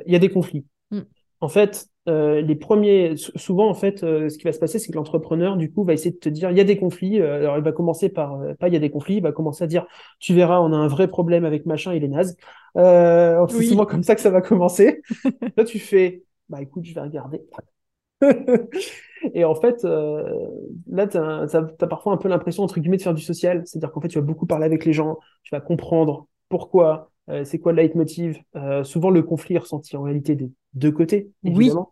y 0.07 0.15
a 0.15 0.19
des 0.19 0.29
conflits. 0.29 0.65
Mm. 0.91 1.01
En 1.41 1.49
fait, 1.49 1.87
les 2.07 2.55
premiers, 2.55 3.15
souvent, 3.17 3.67
en 3.67 3.73
fait, 3.73 3.99
ce 3.99 4.37
qui 4.37 4.43
va 4.43 4.53
se 4.53 4.59
passer, 4.59 4.79
c'est 4.79 4.91
que 4.91 4.97
l'entrepreneur, 4.97 5.57
du 5.57 5.71
coup, 5.71 5.83
va 5.83 5.93
essayer 5.93 6.11
de 6.11 6.19
te 6.19 6.29
dire, 6.29 6.51
il 6.51 6.57
y 6.57 6.61
a 6.61 6.63
des 6.63 6.77
conflits. 6.77 7.19
alors, 7.19 7.57
il 7.57 7.63
va 7.63 7.71
commencer 7.71 8.09
par, 8.09 8.39
pas 8.59 8.67
il 8.67 8.73
y 8.73 8.77
a 8.77 8.79
des 8.79 8.91
conflits, 8.91 9.15
il 9.15 9.23
va 9.23 9.31
commencer 9.31 9.63
à 9.63 9.67
dire, 9.67 9.85
tu 10.19 10.33
verras, 10.33 10.59
on 10.61 10.71
a 10.71 10.77
un 10.77 10.87
vrai 10.87 11.07
problème 11.07 11.43
avec 11.43 11.65
machin, 11.65 11.93
il 11.93 12.03
est 12.03 12.07
naze. 12.07 12.37
C'est 12.75 13.63
souvent 13.63 13.85
comme 13.85 14.03
ça 14.03 14.15
que 14.15 14.21
ça 14.21 14.29
va 14.29 14.41
commencer. 14.41 15.01
Là, 15.57 15.63
tu 15.65 15.79
fais, 15.79 16.23
bah 16.47 16.61
écoute, 16.61 16.85
je 16.85 16.93
vais 16.93 17.01
regarder. 17.01 17.41
et 19.33 19.45
en 19.45 19.55
fait, 19.55 19.85
euh, 19.85 20.23
là, 20.89 21.07
tu 21.07 21.17
as, 21.17 21.87
parfois 21.87 22.13
un 22.13 22.17
peu 22.17 22.27
l'impression, 22.27 22.63
entre 22.63 22.79
guillemets, 22.79 22.97
de 22.97 23.01
faire 23.01 23.13
du 23.13 23.21
social. 23.21 23.61
C'est-à-dire 23.65 23.91
qu'en 23.91 24.01
fait, 24.01 24.07
tu 24.07 24.19
vas 24.19 24.25
beaucoup 24.25 24.45
parler 24.45 24.65
avec 24.65 24.85
les 24.85 24.93
gens, 24.93 25.17
tu 25.43 25.53
vas 25.53 25.61
comprendre 25.61 26.27
pourquoi, 26.49 27.09
euh, 27.29 27.43
c'est 27.43 27.59
quoi 27.59 27.71
le 27.71 27.81
leitmotiv. 27.81 28.39
Euh, 28.55 28.83
souvent, 28.83 29.09
le 29.09 29.21
conflit 29.23 29.55
est 29.55 29.59
ressenti 29.59 29.95
en 29.95 30.03
réalité 30.03 30.35
des 30.35 30.51
deux 30.73 30.91
côtés, 30.91 31.29
évidemment. 31.43 31.91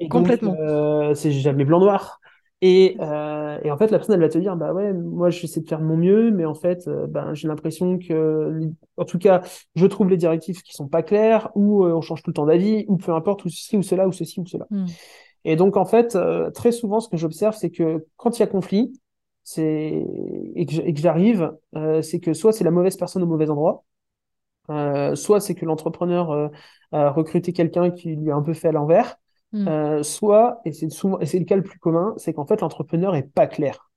Oui, 0.00 0.08
complètement. 0.08 0.54
Euh, 0.58 1.14
c'est 1.14 1.32
jamais 1.32 1.64
blanc-noir. 1.64 2.20
Et, 2.62 2.96
euh, 3.00 3.58
et, 3.62 3.70
en 3.70 3.76
fait, 3.76 3.90
la 3.90 3.98
personne, 3.98 4.14
elle 4.14 4.20
va 4.20 4.30
te 4.30 4.38
dire, 4.38 4.56
bah 4.56 4.72
ouais, 4.72 4.92
moi, 4.92 5.28
j'essaie 5.28 5.60
de 5.60 5.68
faire 5.68 5.78
de 5.78 5.84
mon 5.84 5.96
mieux, 5.96 6.30
mais 6.30 6.46
en 6.46 6.54
fait, 6.54 6.88
euh, 6.88 7.06
ben, 7.06 7.34
j'ai 7.34 7.48
l'impression 7.48 7.98
que, 7.98 8.60
en 8.96 9.04
tout 9.04 9.18
cas, 9.18 9.42
je 9.74 9.86
trouve 9.86 10.08
les 10.08 10.16
directives 10.16 10.62
qui 10.62 10.72
sont 10.72 10.88
pas 10.88 11.02
claires, 11.02 11.50
ou 11.54 11.84
on 11.84 12.00
change 12.00 12.22
tout 12.22 12.30
le 12.30 12.34
temps 12.34 12.46
d'avis, 12.46 12.86
ou 12.88 12.96
peu 12.96 13.12
importe, 13.12 13.44
ou 13.44 13.50
ceci, 13.50 13.76
ou 13.76 13.82
cela, 13.82 14.08
ou 14.08 14.12
ceci, 14.12 14.40
ou 14.40 14.46
cela. 14.46 14.66
Hmm. 14.70 14.86
Et 15.48 15.54
donc, 15.54 15.76
en 15.76 15.84
fait, 15.84 16.16
euh, 16.16 16.50
très 16.50 16.72
souvent, 16.72 16.98
ce 16.98 17.08
que 17.08 17.16
j'observe, 17.16 17.54
c'est 17.54 17.70
que 17.70 18.04
quand 18.16 18.36
il 18.36 18.40
y 18.40 18.42
a 18.42 18.48
conflit, 18.48 19.00
c'est 19.44 20.04
et 20.56 20.66
que 20.66 21.00
j'arrive, 21.00 21.52
euh, 21.76 22.02
c'est 22.02 22.18
que 22.18 22.34
soit 22.34 22.52
c'est 22.52 22.64
la 22.64 22.72
mauvaise 22.72 22.96
personne 22.96 23.22
au 23.22 23.26
mauvais 23.26 23.48
endroit, 23.48 23.84
euh, 24.70 25.14
soit 25.14 25.38
c'est 25.38 25.54
que 25.54 25.64
l'entrepreneur 25.64 26.50
a 26.90 27.10
recruté 27.10 27.52
quelqu'un 27.52 27.92
qui 27.92 28.16
lui 28.16 28.32
a 28.32 28.34
un 28.34 28.42
peu 28.42 28.54
fait 28.54 28.68
à 28.68 28.72
l'envers, 28.72 29.18
hmm. 29.52 30.02
soit, 30.02 30.60
et 30.64 30.72
c'est 30.72 30.88
souvent, 30.90 31.20
et 31.20 31.26
c'est 31.26 31.38
le 31.38 31.44
cas 31.44 31.54
le 31.54 31.62
plus 31.62 31.78
commun, 31.78 32.14
c'est 32.16 32.32
qu'en 32.32 32.44
fait 32.44 32.60
l'entrepreneur 32.60 33.14
est 33.14 33.32
pas 33.32 33.46
clair. 33.46 33.88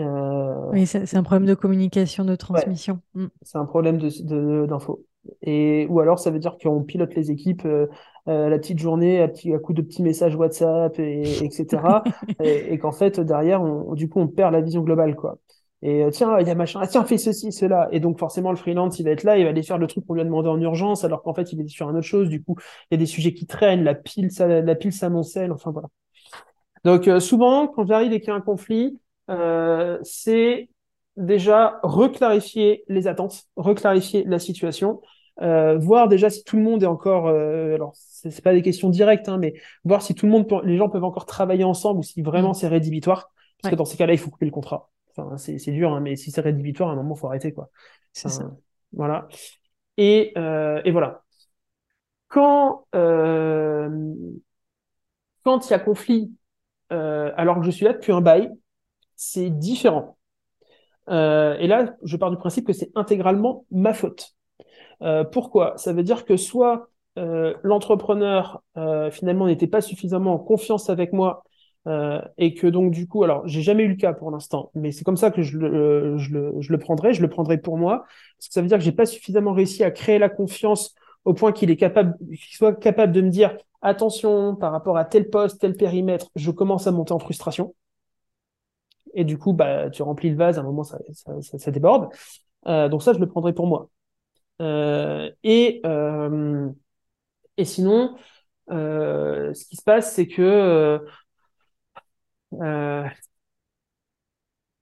Oui, 0.00 0.84
c'est 0.86 1.14
un 1.14 1.22
problème 1.22 1.46
de 1.46 1.54
communication, 1.54 2.24
de 2.24 2.34
transmission. 2.34 3.00
Hmm. 3.14 3.26
C'est 3.42 3.58
un 3.58 3.66
problème 3.66 3.98
d'info. 3.98 5.04
Et, 5.42 5.86
ou 5.88 6.00
alors, 6.00 6.18
ça 6.18 6.30
veut 6.30 6.38
dire 6.38 6.56
qu'on 6.60 6.82
pilote 6.82 7.14
les 7.14 7.30
équipes 7.30 7.64
euh, 7.64 7.86
euh, 8.28 8.48
la 8.48 8.58
petite 8.58 8.78
journée 8.78 9.22
à, 9.22 9.28
petit, 9.28 9.54
à 9.54 9.58
coup 9.58 9.72
de 9.72 9.80
petits 9.80 10.02
messages 10.02 10.34
WhatsApp, 10.36 10.98
et, 10.98 11.44
etc. 11.44 12.02
et, 12.44 12.78
qu'en 12.78 12.92
fait, 12.92 13.20
derrière, 13.20 13.62
on, 13.62 13.94
du 13.94 14.08
coup, 14.08 14.20
on 14.20 14.28
perd 14.28 14.52
la 14.52 14.60
vision 14.60 14.82
globale, 14.82 15.16
quoi. 15.16 15.38
Et 15.80 16.02
euh, 16.02 16.10
tiens, 16.10 16.38
il 16.40 16.46
y 16.46 16.50
a 16.50 16.54
machin, 16.54 16.80
ah, 16.82 16.86
tiens, 16.86 17.04
fais 17.04 17.18
ceci, 17.18 17.52
cela. 17.52 17.88
Et 17.92 18.00
donc, 18.00 18.18
forcément, 18.18 18.50
le 18.50 18.56
freelance, 18.56 18.98
il 18.98 19.04
va 19.04 19.10
être 19.10 19.22
là, 19.22 19.38
il 19.38 19.44
va 19.44 19.50
aller 19.50 19.62
faire 19.62 19.78
le 19.78 19.86
truc 19.86 20.04
qu'on 20.06 20.14
lui 20.14 20.20
a 20.20 20.24
demandé 20.24 20.48
en 20.48 20.60
urgence, 20.60 21.04
alors 21.04 21.22
qu'en 21.22 21.32
fait, 21.32 21.52
il 21.52 21.60
est 21.60 21.68
sur 21.68 21.88
une 21.88 21.96
autre 21.96 22.06
chose. 22.06 22.28
Du 22.28 22.42
coup, 22.42 22.56
il 22.90 22.94
y 22.94 22.96
a 22.96 22.98
des 22.98 23.06
sujets 23.06 23.32
qui 23.32 23.46
traînent, 23.46 23.84
la 23.84 23.94
pile, 23.94 24.30
ça, 24.30 24.46
la 24.46 24.74
pile 24.74 24.92
s'amoncelle, 24.92 25.52
enfin 25.52 25.70
voilà. 25.70 25.88
Donc, 26.84 27.08
souvent, 27.20 27.66
quand 27.68 27.86
j'arrive 27.86 28.12
et 28.12 28.20
qu'il 28.20 28.28
y 28.28 28.32
a 28.32 28.34
un 28.34 28.40
conflit, 28.40 28.98
c'est 30.02 30.68
déjà 31.16 31.80
reclarifier 31.82 32.84
les 32.88 33.06
attentes, 33.06 33.44
reclarifier 33.56 34.24
la 34.24 34.38
situation, 34.38 35.00
euh, 35.40 35.78
voir 35.78 36.08
déjà 36.08 36.30
si 36.30 36.44
tout 36.44 36.56
le 36.56 36.62
monde 36.62 36.82
est 36.82 36.86
encore, 36.86 37.28
euh, 37.28 37.74
alors 37.74 37.92
c'est 37.94 38.42
pas 38.42 38.52
des 38.52 38.62
questions 38.62 38.90
directes, 38.90 39.28
hein, 39.28 39.38
mais 39.38 39.54
voir 39.84 40.02
si 40.02 40.14
tout 40.14 40.26
le 40.26 40.32
monde, 40.32 40.46
les 40.64 40.76
gens 40.76 40.88
peuvent 40.88 41.04
encore 41.04 41.26
travailler 41.26 41.64
ensemble 41.64 42.00
ou 42.00 42.02
si 42.02 42.22
vraiment 42.22 42.50
mm. 42.50 42.54
c'est 42.54 42.68
rédhibitoire. 42.68 43.30
Parce 43.62 43.72
que 43.72 43.76
dans 43.76 43.84
ces 43.84 43.96
cas-là, 43.96 44.12
il 44.12 44.18
faut 44.18 44.30
couper 44.30 44.46
le 44.46 44.52
contrat. 44.52 44.90
Enfin, 45.16 45.36
c'est 45.36 45.72
dur, 45.72 45.92
hein, 45.92 46.00
mais 46.00 46.14
si 46.14 46.30
c'est 46.30 46.40
rédhibitoire, 46.40 46.90
à 46.90 46.92
un 46.92 46.96
moment, 46.96 47.16
faut 47.16 47.26
arrêter, 47.26 47.52
quoi. 47.52 47.70
C'est 48.12 48.28
ça. 48.28 48.50
Voilà. 48.92 49.26
Et, 49.96 50.32
euh, 50.38 50.80
et 50.84 50.92
voilà. 50.92 51.24
Quand 52.28 52.86
euh, 52.94 53.88
quand 55.42 55.66
il 55.66 55.70
y 55.70 55.74
a 55.74 55.78
conflit, 55.78 56.32
euh, 56.92 57.32
alors 57.36 57.58
que 57.58 57.64
je 57.64 57.70
suis 57.70 57.84
là 57.84 57.92
depuis 57.92 58.12
un 58.12 58.20
bail, 58.20 58.50
c'est 59.16 59.50
différent. 59.50 60.18
Euh, 61.08 61.56
et 61.58 61.66
là, 61.66 61.96
je 62.02 62.16
pars 62.16 62.30
du 62.30 62.36
principe 62.36 62.66
que 62.66 62.72
c'est 62.72 62.90
intégralement 62.94 63.64
ma 63.70 63.94
faute. 63.94 64.36
Euh, 65.02 65.24
pourquoi? 65.24 65.76
Ça 65.76 65.92
veut 65.92 66.02
dire 66.02 66.24
que 66.24 66.36
soit 66.36 66.88
euh, 67.18 67.54
l'entrepreneur 67.62 68.62
finalement 69.10 69.46
n'était 69.46 69.66
pas 69.66 69.80
suffisamment 69.80 70.34
en 70.34 70.38
confiance 70.38 70.90
avec 70.90 71.12
moi 71.12 71.42
et 72.36 72.52
que 72.54 72.66
donc 72.66 72.92
du 72.92 73.08
coup, 73.08 73.24
alors 73.24 73.46
j'ai 73.48 73.62
jamais 73.62 73.82
eu 73.84 73.88
le 73.88 73.94
cas 73.96 74.12
pour 74.12 74.30
l'instant, 74.30 74.70
mais 74.74 74.92
c'est 74.92 75.04
comme 75.04 75.16
ça 75.16 75.30
que 75.30 75.40
je 75.40 75.56
le, 75.56 76.18
je, 76.18 76.52
je 76.60 76.70
le 76.72 76.78
prendrai, 76.78 77.14
je 77.14 77.22
le 77.22 77.30
prendrai 77.30 77.56
pour 77.56 77.78
moi, 77.78 78.04
ça 78.38 78.60
veut 78.60 78.68
dire 78.68 78.76
que 78.76 78.84
j'ai 78.84 78.92
pas 78.92 79.06
suffisamment 79.06 79.54
réussi 79.54 79.82
à 79.84 79.90
créer 79.90 80.18
la 80.18 80.28
confiance 80.28 80.94
au 81.24 81.32
point 81.32 81.50
qu'il 81.50 81.70
est 81.70 81.76
capable, 81.76 82.14
qu'il 82.28 82.56
soit 82.56 82.74
capable 82.74 83.12
de 83.12 83.22
me 83.22 83.30
dire 83.30 83.56
attention 83.80 84.54
par 84.54 84.72
rapport 84.72 84.98
à 84.98 85.06
tel 85.06 85.30
poste, 85.30 85.60
tel 85.60 85.74
périmètre, 85.76 86.28
je 86.36 86.50
commence 86.50 86.86
à 86.86 86.92
monter 86.92 87.12
en 87.14 87.18
frustration 87.18 87.74
et 89.14 89.24
du 89.24 89.38
coup, 89.38 89.52
bah, 89.52 89.90
tu 89.90 90.02
remplis 90.02 90.30
le 90.30 90.36
vase, 90.36 90.58
à 90.58 90.60
un 90.62 90.64
moment, 90.64 90.84
ça, 90.84 90.98
déborde. 91.70 92.08
Euh, 92.66 92.88
donc 92.88 93.02
ça, 93.02 93.12
je 93.12 93.18
le 93.18 93.28
prendrai 93.28 93.52
pour 93.52 93.66
moi. 93.66 93.90
Euh, 94.60 95.30
et, 95.44 95.80
euh, 95.86 96.68
et 97.56 97.64
sinon, 97.64 98.16
ce 98.68 99.64
qui 99.68 99.76
se 99.76 99.82
passe, 99.82 100.14
c'est 100.14 100.28
que, 100.28 101.00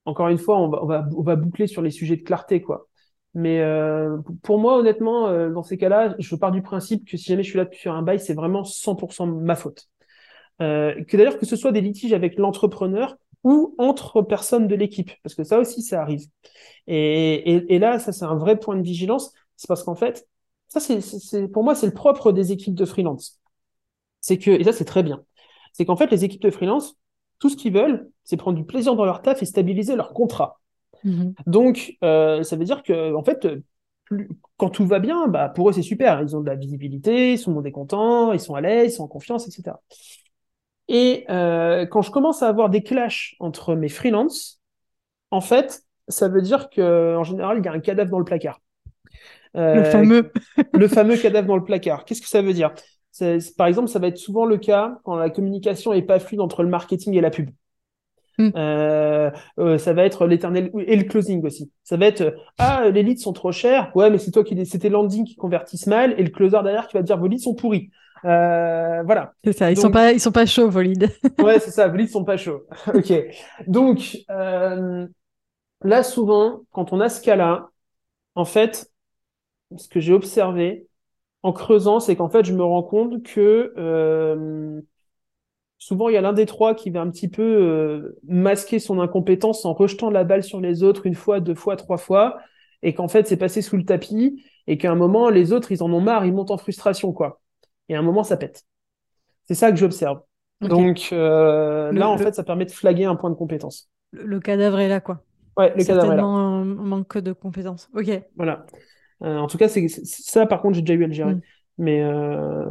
encore 0.05 0.29
une 0.29 0.39
fois, 0.39 0.59
on 0.59 0.69
va, 0.69 0.83
on, 0.83 0.87
va, 0.87 1.09
on 1.17 1.23
va 1.23 1.37
boucler 1.37 1.67
sur 1.67 1.83
les 1.83 1.91
sujets 1.91 2.17
de 2.17 2.23
clarté, 2.23 2.63
quoi. 2.63 2.89
Mais 3.35 3.63
pour 4.43 4.59
moi, 4.59 4.79
honnêtement, 4.79 5.51
dans 5.51 5.63
ces 5.63 5.77
cas-là, 5.77 6.15
je 6.19 6.37
pars 6.37 6.53
du 6.53 6.63
principe 6.63 7.07
que 7.07 7.19
si 7.19 7.25
jamais 7.27 7.43
je 7.43 7.51
suis 7.51 7.59
là 7.59 7.67
sur 7.71 7.93
un 7.93 8.03
bail, 8.03 8.19
c'est 8.19 8.33
vraiment 8.35 8.65
100% 8.65 9.27
ma 9.27 9.57
faute. 9.57 9.89
que 10.59 11.17
d'ailleurs, 11.17 11.39
que 11.39 11.47
ce 11.47 11.57
soit 11.57 11.73
des 11.73 11.83
litiges 11.83 12.15
avec 12.15 12.39
l'entrepreneur 12.39 13.17
ou 13.45 13.75
entre 13.79 14.23
personnes 14.23 14.67
de 14.67 14.75
l'équipe, 14.75 15.11
parce 15.23 15.35
que 15.37 15.45
ça 15.45 15.61
aussi, 15.61 15.83
ça 15.83 16.03
arrive. 16.03 16.27
Et, 16.89 17.75
et, 17.75 17.79
là, 17.79 17.99
ça, 17.99 18.13
c'est 18.13 18.25
un 18.25 18.37
vrai 18.37 18.59
point 18.59 18.77
de 18.77 18.83
vigilance, 18.83 19.33
c'est 19.57 19.69
parce 19.69 19.83
qu'en 19.83 19.95
fait, 19.95 20.29
ça, 20.69 20.81
c'est, 20.81 21.49
pour 21.49 21.65
moi, 21.65 21.75
c'est 21.75 21.87
le 21.87 21.95
propre 21.95 22.33
des 22.33 22.53
équipes 22.53 22.75
de 22.75 22.85
freelance. 22.85 23.41
C'est 24.21 24.39
que, 24.39 24.51
et 24.51 24.65
ça, 24.65 24.73
c'est 24.73 24.85
très 24.85 25.03
bien, 25.03 25.25
c'est 25.73 25.85
qu'en 25.85 25.97
fait, 25.97 26.11
les 26.11 26.25
équipes 26.25 26.43
de 26.43 26.51
freelance, 26.51 26.97
tout 27.39 27.49
ce 27.49 27.57
qu'ils 27.57 27.73
veulent, 27.73 28.11
c'est 28.25 28.37
prendre 28.37 28.57
du 28.57 28.65
plaisir 28.65 28.97
dans 28.97 29.05
leur 29.05 29.23
taf 29.23 29.43
et 29.43 29.47
stabiliser 29.47 29.95
leur 29.95 30.13
contrat. 30.13 30.61
Mm-hmm. 31.05 31.35
Donc, 31.47 31.97
euh, 32.03 32.43
ça 32.43 32.57
veut 32.57 32.65
dire 32.65 32.83
que, 32.83 33.15
en 33.15 33.23
fait, 33.23 33.47
quand 34.57 34.71
tout 34.71 34.87
va 34.87 34.99
bien, 34.99 35.29
bah, 35.29 35.49
pour 35.49 35.69
eux, 35.69 35.73
c'est 35.73 35.83
super. 35.83 36.23
Ils 36.23 36.37
ont 36.37 36.41
de 36.41 36.47
la 36.47 36.55
visibilité, 36.55 37.33
ils 37.33 37.39
sont 37.39 37.63
contents, 37.71 38.33
ils 38.33 38.41
sont 38.41 38.55
à 38.55 38.61
l'aise, 38.61 38.93
ils 38.93 38.97
sont 38.97 39.05
en 39.05 39.09
confiance, 39.09 39.47
etc. 39.47 39.77
Et 40.89 41.25
euh, 41.31 41.87
quand 41.87 42.03
je 42.03 42.11
commence 42.11 42.43
à 42.43 42.49
avoir 42.49 42.71
des 42.71 42.83
clashs 42.83 43.37
entre 43.41 43.75
mes 43.75 43.89
freelances, 43.89 44.61
en 45.31 45.41
fait, 45.41 45.83
ça 46.09 46.29
veut 46.29 46.43
dire 46.43 46.71
que 46.71 47.17
en 47.17 47.25
général, 47.25 47.59
il 47.59 47.65
y 47.65 47.69
a 47.69 47.73
un 47.73 47.81
cadavre 47.81 48.11
dans 48.11 48.19
le 48.19 48.25
placard. 48.25 48.61
Euh, 49.57 49.77
le 49.77 49.85
fameux. 49.85 50.33
le 50.73 50.89
fameux 50.89 51.17
cadavre 51.17 51.47
dans 51.47 51.57
le 51.57 51.65
placard. 51.65 52.05
Qu'est-ce 52.05 52.23
que 52.23 52.29
ça 52.29 52.43
veut 52.43 52.53
dire? 52.53 52.73
Par 53.57 53.67
exemple, 53.67 53.89
ça 53.89 53.99
va 53.99 54.09
être 54.09 54.19
souvent 54.19 54.45
le 54.45 54.59
cas 54.59 54.99
quand 55.05 55.17
la 55.17 55.31
communication 55.31 55.93
est 55.93 56.03
pas 56.03 56.19
fluide 56.19 56.41
entre 56.41 56.63
le 56.63 56.69
marketing 56.69 57.15
et 57.15 57.21
la 57.21 57.31
pub. 57.31 57.51
Hmm. 58.39 58.51
Euh, 58.55 59.31
euh, 59.59 59.79
ça 59.79 59.95
va 59.95 60.05
être 60.05 60.27
l'éternel 60.27 60.71
et 60.87 60.97
le 60.97 61.05
closing 61.05 61.43
aussi. 61.47 61.73
Ça 61.85 61.97
va 61.97 62.05
être 62.05 62.35
ah 62.59 62.91
les 62.91 63.03
leads 63.03 63.23
sont 63.23 63.33
trop 63.33 63.51
chers. 63.51 63.91
Ouais, 63.97 64.11
mais 64.11 64.19
c'est 64.19 64.31
toi 64.31 64.45
qui 64.45 64.67
c'était 64.67 64.91
landing 64.91 65.25
qui 65.25 65.37
convertissent 65.37 65.87
mal 65.87 66.15
et 66.19 66.23
le 66.23 66.29
closer 66.29 66.59
derrière 66.63 66.87
qui 66.87 66.99
va 66.99 67.03
dire 67.03 67.17
vos 67.17 67.29
leads 67.29 67.45
sont 67.45 67.55
pourris. 67.55 67.91
Euh, 68.25 69.03
voilà. 69.05 69.33
C'est 69.45 69.53
ça, 69.53 69.71
ils 69.71 69.79
sont 69.79 69.91
pas, 69.91 70.13
ils 70.13 70.21
sont 70.21 70.33
pas 70.33 70.47
chauds, 70.47 70.69
vos 70.69 70.81
leads. 70.81 71.09
ouais, 71.43 71.59
c'est 71.61 71.71
ça, 71.71 71.89
vos 71.89 71.97
leads 71.97 72.11
sont 72.11 72.25
pas 72.25 72.37
chauds. 72.37 72.63
ok. 72.95 73.13
Donc, 73.67 74.19
euh, 74.31 75.07
là, 75.83 76.03
souvent, 76.03 76.63
quand 76.73 76.93
on 76.93 77.01
a 77.01 77.09
ce 77.09 77.21
cas-là, 77.21 77.69
en 78.35 78.45
fait, 78.45 78.91
ce 79.77 79.89
que 79.89 80.01
j'ai 80.01 80.13
observé 80.13 80.87
en 81.43 81.53
creusant, 81.53 82.01
c'est 82.01 82.17
qu'en 82.17 82.29
fait, 82.29 82.45
je 82.45 82.53
me 82.53 82.63
rends 82.63 82.83
compte 82.83 83.23
que 83.23 83.73
euh, 83.77 84.81
souvent, 85.79 86.09
il 86.09 86.15
y 86.15 86.17
a 86.17 86.21
l'un 86.21 86.33
des 86.33 86.47
trois 86.47 86.75
qui 86.75 86.91
va 86.91 87.01
un 87.01 87.11
petit 87.11 87.29
peu 87.29 87.43
euh, 87.43 88.19
masquer 88.27 88.79
son 88.79 89.01
incompétence 89.01 89.65
en 89.65 89.73
rejetant 89.73 90.11
la 90.11 90.25
balle 90.25 90.43
sur 90.43 90.61
les 90.61 90.83
autres 90.83 91.07
une 91.07 91.15
fois, 91.15 91.41
deux 91.41 91.55
fois, 91.55 91.77
trois 91.77 91.99
fois, 91.99 92.39
et 92.83 92.95
qu'en 92.95 93.09
fait, 93.09 93.27
c'est 93.27 93.37
passé 93.37 93.63
sous 93.63 93.77
le 93.77 93.85
tapis, 93.85 94.45
et 94.67 94.79
qu'à 94.79 94.91
un 94.91 94.97
moment, 94.97 95.31
les 95.31 95.53
autres, 95.53 95.73
ils 95.73 95.83
en 95.83 95.93
ont 95.93 96.01
marre, 96.01 96.25
ils 96.27 96.33
montent 96.33 96.51
en 96.51 96.59
frustration, 96.59 97.13
quoi 97.13 97.41
et 97.89 97.95
à 97.95 97.99
un 97.99 98.03
moment, 98.03 98.25
ça 98.25 98.37
pète. 98.37 98.65
C'est 99.45 99.55
ça 99.55 99.71
que 99.71 99.77
j'observe. 99.77 100.21
Donc 100.61 101.11
euh, 101.13 101.93
là, 101.93 102.09
en 102.09 102.19
fait, 102.19 102.35
ça 102.35 102.43
permet 102.43 102.65
de 102.65 102.71
flaguer 102.71 103.05
un 103.05 103.17
point 103.17 103.31
de 103.31 103.35
compétence. 103.35 103.91
Le, 104.13 104.41
cadavre 104.41 104.79
est 104.79 104.89
là, 104.89 105.01
quoi. 105.01 105.23
Ouais, 105.57 105.73
le 105.77 105.85
cadavre 105.85 106.13
est 106.13 106.17
là. 106.17 106.25
un 106.25 106.65
manque 106.65 107.19
de 107.19 107.33
compétence. 107.33 107.89
Ok. 107.95 108.11
Voilà. 108.37 108.67
Euh, 109.23 109.39
en 109.39 109.47
tout 109.47 109.59
cas, 109.59 109.69
c'est 109.69 109.89
ça, 109.89 110.47
par 110.47 110.61
contre, 110.63 110.75
j'ai 110.75 110.83
déjà 110.83 110.95
eu 110.95 111.05
à 111.05 111.07
le 111.07 111.13
gérer. 111.13 111.35
Mm. 111.35 111.41
Mais. 111.79 112.03
Euh... 112.03 112.71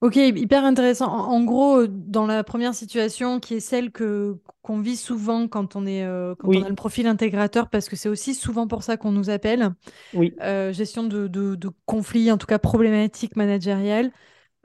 Ok, 0.00 0.14
hyper 0.14 0.64
intéressant. 0.64 1.08
En, 1.08 1.42
gros, 1.42 1.88
dans 1.88 2.26
la 2.26 2.44
première 2.44 2.72
situation, 2.72 3.40
qui 3.40 3.54
est 3.54 3.60
celle 3.60 3.90
que 3.90 4.36
qu'on 4.62 4.80
vit 4.80 4.96
souvent 4.96 5.48
quand 5.48 5.74
on 5.74 5.86
est 5.86 6.04
euh, 6.04 6.36
quand 6.36 6.48
on 6.48 6.62
a 6.62 6.68
le 6.68 6.74
profil 6.76 7.08
intégrateur, 7.08 7.68
parce 7.68 7.88
que 7.88 7.96
c'est 7.96 8.08
aussi 8.08 8.34
souvent 8.34 8.68
pour 8.68 8.84
ça 8.84 8.96
qu'on 8.96 9.10
nous 9.10 9.28
appelle. 9.28 9.70
Oui. 10.14 10.34
Euh, 10.40 10.72
gestion 10.72 11.02
de, 11.02 11.26
de, 11.26 11.70
conflits, 11.84 12.30
en 12.30 12.38
tout 12.38 12.46
cas 12.46 12.60
problématiques 12.60 13.34
managériales. 13.34 14.12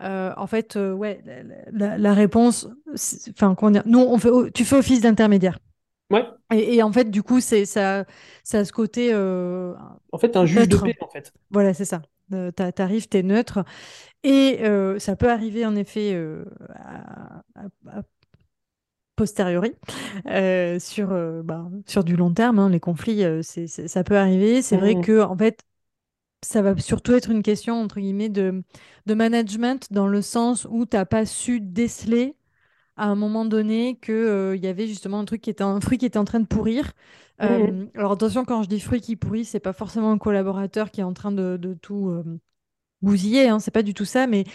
Euh, 0.01 0.33
en 0.37 0.45
fait, 0.45 0.75
ouais, 0.75 1.23
la, 1.71 2.13
réponse, 2.13 2.67
enfin, 3.31 3.55
comment 3.55 3.71
dire, 3.71 3.83
nous, 3.87 4.01
on 4.01 4.19
fait, 4.19 4.29
tu 4.53 4.65
fais 4.65 4.75
office 4.75 5.01
d'intermédiaire. 5.01 5.57
Ouais. 6.09 6.25
Et, 6.51 6.83
en 6.83 6.91
fait, 6.91 7.09
du 7.09 7.23
coup, 7.23 7.39
c'est 7.39 7.65
ça, 7.65 8.05
ça 8.43 8.59
a 8.59 8.65
ce 8.65 8.71
côté. 8.71 9.13
en 9.15 10.17
fait, 10.19 10.35
un 10.35 10.45
juge 10.45 10.67
de 10.67 10.77
paix, 10.77 10.95
en 11.01 11.09
fait. 11.09 11.33
Voilà, 11.49 11.73
c'est 11.73 11.85
ça. 11.85 12.01
T'arrives, 12.55 13.07
t'es 13.07 13.23
neutre. 13.23 13.63
Et 14.23 14.59
euh, 14.61 14.99
ça 14.99 15.15
peut 15.15 15.29
arriver 15.29 15.65
en 15.65 15.75
effet 15.75 16.13
euh, 16.13 16.45
à, 16.75 17.43
posteriori 19.15 19.73
euh, 20.27 20.79
sur, 20.79 21.09
bah, 21.43 21.69
sur 21.85 22.03
du 22.03 22.15
long 22.15 22.33
terme. 22.33 22.59
Hein, 22.59 22.69
les 22.69 22.79
conflits, 22.79 23.23
ça 23.43 24.03
peut 24.03 24.17
arriver. 24.17 24.61
C'est 24.61 24.77
vrai 24.77 24.95
mmh. 24.95 25.01
que 25.01 25.21
en 25.21 25.37
fait, 25.37 25.63
ça 26.41 26.61
va 26.61 26.77
surtout 26.77 27.13
être 27.13 27.29
une 27.29 27.43
question 27.43 27.81
entre 27.81 27.99
guillemets 27.99 28.29
de, 28.29 28.63
de 29.05 29.13
management 29.13 29.91
dans 29.91 30.07
le 30.07 30.21
sens 30.21 30.67
où 30.69 30.85
tu 30.85 30.97
n'as 30.97 31.05
pas 31.05 31.25
su 31.25 31.59
déceler 31.59 32.35
à 32.95 33.07
un 33.07 33.15
moment 33.15 33.45
donné 33.45 33.97
qu'il 34.01 34.53
il 34.55 34.63
y 34.63 34.67
avait 34.67 34.87
justement 34.87 35.19
un 35.19 35.25
truc 35.25 35.41
qui 35.41 35.49
était 35.49 35.63
un 35.63 35.81
fruit 35.81 35.97
qui 35.97 36.05
était 36.05 36.19
en 36.19 36.25
train 36.25 36.39
de 36.39 36.47
pourrir. 36.47 36.91
Mmh. 37.39 37.87
alors 37.95 38.13
attention, 38.13 38.45
quand 38.45 38.63
je 38.63 38.69
dis 38.69 38.79
fruit 38.79 39.01
qui 39.01 39.15
pourrit, 39.15 39.43
c'est 39.43 39.59
pas 39.59 39.73
forcément 39.73 40.11
un 40.11 40.17
collaborateur 40.17 40.91
qui 40.91 41.01
est 41.01 41.03
en 41.03 41.13
train 41.13 41.31
de, 41.31 41.57
de 41.57 41.73
tout 41.73 42.23
bousiller, 43.03 43.49
hein, 43.49 43.59
c'est 43.59 43.71
pas 43.71 43.83
du 43.83 43.93
tout 43.93 44.05
ça, 44.05 44.27
mais 44.27 44.45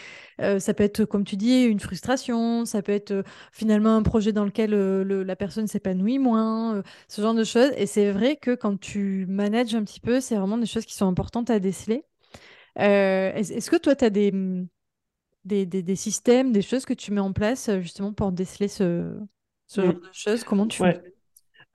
euh, 0.41 0.59
ça 0.59 0.75
peut 0.75 0.83
être, 0.85 1.05
comme 1.05 1.25
tu 1.25 1.37
dis, 1.37 1.65
une 1.65 1.81
frustration, 1.81 2.65
ça 2.65 2.83
peut 2.83 2.93
être 2.93 3.13
euh, 3.13 3.23
finalement 3.53 3.97
un 3.97 4.03
projet 4.03 4.33
dans 4.33 4.45
lequel 4.45 4.75
euh, 4.75 5.25
la 5.25 5.37
personne 5.37 5.69
s'épanouit 5.69 6.19
moins, 6.19 6.83
ce 7.09 7.23
genre 7.23 7.35
de 7.35 7.45
choses. 7.45 7.71
Et 7.77 7.87
c'est 7.87 8.11
vrai 8.11 8.37
que 8.37 8.55
quand 8.55 8.81
tu 8.81 9.27
manages 9.29 9.75
un 9.75 9.85
petit 9.85 10.01
peu, 10.01 10.21
c'est 10.21 10.37
vraiment 10.37 10.59
des 10.59 10.67
choses 10.67 10.87
qui 10.87 10.95
sont 10.95 11.07
importantes 11.07 11.51
à 11.51 11.61
déceler. 11.61 12.05
Est-ce 12.77 13.71
que 13.71 13.77
toi, 13.77 13.95
tu 13.97 14.05
as 14.05 14.11
mm, 14.11 14.67
des, 15.49 15.67
des, 15.67 15.97
systèmes, 15.97 16.53
des 16.53 16.63
choses 16.63 16.85
que 16.85 16.95
tu 16.95 17.13
mets 17.13 17.21
en 17.21 17.33
place 17.33 17.71
justement 17.81 18.13
pour 18.13 18.31
déceler 18.31 18.69
ce, 18.69 19.19
ce 19.67 19.81
genre 19.81 19.95
de 19.95 20.01
choses? 20.13 20.45
Comment 20.45 20.67
tu 20.67 20.83
fais? 20.83 21.03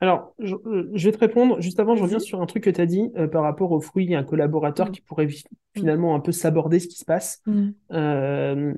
Alors, 0.00 0.34
euh, 0.40 0.90
je, 0.92 1.06
vais 1.06 1.12
te 1.12 1.18
répondre. 1.18 1.60
Juste 1.60 1.80
avant, 1.80 1.96
je 1.96 2.02
reviens 2.02 2.18
sur 2.18 2.42
un 2.42 2.46
truc 2.46 2.64
que 2.64 2.70
tu 2.70 2.80
as 2.80 2.86
dit 2.86 3.10
euh, 3.16 3.26
par 3.26 3.42
rapport 3.42 3.72
au 3.72 3.80
fruit 3.80 4.12
et 4.12 4.16
un 4.16 4.24
collaborateur 4.24 4.88
mm. 4.88 4.92
qui 4.92 5.00
pourrait 5.00 5.26
mm. 5.26 5.32
finalement 5.74 6.14
un 6.14 6.20
peu 6.20 6.32
s'aborder 6.32 6.78
ce 6.78 6.88
qui 6.88 6.98
se 6.98 7.04
passe. 7.04 7.40
Mm. 7.46 7.68
Euh, 7.92 8.74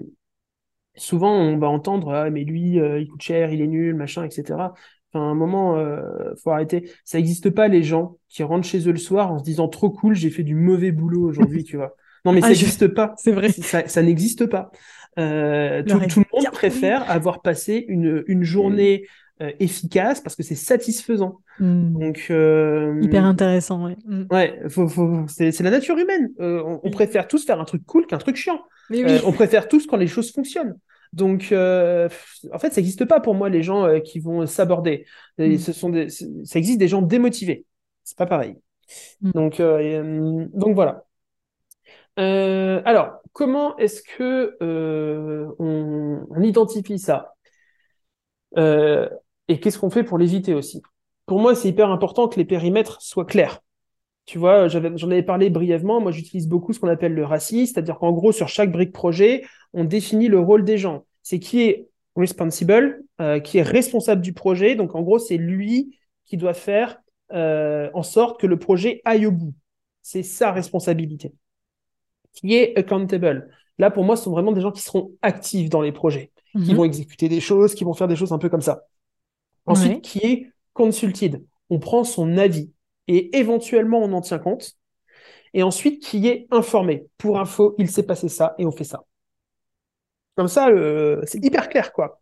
souvent, 0.94 1.32
on 1.32 1.58
va 1.58 1.68
entendre 1.68 2.12
ah, 2.12 2.30
mais 2.30 2.44
lui, 2.44 2.76
il 2.76 3.08
coûte 3.08 3.22
cher, 3.22 3.52
il 3.52 3.60
est 3.60 3.66
nul, 3.66 3.94
machin, 3.94 4.24
etc. 4.24 4.44
Enfin, 5.12 5.26
à 5.26 5.30
un 5.30 5.34
moment, 5.34 5.76
faut 6.42 6.50
arrêter. 6.50 6.90
Ça 7.04 7.18
n'existe 7.18 7.50
pas 7.50 7.68
les 7.68 7.82
gens 7.82 8.18
qui 8.28 8.42
rentrent 8.42 8.66
chez 8.66 8.88
eux 8.88 8.92
le 8.92 8.98
soir 8.98 9.32
en 9.32 9.38
se 9.38 9.44
disant 9.44 9.68
trop 9.68 9.90
cool, 9.90 10.14
j'ai 10.14 10.30
fait 10.30 10.44
du 10.44 10.54
mauvais 10.54 10.92
boulot 10.92 11.24
aujourd'hui, 11.26 11.64
tu 11.64 11.76
vois. 11.76 11.96
Non, 12.26 12.32
mais 12.32 12.40
ça 12.40 12.48
n'existe 12.48 12.88
pas. 12.88 13.14
C'est 13.16 13.32
vrai. 13.32 13.50
Ça, 13.50 14.02
n'existe 14.02 14.46
pas. 14.46 14.70
tout, 15.16 15.22
le 15.22 16.36
monde 16.36 16.50
préfère 16.52 17.08
avoir 17.10 17.40
passé 17.40 17.84
une, 17.88 18.24
une 18.26 18.42
journée 18.42 19.06
efficace, 19.60 20.20
parce 20.20 20.34
que 20.34 20.42
c'est 20.42 20.54
satisfaisant. 20.54 21.40
Hmm. 21.60 21.98
Donc 21.98 22.24
hyper 23.02 23.24
intéressant, 23.24 23.86
ouais. 23.86 23.96
Hmm. 24.04 24.24
Ouais, 24.30 24.60
c'est 25.28 25.60
la 25.60 25.70
nature 25.70 25.96
humaine. 25.96 26.30
on, 26.38 26.90
préfère 26.90 27.28
tous 27.28 27.44
faire 27.44 27.60
un 27.60 27.64
truc 27.64 27.84
cool 27.86 28.06
qu'un 28.06 28.18
truc 28.18 28.36
chiant. 28.36 28.60
on 28.90 29.32
préfère 29.32 29.68
tous 29.68 29.86
quand 29.86 29.96
les 29.96 30.08
choses 30.08 30.32
fonctionnent. 30.32 30.76
Donc, 31.12 31.44
en 31.52 32.58
fait, 32.58 32.72
ça 32.72 32.76
n'existe 32.76 33.04
pas 33.04 33.20
pour 33.20 33.34
moi 33.34 33.48
les 33.48 33.62
gens 33.62 34.00
qui 34.00 34.18
vont 34.18 34.46
s'aborder. 34.46 35.06
Hmm. 35.38 35.56
Ce 35.58 35.72
sont 35.72 35.90
des, 35.90 36.08
ça 36.08 36.58
existe 36.58 36.78
des 36.78 36.88
gens 36.88 37.02
démotivés. 37.02 37.66
C'est 38.02 38.18
pas 38.18 38.26
pareil. 38.26 38.56
Donc, 39.20 39.60
donc 39.60 40.74
voilà. 40.74 41.05
Euh, 42.18 42.80
alors, 42.84 43.20
comment 43.32 43.76
est-ce 43.76 44.02
que 44.02 44.56
euh, 44.62 45.48
on, 45.58 46.42
identifie 46.42 46.98
ça? 46.98 47.34
Euh, 48.56 49.08
Et 49.48 49.60
qu'est-ce 49.60 49.78
qu'on 49.78 49.90
fait 49.90 50.04
pour 50.04 50.18
l'éviter 50.18 50.54
aussi? 50.54 50.82
Pour 51.26 51.40
moi, 51.40 51.54
c'est 51.54 51.68
hyper 51.68 51.90
important 51.90 52.28
que 52.28 52.36
les 52.38 52.44
périmètres 52.44 53.02
soient 53.02 53.24
clairs. 53.24 53.60
Tu 54.26 54.38
vois, 54.38 54.68
j'en 54.68 55.10
avais 55.10 55.22
parlé 55.22 55.50
brièvement. 55.50 56.00
Moi, 56.00 56.12
j'utilise 56.12 56.48
beaucoup 56.48 56.72
ce 56.72 56.80
qu'on 56.80 56.88
appelle 56.88 57.14
le 57.14 57.24
racisme, 57.24 57.72
c'est-à-dire 57.74 57.98
qu'en 57.98 58.12
gros, 58.12 58.32
sur 58.32 58.48
chaque 58.48 58.72
brique 58.72 58.92
projet, 58.92 59.44
on 59.72 59.84
définit 59.84 60.28
le 60.28 60.40
rôle 60.40 60.64
des 60.64 60.78
gens. 60.78 61.04
C'est 61.22 61.38
qui 61.38 61.62
est 61.62 61.88
responsible, 62.16 63.04
qui 63.44 63.58
est 63.58 63.62
responsable 63.62 64.22
du 64.22 64.32
projet. 64.32 64.74
Donc, 64.74 64.94
en 64.96 65.02
gros, 65.02 65.18
c'est 65.18 65.36
lui 65.36 65.98
qui 66.24 66.36
doit 66.36 66.54
faire 66.54 66.98
en 67.30 68.02
sorte 68.02 68.40
que 68.40 68.48
le 68.48 68.58
projet 68.58 69.00
aille 69.04 69.26
au 69.26 69.32
bout. 69.32 69.54
C'est 70.02 70.24
sa 70.24 70.50
responsabilité 70.52 71.32
qui 72.36 72.54
est 72.54 72.78
accountable. 72.78 73.50
Là, 73.78 73.90
pour 73.90 74.04
moi, 74.04 74.16
ce 74.16 74.24
sont 74.24 74.30
vraiment 74.30 74.52
des 74.52 74.60
gens 74.60 74.70
qui 74.70 74.82
seront 74.82 75.10
actifs 75.22 75.68
dans 75.68 75.82
les 75.82 75.90
projets, 75.90 76.30
qui 76.52 76.70
mhm. 76.70 76.76
vont 76.76 76.84
exécuter 76.84 77.28
des 77.28 77.40
choses, 77.40 77.74
qui 77.74 77.82
vont 77.82 77.94
faire 77.94 78.08
des 78.08 78.16
choses 78.16 78.32
un 78.32 78.38
peu 78.38 78.48
comme 78.48 78.60
ça. 78.60 78.84
Ensuite, 79.66 80.02
qui 80.02 80.18
est 80.20 80.52
consulted. 80.72 81.42
On 81.70 81.80
prend 81.80 82.04
son 82.04 82.38
avis 82.38 82.70
et 83.08 83.36
éventuellement 83.36 83.98
on 83.98 84.12
en 84.12 84.20
tient 84.20 84.38
compte. 84.38 84.76
Et 85.54 85.62
ensuite, 85.62 86.02
qui 86.02 86.28
est 86.28 86.46
informé. 86.50 87.06
Pour 87.18 87.40
info, 87.40 87.74
il 87.78 87.90
s'est 87.90 88.04
passé 88.04 88.28
ça 88.28 88.54
et 88.58 88.66
on 88.66 88.70
fait 88.70 88.84
ça. 88.84 89.04
Comme 90.36 90.48
ça, 90.48 90.68
c'est 91.24 91.42
hyper 91.42 91.68
clair, 91.68 91.92
quoi. 91.92 92.20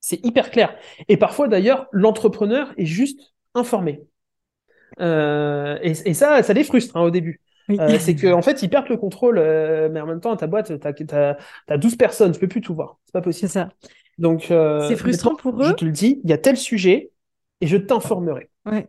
C'est 0.00 0.24
hyper 0.24 0.50
clair. 0.50 0.76
Et 1.08 1.16
parfois, 1.16 1.48
d'ailleurs, 1.48 1.86
l'entrepreneur 1.92 2.72
est 2.76 2.84
juste 2.84 3.34
informé. 3.54 4.02
Euh, 5.00 5.78
et, 5.82 6.14
ça, 6.14 6.42
ça 6.42 6.52
les 6.52 6.64
frustre 6.64 6.96
hein, 6.96 7.02
au 7.02 7.10
début. 7.10 7.40
Euh, 7.70 7.98
c'est 7.98 8.16
qu'en 8.16 8.38
en 8.38 8.42
fait, 8.42 8.62
ils 8.62 8.70
perdent 8.70 8.88
le 8.88 8.96
contrôle, 8.96 9.38
euh, 9.38 9.88
mais 9.92 10.00
en 10.00 10.06
même 10.06 10.20
temps, 10.20 10.34
ta 10.36 10.46
boîte, 10.46 10.72
tu 10.80 11.14
as, 11.14 11.76
12 11.76 11.96
personnes, 11.96 12.32
tu 12.32 12.40
peux 12.40 12.48
plus 12.48 12.60
tout 12.60 12.74
voir. 12.74 12.98
C'est 13.04 13.12
pas 13.12 13.20
possible. 13.20 13.48
C'est 13.48 13.54
ça. 13.54 13.68
Donc, 14.18 14.50
euh, 14.50 14.88
c'est 14.88 14.96
frustrant 14.96 15.34
pour 15.36 15.60
eux. 15.62 15.68
Je 15.68 15.72
te 15.72 15.84
le 15.84 15.92
dis, 15.92 16.20
il 16.24 16.30
y 16.30 16.32
a 16.32 16.38
tel 16.38 16.56
sujet 16.56 17.10
et 17.60 17.66
je 17.66 17.76
t'informerai. 17.76 18.50
Ouais. 18.66 18.88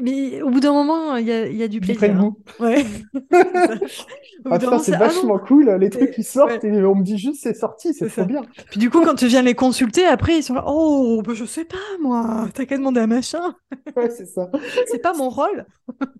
Mais 0.00 0.40
au 0.42 0.50
bout 0.50 0.60
d'un 0.60 0.72
moment, 0.72 1.16
il 1.16 1.26
y 1.26 1.32
a, 1.32 1.46
y 1.46 1.62
a, 1.62 1.68
du 1.68 1.80
plaisir. 1.80 2.18
Hein. 2.18 2.34
Ouais. 2.58 2.84
Ah, 4.50 4.58
c'est 4.80 4.94
ah 4.94 4.98
vachement 4.98 5.38
cool, 5.38 5.70
les 5.78 5.88
trucs 5.88 6.10
qui 6.10 6.24
sortent 6.24 6.64
et 6.64 6.84
on 6.84 6.96
me 6.96 7.04
dit 7.04 7.16
juste 7.16 7.42
c'est 7.42 7.54
sorti, 7.54 7.94
c'est 7.94 8.08
trop 8.08 8.24
bien. 8.24 8.42
Puis 8.70 8.80
du 8.80 8.90
coup, 8.90 9.00
quand 9.04 9.14
tu 9.14 9.28
viens 9.28 9.42
les 9.42 9.54
consulter, 9.54 10.04
après, 10.04 10.38
ils 10.38 10.42
sont 10.42 10.54
là, 10.54 10.64
oh, 10.66 11.22
bah, 11.24 11.32
je 11.32 11.44
sais 11.44 11.64
pas, 11.64 11.76
moi, 12.00 12.48
t'as 12.52 12.64
qu'à 12.64 12.76
demander 12.76 13.00
à 13.00 13.06
machin. 13.06 13.54
Ouais, 13.96 14.10
c'est 14.10 14.26
ça. 14.26 14.50
c'est 14.86 15.00
pas 15.00 15.12
mon 15.12 15.28
rôle. 15.28 15.66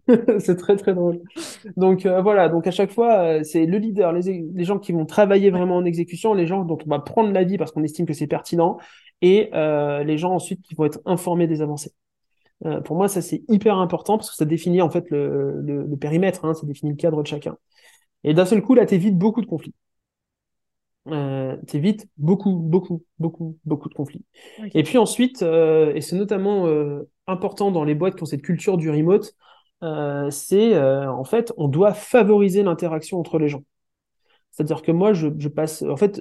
c'est 0.39 0.57
très 0.57 0.77
très 0.77 0.95
drôle. 0.95 1.21
Donc 1.77 2.07
euh, 2.07 2.21
voilà, 2.21 2.49
donc 2.49 2.67
à 2.67 2.71
chaque 2.71 2.93
fois, 2.93 3.19
euh, 3.19 3.43
c'est 3.43 3.67
le 3.67 3.79
leader, 3.79 4.13
les, 4.13 4.45
les, 4.55 4.65
gens 4.65 4.79
qui 4.79 4.93
vont 4.93 5.07
travailler 5.07 5.51
vraiment 5.51 5.77
en 5.77 5.85
exécution, 5.85 6.35
les 6.35 6.47
gens 6.47 6.65
dont 6.65 6.79
on 6.85 6.91
va 6.91 6.99
prendre 6.99 7.33
l'avis 7.33 7.59
parce 7.59 7.73
qu'on 7.73 7.83
estime 7.83 8.07
que 8.07 8.13
c'est 8.13 8.27
pertinent, 8.27 8.79
et 9.23 9.51
euh, 9.55 10.05
les 10.05 10.19
gens 10.19 10.33
ensuite 10.33 10.61
qui 10.63 10.75
vont 10.75 10.85
être 10.85 11.01
informés 11.07 11.47
des 11.47 11.63
avancées. 11.63 11.93
Euh, 12.67 12.81
pour 12.81 12.97
moi, 12.97 13.09
ça 13.09 13.23
c'est 13.23 13.43
hyper 13.49 13.77
important 13.79 14.17
parce 14.19 14.31
que 14.31 14.37
ça 14.37 14.45
définit 14.45 14.83
en 14.83 14.91
fait 14.91 15.11
le, 15.11 15.61
le, 15.63 15.97
périmètre, 15.97 16.45
hein, 16.45 16.55
ça 16.55 16.67
définit 16.67 16.93
le 16.93 16.97
cadre 16.97 17.23
de 17.23 17.27
chacun. 17.27 17.57
Et 18.25 18.35
d'un 18.35 18.47
seul 18.47 18.63
coup, 18.63 18.75
là, 18.75 18.87
t'évites 18.87 19.19
beaucoup 19.19 19.41
de 19.41 19.47
conflits. 19.47 19.75
Euh, 21.09 21.57
t'évites 21.67 22.07
beaucoup, 22.17 22.53
beaucoup, 22.53 23.03
beaucoup, 23.19 23.59
beaucoup 23.65 23.89
de 23.89 23.95
conflits. 23.95 24.25
Et 24.75 24.85
puis 24.85 24.99
ensuite, 24.99 25.43
euh, 25.43 25.93
et 25.95 26.01
c'est 26.01 26.17
notamment 26.17 26.67
euh, 26.69 27.09
important 27.27 27.73
dans 27.73 27.83
les 27.85 27.97
boîtes 27.97 28.15
qui 28.15 28.23
ont 28.23 28.27
cette 28.27 28.43
culture 28.43 28.77
du 28.77 28.91
remote, 28.91 29.35
c'est 30.31 30.79
en 30.79 31.25
fait, 31.25 31.53
on 31.57 31.69
doit 31.69 31.93
favoriser 31.95 32.63
l'interaction 32.63 33.19
entre 33.19 33.39
les 33.39 33.49
gens. 33.49 33.65
C'est-à-dire 34.53 34.83
que 34.83 34.93
moi, 34.93 35.13
je, 35.13 35.29
je, 35.39 35.49
passe, 35.49 35.83
en 35.83 35.97
fait, 35.97 36.21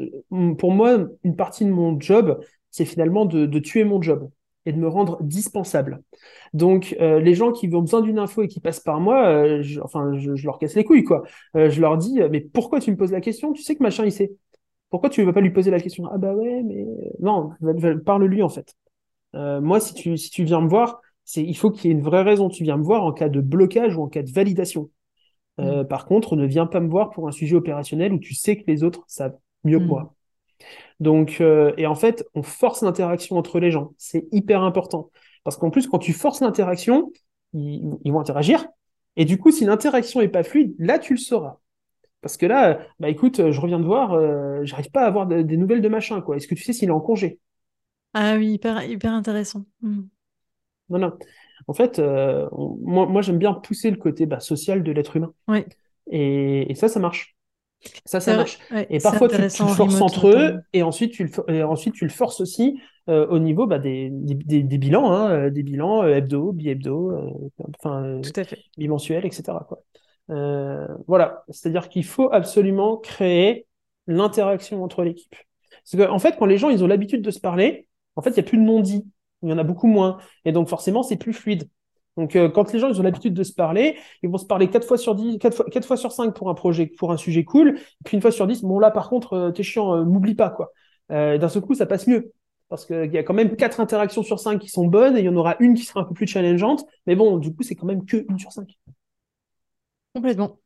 pour 0.57 0.71
moi, 0.71 0.97
une 1.23 1.35
partie 1.35 1.65
de 1.65 1.69
mon 1.69 1.99
job, 1.99 2.39
c'est 2.71 2.85
finalement 2.85 3.25
de, 3.25 3.45
de 3.45 3.59
tuer 3.59 3.83
mon 3.83 4.01
job 4.01 4.31
et 4.65 4.73
de 4.73 4.77
me 4.77 4.87
rendre 4.87 5.21
dispensable. 5.23 6.03
Donc, 6.53 6.95
euh, 6.99 7.19
les 7.19 7.33
gens 7.33 7.51
qui 7.51 7.73
ont 7.73 7.81
besoin 7.81 8.01
d'une 8.01 8.19
info 8.19 8.43
et 8.43 8.47
qui 8.47 8.59
passent 8.59 8.79
par 8.79 8.99
moi, 8.99 9.27
euh, 9.27 9.61
je, 9.61 9.81
enfin, 9.81 10.13
je, 10.17 10.45
leur 10.45 10.59
casse 10.59 10.75
les 10.75 10.83
couilles, 10.83 11.03
quoi. 11.03 11.23
Euh, 11.55 11.69
je 11.69 11.81
leur 11.81 11.97
dis, 11.97 12.19
mais 12.29 12.41
pourquoi 12.41 12.79
tu 12.79 12.91
me 12.91 12.97
poses 12.97 13.11
la 13.11 13.21
question? 13.21 13.53
Tu 13.53 13.63
sais 13.63 13.75
que 13.75 13.83
machin, 13.83 14.05
il 14.05 14.11
sait. 14.11 14.31
Pourquoi 14.89 15.09
tu 15.09 15.21
ne 15.21 15.25
vas 15.25 15.33
pas 15.33 15.41
lui 15.41 15.51
poser 15.51 15.71
la 15.71 15.79
question? 15.79 16.05
Ah 16.11 16.17
bah 16.17 16.33
ouais, 16.33 16.63
mais 16.63 16.85
non, 17.19 17.51
parle-lui 18.05 18.43
en 18.43 18.49
fait. 18.49 18.75
moi, 19.33 19.79
si 19.79 19.93
tu, 19.93 20.17
si 20.17 20.29
tu 20.29 20.43
viens 20.43 20.59
me 20.59 20.67
voir, 20.67 20.99
c'est 21.23 21.41
il 21.41 21.55
faut 21.55 21.71
qu'il 21.71 21.89
y 21.89 21.93
ait 21.93 21.95
une 21.97 22.03
vraie 22.03 22.23
raison. 22.23 22.49
Tu 22.49 22.63
viens 22.63 22.75
me 22.75 22.83
voir 22.83 23.03
en 23.03 23.13
cas 23.13 23.29
de 23.29 23.39
blocage 23.39 23.95
ou 23.95 24.03
en 24.03 24.07
cas 24.07 24.21
de 24.21 24.29
validation. 24.29 24.89
Mmh. 25.59 25.85
Par 25.85 26.05
contre, 26.05 26.35
ne 26.35 26.45
viens 26.45 26.65
pas 26.65 26.81
me 26.81 26.89
voir 26.89 27.09
pour 27.11 27.27
un 27.29 27.31
sujet 27.31 27.55
opérationnel 27.55 28.11
où 28.11 28.19
tu 28.19 28.35
sais 28.35 28.57
que 28.57 28.63
les 28.67 28.83
autres 28.83 29.03
savent 29.07 29.37
mieux 29.63 29.79
que 29.79 29.85
mmh. 29.85 29.87
moi. 29.87 30.13
Donc, 30.99 31.37
euh, 31.41 31.73
et 31.77 31.87
en 31.87 31.95
fait, 31.95 32.25
on 32.35 32.43
force 32.43 32.83
l'interaction 32.83 33.37
entre 33.37 33.59
les 33.59 33.71
gens. 33.71 33.93
C'est 33.97 34.27
hyper 34.31 34.61
important. 34.61 35.09
Parce 35.43 35.57
qu'en 35.57 35.71
plus, 35.71 35.87
quand 35.87 35.99
tu 35.99 36.13
forces 36.13 36.41
l'interaction, 36.41 37.11
ils, 37.53 38.11
vont 38.11 38.19
interagir. 38.19 38.67
Et 39.15 39.25
du 39.25 39.37
coup, 39.37 39.51
si 39.51 39.65
l'interaction 39.65 40.21
est 40.21 40.27
pas 40.27 40.43
fluide, 40.43 40.75
là, 40.77 40.99
tu 40.99 41.13
le 41.13 41.19
sauras. 41.19 41.57
Parce 42.21 42.37
que 42.37 42.45
là, 42.45 42.79
bah 42.99 43.09
écoute, 43.09 43.49
je 43.51 43.59
reviens 43.59 43.79
de 43.79 43.85
voir, 43.85 44.13
euh, 44.13 44.59
j'arrive 44.63 44.91
pas 44.91 45.01
à 45.01 45.07
avoir 45.07 45.25
des 45.25 45.57
nouvelles 45.57 45.81
de 45.81 45.89
machin, 45.89 46.21
quoi. 46.21 46.37
Est-ce 46.37 46.47
que 46.47 46.53
tu 46.53 46.63
sais 46.63 46.71
s'il 46.71 46.89
est 46.89 46.93
en 46.93 46.99
congé? 46.99 47.39
Ah 48.13 48.35
oui, 48.37 48.53
hyper, 48.53 48.83
hyper 48.83 49.11
intéressant. 49.11 49.65
Hmm. 49.81 50.03
Non, 50.89 50.99
non. 50.99 51.17
En 51.67 51.73
fait, 51.73 51.97
euh, 51.97 52.47
moi, 52.51 53.07
moi 53.07 53.21
j'aime 53.21 53.39
bien 53.39 53.53
pousser 53.53 53.89
le 53.89 53.97
côté 53.97 54.27
bah, 54.27 54.39
social 54.39 54.83
de 54.83 54.91
l'être 54.91 55.15
humain. 55.15 55.33
Oui. 55.47 55.65
et, 56.11 56.75
ça, 56.75 56.87
ça 56.87 56.99
marche. 56.99 57.35
Ça, 58.05 58.19
ça 58.19 58.35
marche. 58.35 58.59
et 58.89 58.99
parfois, 58.99 59.27
tu, 59.27 59.35
tu, 59.35 59.63
le 59.63 59.69
forces 59.69 60.01
entre 60.01 60.27
eux, 60.27 60.59
et 60.73 60.83
ensuite, 60.83 61.11
tu 61.13 61.23
le, 61.23 61.53
et 61.53 61.63
ensuite, 61.63 61.95
tu 61.95 62.05
le 62.05 62.11
forces 62.11 62.41
aussi 62.41 62.79
euh, 63.09 63.27
au 63.27 63.39
niveau 63.39 63.65
bah, 63.65 63.79
des, 63.79 64.09
des, 64.11 64.61
des, 64.63 64.77
bilans, 64.77 65.11
hein, 65.11 65.31
euh, 65.31 65.49
des 65.49 65.63
bilans 65.63 66.03
euh, 66.03 66.15
hebdo, 66.15 66.51
bi-hebdo, 66.51 67.51
enfin, 67.79 68.21
Tout 68.21 68.39
à 68.39 68.43
fait. 68.43 68.59
bimensuel, 68.77 69.25
etc. 69.25 69.43
Quoi. 69.67 69.81
voilà, 71.07 71.43
c'est-à-dire 71.49 71.89
qu'il 71.89 72.05
faut 72.05 72.31
absolument 72.31 72.97
créer 72.97 73.65
l'interaction 74.07 74.83
entre 74.83 75.03
l'équipe. 75.03 75.35
Parce 75.83 76.05
qu'en 76.05 76.13
en 76.13 76.19
fait, 76.19 76.35
quand 76.37 76.45
les 76.45 76.57
gens 76.57 76.69
ils 76.69 76.83
ont 76.83 76.87
l'habitude 76.87 77.23
de 77.23 77.31
se 77.31 77.39
parler, 77.39 77.87
en 78.15 78.21
fait, 78.21 78.29
il 78.29 78.33
n'y 78.33 78.41
a 78.41 78.43
plus 78.43 78.57
de 78.57 78.63
non-dit. 78.63 79.05
Il 79.41 79.49
y 79.49 79.53
en 79.53 79.57
a 79.57 79.63
beaucoup 79.63 79.87
moins. 79.87 80.19
Et 80.45 80.51
donc, 80.51 80.67
forcément, 80.67 81.01
c'est 81.01 81.17
plus 81.17 81.33
fluide. 81.33 81.67
Donc, 82.17 82.35
euh, 82.35 82.49
quand 82.49 82.73
les 82.73 82.79
gens 82.79 82.91
ont 82.91 83.01
l'habitude 83.01 83.33
de 83.33 83.43
se 83.43 83.53
parler, 83.53 83.97
ils 84.21 84.29
vont 84.29 84.37
se 84.37 84.45
parler 84.45 84.69
quatre 84.69 84.85
fois 84.87 84.97
sur 84.97 85.15
10, 85.15 85.39
quatre 85.39 85.55
fois, 85.55 85.65
quatre 85.65 85.85
fois 85.87 85.97
sur 85.97 86.11
5 86.11 86.35
pour 86.35 86.49
un 86.49 86.53
projet, 86.53 86.87
pour 86.87 87.11
un 87.11 87.17
sujet 87.17 87.43
cool, 87.43 87.79
puis 88.03 88.15
une 88.15 88.21
fois 88.21 88.31
sur 88.31 88.47
10, 88.47 88.63
bon 88.63 88.79
là 88.79 88.91
par 88.91 89.09
contre, 89.09 89.33
euh, 89.33 89.51
t'es 89.51 89.63
chiant, 89.63 89.95
euh, 89.95 90.03
m'oublie 90.03 90.35
pas 90.35 90.49
quoi. 90.49 90.71
D'un 91.09 91.49
seul 91.49 91.61
coup, 91.61 91.75
ça 91.75 91.85
passe 91.85 92.07
mieux. 92.07 92.31
Parce 92.69 92.85
qu'il 92.85 93.11
y 93.13 93.17
a 93.17 93.23
quand 93.23 93.33
même 93.33 93.57
quatre 93.57 93.81
interactions 93.81 94.23
sur 94.23 94.39
5 94.39 94.59
qui 94.59 94.69
sont 94.69 94.85
bonnes 94.87 95.17
et 95.17 95.19
il 95.19 95.25
y 95.25 95.29
en 95.29 95.35
aura 95.35 95.57
une 95.59 95.73
qui 95.73 95.83
sera 95.83 96.01
un 96.01 96.03
peu 96.05 96.13
plus 96.13 96.25
challengeante. 96.25 96.85
Mais 97.05 97.17
bon, 97.17 97.37
du 97.37 97.53
coup, 97.53 97.63
c'est 97.63 97.75
quand 97.75 97.85
même 97.85 98.05
que 98.05 98.25
une 98.29 98.39
sur 98.39 98.53
5. 98.53 98.65
Complètement. 100.15 100.57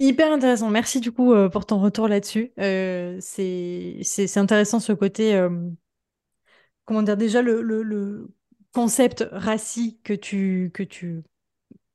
Hyper 0.00 0.32
intéressant. 0.32 0.68
Merci 0.68 0.98
du 0.98 1.12
coup 1.12 1.32
pour 1.52 1.64
ton 1.64 1.78
retour 1.78 2.08
là-dessus. 2.08 2.52
c'est 2.56 4.36
intéressant 4.36 4.80
ce 4.80 4.92
côté. 4.92 5.40
comment 6.84 7.02
dire 7.02 7.16
déjà 7.16 7.40
le, 7.40 7.62
le 7.62 8.28
concept 8.74 9.26
raci 9.32 9.98
que 10.02 10.12
tu 10.12 10.70
que 10.74 10.82
tu 10.82 11.22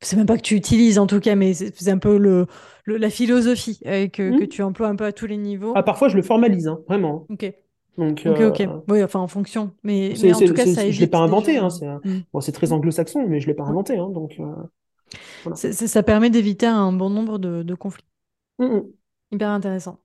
c'est 0.00 0.16
même 0.16 0.26
pas 0.26 0.36
que 0.36 0.42
tu 0.42 0.54
utilises 0.54 0.98
en 0.98 1.06
tout 1.06 1.20
cas, 1.20 1.34
mais 1.34 1.52
c'est 1.52 1.90
un 1.90 1.98
peu 1.98 2.16
le, 2.16 2.46
la 2.86 3.10
philosophie 3.10 3.80
euh, 3.86 4.08
que, 4.08 4.38
que, 4.38 4.44
hmm. 4.44 4.48
tu 4.48 4.62
emploies 4.62 4.88
un 4.88 4.96
peu 4.96 5.04
à 5.04 5.12
tous 5.12 5.26
les 5.26 5.36
niveaux. 5.36 5.72
Ah, 5.76 5.82
parfois 5.82 6.08
je 6.08 6.16
le 6.16 6.22
formalise, 6.22 6.68
hein, 6.68 6.80
vraiment. 6.88 7.26
Ok. 7.28 7.52
Donc, 7.98 8.22
ok, 8.24 8.40
ok. 8.40 8.60
Euh, 8.60 8.80
oui, 8.88 9.04
enfin 9.04 9.20
en 9.20 9.28
fonction. 9.28 9.72
Mais, 9.82 10.14
mais 10.22 10.32
en 10.32 10.38
tout 10.38 10.54
cas, 10.54 10.64
ça 10.64 10.84
évite. 10.84 10.94
Je 10.94 11.00
l'ai 11.00 11.06
pas 11.06 11.18
inventé. 11.18 11.58
Hein, 11.58 11.68
c'est 11.68 11.86
hmm. 11.86 12.22
bon, 12.32 12.40
très 12.40 12.72
anglo-saxon, 12.72 13.26
mais 13.28 13.40
je 13.40 13.46
l'ai 13.46 13.54
pas 13.54 13.64
inventé. 13.64 13.98
Hein, 13.98 14.08
donc, 14.08 14.36
euh, 14.40 14.44
voilà. 15.44 15.56
ça 15.56 16.02
permet 16.02 16.30
d'éviter 16.30 16.66
un 16.66 16.92
bon 16.92 17.10
nombre 17.10 17.38
de, 17.38 17.62
de 17.62 17.74
conflits. 17.74 18.06
Hmm, 18.58 18.80
Hyper 19.32 19.50
intéressant. 19.50 19.98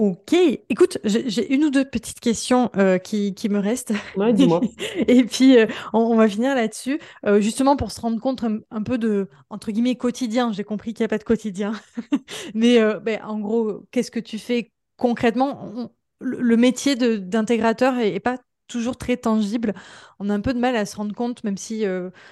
Ok, 0.00 0.32
écoute, 0.70 0.96
j'ai 1.04 1.52
une 1.52 1.64
ou 1.64 1.68
deux 1.68 1.84
petites 1.84 2.20
questions 2.20 2.70
euh, 2.78 2.96
qui, 2.96 3.34
qui, 3.34 3.50
me 3.50 3.58
restent. 3.58 3.92
Ouais, 4.16 4.32
dis-moi. 4.32 4.62
Et 5.08 5.24
puis, 5.24 5.58
euh, 5.58 5.66
on, 5.92 6.16
va 6.16 6.26
finir 6.26 6.54
là-dessus, 6.54 6.98
euh, 7.26 7.42
justement 7.42 7.76
pour 7.76 7.92
se 7.92 8.00
rendre 8.00 8.18
compte 8.18 8.42
un, 8.42 8.82
peu 8.82 8.96
de, 8.96 9.28
entre 9.50 9.72
guillemets, 9.72 9.96
quotidien. 9.96 10.52
J'ai 10.52 10.64
compris 10.64 10.94
qu'il 10.94 11.02
n'y 11.02 11.04
a 11.04 11.08
pas 11.08 11.18
de 11.18 11.24
quotidien. 11.24 11.72
Mais 12.54 12.78
ben, 13.02 13.20
en 13.24 13.40
gros, 13.40 13.86
qu'est-ce 13.90 14.10
que 14.10 14.20
tu 14.20 14.38
fais 14.38 14.72
concrètement? 14.96 15.90
Le 16.20 16.56
métier 16.56 16.96
d'intégrateur 16.96 17.92
n'est 17.92 18.20
pas 18.20 18.38
toujours 18.68 18.96
très 18.96 19.18
tangible. 19.18 19.74
On 20.18 20.30
a 20.30 20.34
un 20.34 20.40
peu 20.40 20.54
de 20.54 20.60
mal 20.60 20.76
à 20.76 20.86
se 20.86 20.96
rendre 20.96 21.14
compte, 21.14 21.44
même 21.44 21.58
si 21.58 21.84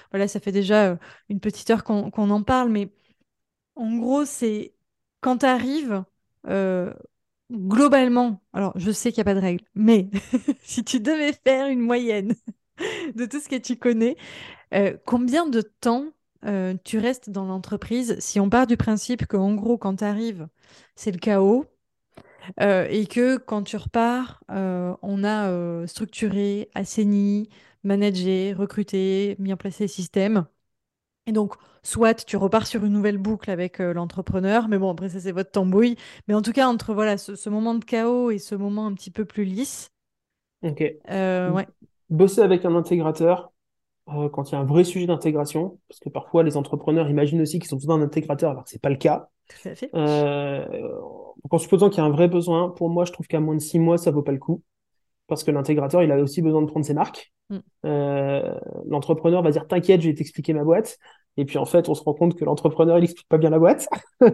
voilà, 0.09 0.27
ça 0.27 0.39
fait 0.39 0.51
déjà 0.51 0.97
une 1.29 1.39
petite 1.39 1.69
heure 1.69 1.83
qu'on 1.83 2.09
en 2.31 2.41
parle, 2.41 2.69
mais 2.69 2.89
en 3.75 3.95
gros, 3.95 4.25
c'est 4.25 4.73
quand 5.21 5.37
tu 5.37 5.45
arrives, 5.45 6.03
globalement, 7.51 8.41
alors 8.53 8.73
je 8.75 8.91
sais 8.91 9.11
qu'il 9.11 9.23
n'y 9.23 9.29
a 9.29 9.33
pas 9.33 9.39
de 9.39 9.45
règle, 9.45 9.65
mais 9.75 10.09
si 10.63 10.83
tu 10.83 10.99
devais 10.99 11.33
faire 11.33 11.67
une 11.67 11.81
moyenne 11.81 12.35
de 13.15 13.25
tout 13.25 13.39
ce 13.39 13.49
que 13.49 13.57
tu 13.57 13.75
connais, 13.75 14.15
combien 15.05 15.47
de 15.47 15.61
temps 15.61 16.13
euh, 16.45 16.75
tu 16.85 16.99
restes 16.99 17.29
dans 17.29 17.45
l'entreprise, 17.45 18.17
si 18.19 18.39
on 18.39 18.49
part 18.49 18.67
du 18.67 18.77
principe 18.77 19.25
qu'en 19.25 19.53
gros, 19.55 19.77
quand 19.77 19.97
tu 19.97 20.03
arrives, 20.03 20.47
c'est 20.95 21.11
le 21.11 21.17
chaos, 21.17 21.65
euh, 22.61 22.87
et 22.89 23.05
que 23.07 23.37
quand 23.37 23.63
tu 23.63 23.77
repars, 23.77 24.43
euh, 24.51 24.95
on 25.01 25.23
a 25.23 25.85
structuré, 25.87 26.69
assaini, 26.75 27.49
managé, 27.83 28.53
recruté, 28.53 29.35
mis 29.39 29.53
en 29.53 29.57
place 29.57 29.79
les 29.79 29.87
systèmes. 29.87 30.45
Et 31.29 31.31
donc, 31.31 31.53
soit 31.83 32.25
tu 32.25 32.37
repars 32.37 32.65
sur 32.65 32.83
une 32.83 32.91
nouvelle 32.91 33.19
boucle 33.19 33.51
avec 33.51 33.77
l'entrepreneur, 33.77 34.67
mais 34.67 34.79
bon, 34.79 34.89
après 34.89 35.09
ça 35.09 35.19
c'est 35.19 35.31
votre 35.31 35.51
tambouille. 35.51 35.95
Mais 36.27 36.33
en 36.33 36.41
tout 36.41 36.53
cas, 36.53 36.67
entre 36.67 36.95
voilà 36.95 37.19
ce, 37.19 37.49
moment 37.49 37.75
de 37.75 37.85
chaos 37.85 38.31
et 38.31 38.39
ce 38.39 38.55
moment 38.55 38.87
un 38.87 38.93
petit 38.93 39.11
peu 39.11 39.25
plus 39.25 39.43
lisse. 39.45 39.91
Ok. 40.63 40.79
ouais. 40.79 41.67
Bosser 42.09 42.41
avec 42.41 42.65
un 42.65 42.75
intégrateur, 42.75 43.51
euh, 44.09 44.29
quand 44.29 44.49
il 44.49 44.53
y 44.53 44.55
a 44.55 44.59
un 44.59 44.65
vrai 44.65 44.83
sujet 44.83 45.05
d'intégration, 45.05 45.79
parce 45.87 45.99
que 45.99 46.09
parfois 46.09 46.41
les 46.41 46.57
entrepreneurs 46.57 47.09
imaginent 47.09 47.41
aussi 47.41 47.59
qu'ils 47.59 47.73
ont 47.75 47.77
besoin 47.77 47.99
d'un 47.99 48.05
intégrateur 48.05 48.51
alors 48.51 48.63
que 48.63 48.71
c'est 48.71 48.81
pas 48.81 48.89
le 48.89 48.95
cas. 48.95 49.29
Tout 49.47 49.69
à 49.69 49.75
fait. 49.75 49.91
Euh, 49.93 50.65
en 51.49 51.57
supposant 51.59 51.89
qu'il 51.89 51.99
y 51.99 52.01
a 52.01 52.05
un 52.05 52.11
vrai 52.11 52.27
besoin, 52.27 52.69
pour 52.69 52.89
moi, 52.89 53.05
je 53.05 53.11
trouve 53.11 53.27
qu'à 53.27 53.39
moins 53.39 53.53
de 53.53 53.61
six 53.61 53.77
mois, 53.77 53.99
ça 53.99 54.09
vaut 54.09 54.23
pas 54.23 54.31
le 54.31 54.39
coup, 54.39 54.63
parce 55.27 55.43
que 55.43 55.51
l'intégrateur, 55.51 56.01
il 56.01 56.11
a 56.11 56.17
aussi 56.17 56.41
besoin 56.41 56.61
de 56.61 56.67
prendre 56.67 56.85
ses 56.85 56.95
marques. 56.95 57.31
Mm. 57.49 57.57
Euh, 57.85 58.59
l'entrepreneur 58.87 59.41
va 59.41 59.51
dire 59.51 59.67
t'inquiète, 59.67 60.01
je 60.01 60.09
vais 60.09 60.15
t'expliquer 60.15 60.53
ma 60.53 60.63
boîte. 60.63 60.97
Et 61.39 61.45
puis 61.45 61.57
en 61.57 61.65
fait, 61.65 61.87
on 61.87 61.95
se 61.95 62.03
rend 62.03 62.13
compte 62.13 62.35
que 62.35 62.43
l'entrepreneur, 62.43 62.97
il 62.97 63.05
explique 63.05 63.29
pas 63.29 63.37
bien 63.37 63.49
la 63.49 63.59
boîte, 63.59 63.87
qu'il 64.19 64.29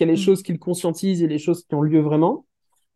y 0.00 0.02
a 0.02 0.06
les 0.06 0.12
mm. 0.12 0.16
choses 0.16 0.42
qu'il 0.42 0.58
conscientise 0.58 1.22
et 1.22 1.26
les 1.26 1.38
choses 1.38 1.64
qui 1.64 1.74
ont 1.74 1.80
lieu 1.80 2.00
vraiment. 2.00 2.44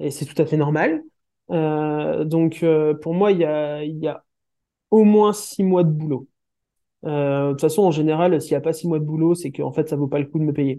Et 0.01 0.11
c'est 0.11 0.27
tout 0.27 0.41
à 0.41 0.45
fait 0.45 0.59
normal. 0.59 1.03
Euh, 1.51 2.25
donc 2.25 2.63
euh, 2.63 2.93
pour 2.93 3.15
moi, 3.15 3.33
il 3.33 3.39
y 3.39 3.47
a, 3.47 3.83
il 3.83 3.97
y 3.99 4.07
a 4.07 4.23
au 4.91 5.05
moins 5.05 5.33
six 5.33 5.65
mois 5.65 5.83
de 5.83 5.91
boulot. 5.91 6.29
Euh, 7.07 7.47
de 7.47 7.53
toute 7.53 7.63
façon, 7.63 7.85
en 7.85 7.91
général, 7.91 8.39
s'il 8.43 8.53
n'y 8.53 8.57
a 8.57 8.61
pas 8.61 8.75
six 8.75 8.87
mois 8.87 8.99
de 8.99 9.05
boulot, 9.05 9.35
c'est 9.35 9.51
qu'en 9.51 9.73
fait, 9.73 9.89
ça 9.89 9.97
vaut 9.97 10.09
pas 10.09 10.19
le 10.19 10.27
coup 10.27 10.39
de 10.39 10.45
me 10.45 10.53
payer. 10.53 10.79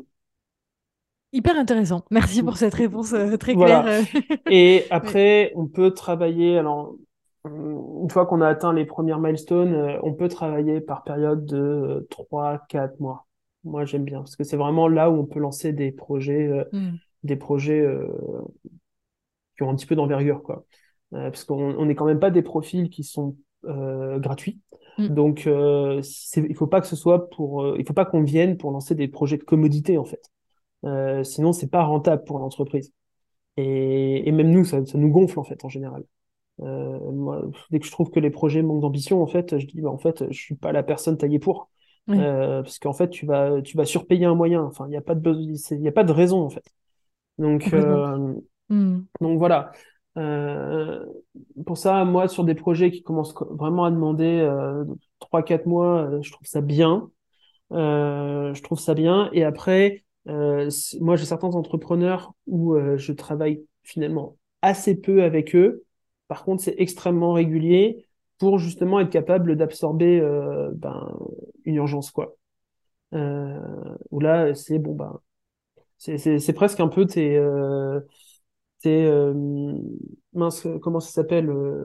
Hyper 1.33 1.57
intéressant. 1.57 2.05
Merci 2.11 2.43
pour 2.43 2.57
cette 2.57 2.75
réponse 2.75 3.13
euh, 3.13 3.35
très 3.37 3.55
claire. 3.55 4.03
Et 4.49 4.85
après, 4.91 5.53
on 5.55 5.65
peut 5.65 5.91
travailler. 5.91 6.59
Alors, 6.59 6.95
une 7.45 8.09
fois 8.09 8.25
qu'on 8.25 8.41
a 8.41 8.47
atteint 8.47 8.73
les 8.73 8.85
premières 8.85 9.19
milestones, 9.19 9.73
euh, 9.73 9.99
on 10.03 10.13
peut 10.13 10.27
travailler 10.27 10.81
par 10.81 11.03
période 11.03 11.45
de 11.45 12.07
3-4 12.09 12.99
mois. 12.99 13.27
Moi, 13.63 13.85
j'aime 13.85 14.03
bien 14.03 14.19
parce 14.19 14.35
que 14.35 14.43
c'est 14.43 14.57
vraiment 14.57 14.87
là 14.87 15.09
où 15.09 15.15
on 15.15 15.25
peut 15.25 15.39
lancer 15.39 15.73
des 15.73 15.91
projets, 15.91 16.49
hmm. 16.71 16.91
des 17.23 17.35
projets 17.35 17.85
qui 19.57 19.63
ont 19.63 19.69
un 19.69 19.75
petit 19.75 19.85
peu 19.85 19.95
d'envergure, 19.95 20.41
quoi. 20.43 20.65
parce 21.11 21.43
qu'on 21.43 21.85
n'est 21.85 21.95
quand 21.95 22.05
même 22.05 22.21
pas 22.21 22.31
des 22.31 22.41
profils 22.41 22.89
qui 22.89 23.03
sont 23.03 23.35
euh, 23.65 24.19
gratuit. 24.19 24.61
Mm. 24.97 25.07
Donc, 25.09 25.45
euh, 25.45 26.01
il 26.37 26.55
faut 26.55 26.67
pas 26.67 26.79
que 26.79 26.87
ce 26.87 26.95
soit 26.95 27.29
pour, 27.29 27.63
euh, 27.63 27.75
il 27.77 27.85
faut 27.85 27.93
pas 27.93 28.05
qu'on 28.05 28.23
vienne 28.23 28.55
pour 28.55 28.71
lancer 28.71 28.95
des 28.95 29.09
projets 29.09 29.37
de 29.37 29.43
commodité 29.43 29.97
en 29.97 30.05
fait. 30.05 30.21
sinon, 31.25 31.51
c'est 31.51 31.67
pas 31.69 31.83
rentable 31.83 32.23
pour 32.23 32.39
l'entreprise. 32.39 32.93
Et, 33.57 34.27
et, 34.27 34.31
même 34.31 34.49
nous, 34.49 34.63
ça, 34.63 34.85
ça, 34.85 34.97
nous 34.97 35.09
gonfle 35.09 35.39
en 35.39 35.43
fait 35.43 35.65
en 35.65 35.69
général. 35.69 36.05
Moi, 36.59 37.43
dès 37.71 37.79
que 37.79 37.85
je 37.85 37.91
trouve 37.91 38.09
que 38.09 38.19
les 38.19 38.29
projets 38.29 38.61
manquent 38.61 38.81
d'ambition, 38.81 39.21
en 39.21 39.27
fait, 39.27 39.57
je 39.57 39.65
dis, 39.65 39.81
bah, 39.81 39.89
en 39.89 39.97
fait, 39.97 40.25
je 40.29 40.37
suis 40.37 40.55
pas 40.55 40.71
la 40.71 40.83
personne 40.83 41.17
taillée 41.17 41.39
pour. 41.39 41.69
parce 42.07 42.79
qu'en 42.79 42.93
fait, 42.93 43.09
tu 43.09 43.25
vas, 43.25 43.61
tu 43.61 43.77
vas 43.77 43.85
surpayer 43.85 44.25
un 44.25 44.35
moyen. 44.35 44.63
Enfin, 44.63 44.85
il 44.87 44.91
n'y 44.91 44.97
a 44.97 45.01
pas 45.01 45.15
de, 45.15 45.33
il 45.33 45.87
a 45.87 45.91
pas 45.91 46.03
de 46.03 46.11
raison 46.11 46.41
en 46.41 46.49
fait. 46.49 46.65
Donc, 47.37 47.71
mm. 47.71 49.01
donc 49.21 49.37
voilà. 49.37 49.71
Euh, 50.17 51.05
pour 51.65 51.77
ça, 51.77 52.03
moi, 52.03 52.27
sur 52.27 52.43
des 52.43 52.55
projets 52.55 52.91
qui 52.91 53.03
commencent 53.03 53.35
vraiment 53.51 53.85
à 53.85 53.91
demander 53.91 54.39
euh, 54.39 54.83
3-4 55.19 55.65
mois, 55.65 56.03
euh, 56.03 56.21
je 56.21 56.31
trouve 56.31 56.47
ça 56.47 56.61
bien. 56.61 57.09
Euh, 57.71 58.53
je 58.53 58.61
trouve 58.63 58.79
ça 58.79 58.93
bien. 58.93 59.29
Et 59.33 59.43
après, 59.43 60.03
euh, 60.27 60.69
moi, 60.99 61.15
j'ai 61.15 61.25
certains 61.25 61.49
entrepreneurs 61.49 62.33
où 62.47 62.75
je 62.97 63.11
travaille 63.13 63.61
finalement 63.83 64.37
assez 64.61 64.95
peu 64.99 65.23
avec 65.23 65.55
eux. 65.55 65.83
Par 66.29 66.45
contre, 66.45 66.63
c'est 66.63 66.75
extrêmement 66.79 67.33
régulier 67.33 68.07
pour 68.39 68.59
justement 68.59 69.01
être 69.01 69.11
capable 69.11 69.57
d'absorber 69.57 70.21
ben, 70.75 71.13
une 71.65 71.75
urgence, 71.77 72.11
quoi. 72.11 72.37
où 74.11 74.19
là, 74.21 74.53
c'est 74.55 74.79
bon, 74.79 74.95
ben, 74.95 75.19
c'est 75.97 76.53
presque 76.53 76.79
un 76.81 76.89
peu 76.89 77.05
tes 77.07 77.39
c'est 78.79 79.05
euh, 79.05 79.33
mince, 80.33 80.67
comment 80.81 80.99
ça 80.99 81.11
s'appelle 81.11 81.49
euh, 81.49 81.83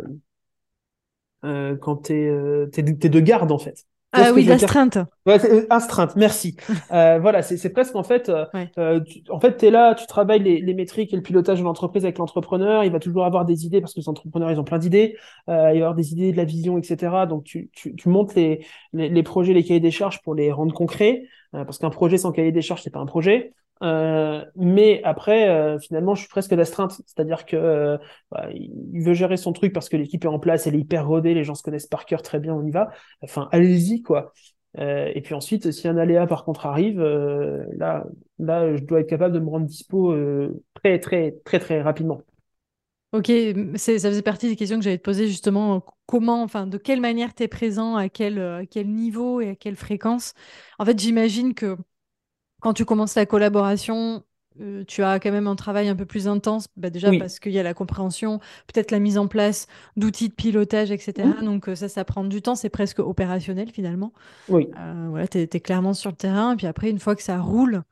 euh, 1.45 1.76
quand 1.76 1.97
t'es 1.97 2.26
euh, 2.28 2.66
t'es 2.72 2.82
de 2.82 3.20
garde 3.20 3.53
en 3.53 3.59
fait. 3.59 3.86
Ah 4.16 4.32
oui, 4.32 4.44
l'astreinte. 4.44 4.98
Ouais, 5.26 5.44
euh, 5.44 5.66
astreinte, 5.70 6.16
merci. 6.16 6.56
euh, 6.92 7.18
voilà, 7.22 7.42
c'est 7.42 7.70
presque 7.70 7.96
en 7.96 8.02
fait, 8.02 8.30
euh, 8.78 9.00
tu, 9.00 9.22
en 9.28 9.40
fait, 9.40 9.56
t'es 9.56 9.70
là, 9.70 9.94
tu 9.94 10.06
travailles 10.06 10.42
les, 10.42 10.60
les, 10.60 10.74
métriques 10.74 11.12
et 11.12 11.16
le 11.16 11.22
pilotage 11.22 11.58
de 11.58 11.64
l'entreprise 11.64 12.04
avec 12.04 12.18
l'entrepreneur. 12.18 12.84
Il 12.84 12.92
va 12.92 13.00
toujours 13.00 13.24
avoir 13.24 13.44
des 13.44 13.66
idées 13.66 13.80
parce 13.80 13.94
que 13.94 14.00
les 14.00 14.08
entrepreneurs, 14.08 14.50
ils 14.50 14.60
ont 14.60 14.64
plein 14.64 14.78
d'idées. 14.78 15.16
Euh, 15.48 15.72
il 15.74 15.80
va 15.80 15.86
avoir 15.86 15.94
des 15.94 16.12
idées, 16.12 16.32
de 16.32 16.36
la 16.36 16.44
vision, 16.44 16.78
etc. 16.78 17.26
Donc, 17.28 17.44
tu, 17.44 17.70
tu, 17.72 17.94
tu 17.96 18.08
montes 18.08 18.34
les, 18.34 18.64
les, 18.92 19.08
les, 19.08 19.22
projets, 19.22 19.52
les 19.52 19.64
cahiers 19.64 19.80
des 19.80 19.90
charges 19.90 20.22
pour 20.22 20.34
les 20.34 20.52
rendre 20.52 20.74
concrets. 20.74 21.24
parce 21.52 21.78
qu'un 21.78 21.90
projet 21.90 22.18
sans 22.18 22.32
cahier 22.32 22.52
des 22.52 22.62
charges, 22.62 22.82
c'est 22.82 22.90
pas 22.90 23.00
un 23.00 23.06
projet. 23.06 23.52
Euh, 23.82 24.44
mais 24.56 25.02
après, 25.04 25.48
euh, 25.48 25.78
finalement, 25.78 26.14
je 26.14 26.20
suis 26.20 26.28
presque 26.28 26.54
d'astreinte. 26.54 26.92
C'est-à-dire 27.06 27.44
que 27.44 27.56
euh, 27.56 27.98
bah, 28.30 28.48
il 28.52 29.02
veut 29.02 29.14
gérer 29.14 29.36
son 29.36 29.52
truc 29.52 29.72
parce 29.72 29.88
que 29.88 29.96
l'équipe 29.96 30.24
est 30.24 30.28
en 30.28 30.38
place, 30.38 30.66
elle 30.66 30.74
est 30.74 30.80
hyper 30.80 31.06
rodée, 31.06 31.34
les 31.34 31.44
gens 31.44 31.54
se 31.54 31.62
connaissent 31.62 31.86
par 31.86 32.06
cœur 32.06 32.22
très 32.22 32.40
bien, 32.40 32.54
on 32.54 32.64
y 32.64 32.70
va. 32.70 32.90
Enfin, 33.22 33.48
allez-y, 33.52 34.02
quoi. 34.02 34.32
et 34.78 35.20
puis 35.22 35.34
ensuite, 35.34 35.70
si 35.70 35.88
un 35.88 35.96
aléa 35.96 36.26
par 36.26 36.44
contre 36.44 36.66
arrive, 36.66 37.00
là, 37.00 38.04
là, 38.38 38.76
je 38.76 38.82
dois 38.82 39.00
être 39.00 39.08
capable 39.08 39.34
de 39.34 39.40
me 39.40 39.48
rendre 39.48 39.66
dispo 39.66 40.14
très, 40.74 40.98
très, 40.98 41.34
très, 41.44 41.58
très 41.58 41.82
rapidement. 41.82 42.20
Ok, 43.12 43.30
ça 43.76 43.92
faisait 43.92 44.22
partie 44.22 44.48
des 44.48 44.56
questions 44.56 44.76
que 44.76 44.82
j'allais 44.82 44.98
te 44.98 45.04
poser 45.04 45.28
justement. 45.28 45.84
Comment, 46.06 46.42
enfin, 46.42 46.66
de 46.66 46.78
quelle 46.78 47.00
manière 47.00 47.32
tu 47.32 47.44
es 47.44 47.48
présent, 47.48 47.94
à 47.94 48.08
quel, 48.08 48.40
à 48.40 48.66
quel 48.66 48.88
niveau 48.88 49.40
et 49.40 49.50
à 49.50 49.54
quelle 49.54 49.76
fréquence? 49.76 50.34
En 50.80 50.84
fait, 50.84 50.98
j'imagine 50.98 51.54
que 51.54 51.76
quand 52.64 52.72
tu 52.72 52.86
commences 52.86 53.14
la 53.14 53.26
collaboration, 53.26 54.24
euh, 54.58 54.84
tu 54.86 55.02
as 55.02 55.20
quand 55.20 55.30
même 55.30 55.46
un 55.46 55.54
travail 55.54 55.86
un 55.88 55.94
peu 55.94 56.06
plus 56.06 56.28
intense, 56.28 56.66
bah, 56.78 56.88
déjà 56.88 57.10
parce 57.18 57.38
qu'il 57.38 57.52
y 57.52 57.58
a 57.58 57.62
la 57.62 57.74
compréhension, 57.74 58.38
peut-être 58.72 58.90
la 58.90 59.00
mise 59.00 59.18
en 59.18 59.28
place 59.28 59.66
d'outils 59.98 60.30
de 60.30 60.34
pilotage, 60.34 60.90
etc. 60.90 61.28
Donc 61.42 61.68
euh, 61.68 61.74
ça, 61.74 61.90
ça 61.90 62.06
prend 62.06 62.24
du 62.24 62.40
temps, 62.40 62.54
c'est 62.54 62.70
presque 62.70 63.00
opérationnel 63.00 63.70
finalement. 63.70 64.14
Oui. 64.48 64.70
Euh, 64.80 65.08
voilà, 65.10 65.28
tu 65.28 65.40
es, 65.40 65.60
clairement 65.60 65.92
sur 65.92 66.08
le 66.08 66.16
terrain, 66.16 66.54
et 66.54 66.56
puis 66.56 66.66
après, 66.66 66.88
une 66.88 66.98
fois 66.98 67.14
que 67.14 67.22
ça 67.22 67.38
roule, 67.38 67.82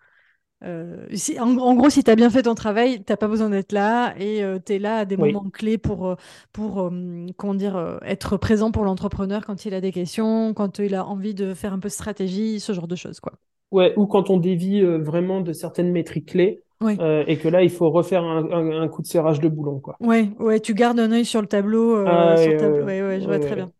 si, 1.12 1.38
en, 1.40 1.74
gros, 1.74 1.90
si 1.90 2.04
tu 2.04 2.10
as 2.10 2.14
bien 2.14 2.30
fait 2.30 2.44
ton 2.44 2.54
travail, 2.54 3.04
tu 3.04 3.16
pas 3.16 3.28
besoin 3.28 3.50
d'être 3.50 3.72
là 3.72 4.14
et 4.16 4.42
tu 4.64 4.74
es 4.74 4.78
là 4.78 4.98
à 4.98 5.04
des 5.04 5.16
moments 5.16 5.50
clés 5.50 5.76
pour, 5.76 6.16
pour 6.52 6.88
comment 7.36 7.54
dire, 7.54 7.98
être 8.02 8.36
présent 8.36 8.70
pour 8.70 8.84
l'entrepreneur 8.84 9.44
quand 9.44 9.64
il 9.64 9.74
a 9.74 9.80
des 9.80 9.90
questions, 9.90 10.54
quand 10.54 10.78
il 10.78 10.94
a 10.94 11.04
envie 11.04 11.34
de 11.34 11.52
faire 11.52 11.72
un 11.72 11.80
peu 11.80 11.88
de 11.88 11.92
stratégie, 11.92 12.60
ce 12.60 12.72
genre 12.72 12.86
de 12.86 12.94
choses. 12.94 13.18
quoi. 13.18 13.32
Ouais, 13.72 13.94
ou 13.96 14.06
quand 14.06 14.28
on 14.28 14.36
dévie 14.36 14.82
euh, 14.82 14.98
vraiment 14.98 15.40
de 15.40 15.52
certaines 15.52 15.90
métriques 15.90 16.28
clés. 16.28 16.62
Euh, 16.82 17.22
et 17.28 17.38
que 17.38 17.48
là, 17.48 17.62
il 17.62 17.70
faut 17.70 17.90
refaire 17.90 18.24
un, 18.24 18.88
coup 18.88 19.02
de 19.02 19.06
serrage 19.06 19.38
de 19.38 19.48
boulon, 19.48 19.78
quoi. 19.78 19.96
Ouais, 20.00 20.30
ouais, 20.40 20.58
tu 20.58 20.74
gardes 20.74 20.98
un 20.98 21.12
œil 21.12 21.24
sur 21.24 21.40
le 21.40 21.46
tableau. 21.46 21.96
Euh, 21.96 22.04
ah, 22.08 22.36
sur 22.36 22.56
tableau. 22.56 22.84
Ouais, 22.84 23.00
ouais, 23.02 23.20
je 23.20 23.26
vois 23.26 23.38
très 23.38 23.54
bien. 23.54 23.70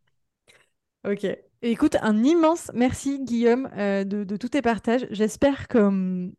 Ok. 1.06 1.26
Écoute, 1.62 1.96
un 2.00 2.22
immense 2.22 2.70
merci, 2.74 3.20
Guillaume, 3.22 3.68
de, 3.76 4.24
de, 4.24 4.36
tous 4.36 4.50
tes 4.50 4.62
partages. 4.62 5.06
J'espère 5.10 5.66
que, 5.66 5.78
hum, 5.78 6.32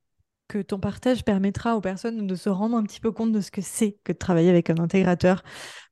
que 0.48 0.60
ton 0.60 0.80
partage 0.80 1.26
permettra 1.26 1.76
aux 1.76 1.82
personnes 1.82 2.26
de 2.26 2.36
se 2.36 2.50
rendre 2.50 2.78
un 2.78 2.84
petit 2.84 3.02
peu 3.02 3.12
compte 3.12 3.34
de 3.34 3.42
ce 3.42 3.52
que 3.52 3.62
c'est 3.62 3.98
que 4.06 4.14
de 4.14 4.18
travailler 4.18 4.50
avec 4.50 4.70
un 4.70 4.78
intégrateur. 4.78 5.44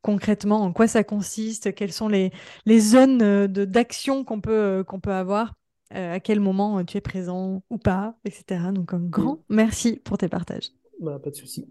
Concrètement, 0.01 0.61
en 0.61 0.71
quoi 0.71 0.87
ça 0.87 1.03
consiste, 1.03 1.75
quelles 1.75 1.93
sont 1.93 2.07
les, 2.07 2.31
les 2.65 2.79
zones 2.79 3.47
d'action 3.47 4.23
qu'on 4.23 4.39
peut, 4.39 4.85
qu'on 4.87 5.01
peut 5.01 5.13
avoir? 5.13 5.53
Euh, 5.95 6.15
à 6.15 6.19
quel 6.19 6.39
moment 6.39 6.79
euh, 6.79 6.83
tu 6.83 6.97
es 6.97 7.01
présent 7.01 7.63
ou 7.69 7.77
pas, 7.77 8.15
etc. 8.25 8.61
Donc 8.73 8.93
un 8.93 8.99
grand 8.99 9.35
mm. 9.49 9.55
merci 9.55 10.01
pour 10.03 10.17
tes 10.17 10.29
partages. 10.29 10.71
Bah, 10.99 11.19
pas 11.21 11.29
de 11.29 11.35
souci. 11.35 11.67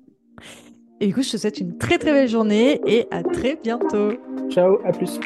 Et 1.01 1.07
écoute, 1.07 1.25
je 1.25 1.33
te 1.33 1.37
souhaite 1.39 1.59
une 1.59 1.79
très 1.79 1.99
très 1.99 2.13
belle 2.13 2.29
journée 2.29 2.81
et 2.87 3.07
à 3.11 3.23
très 3.23 3.57
bientôt. 3.57 4.13
Ciao, 4.51 4.79
à 4.85 4.93
plus. 4.93 5.19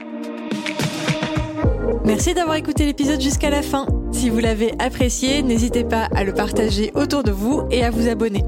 Merci 2.05 2.34
d'avoir 2.34 2.57
écouté 2.57 2.86
l'épisode 2.86 3.20
jusqu'à 3.20 3.51
la 3.51 3.62
fin. 3.62 3.86
Si 4.12 4.30
vous 4.30 4.38
l'avez 4.38 4.72
apprécié, 4.78 5.42
n'hésitez 5.42 5.84
pas 5.84 6.09
à 6.14 6.22
le 6.22 6.32
partager 6.32 6.92
autour 6.95 7.24
de 7.24 7.32
vous 7.32 7.62
et 7.70 7.82
à 7.82 7.90
vous 7.90 8.09
abonner. 8.09 8.45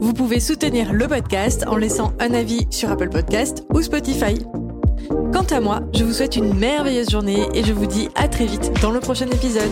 Vous 0.00 0.12
pouvez 0.12 0.40
soutenir 0.40 0.92
le 0.92 1.06
podcast 1.06 1.64
en 1.66 1.76
laissant 1.76 2.12
un 2.18 2.34
avis 2.34 2.66
sur 2.70 2.90
Apple 2.90 3.10
Podcast 3.10 3.64
ou 3.72 3.80
Spotify. 3.80 4.34
Quant 5.10 5.46
à 5.50 5.60
moi, 5.60 5.80
je 5.94 6.04
vous 6.04 6.12
souhaite 6.12 6.36
une 6.36 6.54
merveilleuse 6.54 7.10
journée 7.10 7.48
et 7.54 7.64
je 7.64 7.72
vous 7.72 7.86
dis 7.86 8.08
à 8.14 8.28
très 8.28 8.46
vite 8.46 8.72
dans 8.80 8.90
le 8.90 9.00
prochain 9.00 9.26
épisode. 9.26 9.70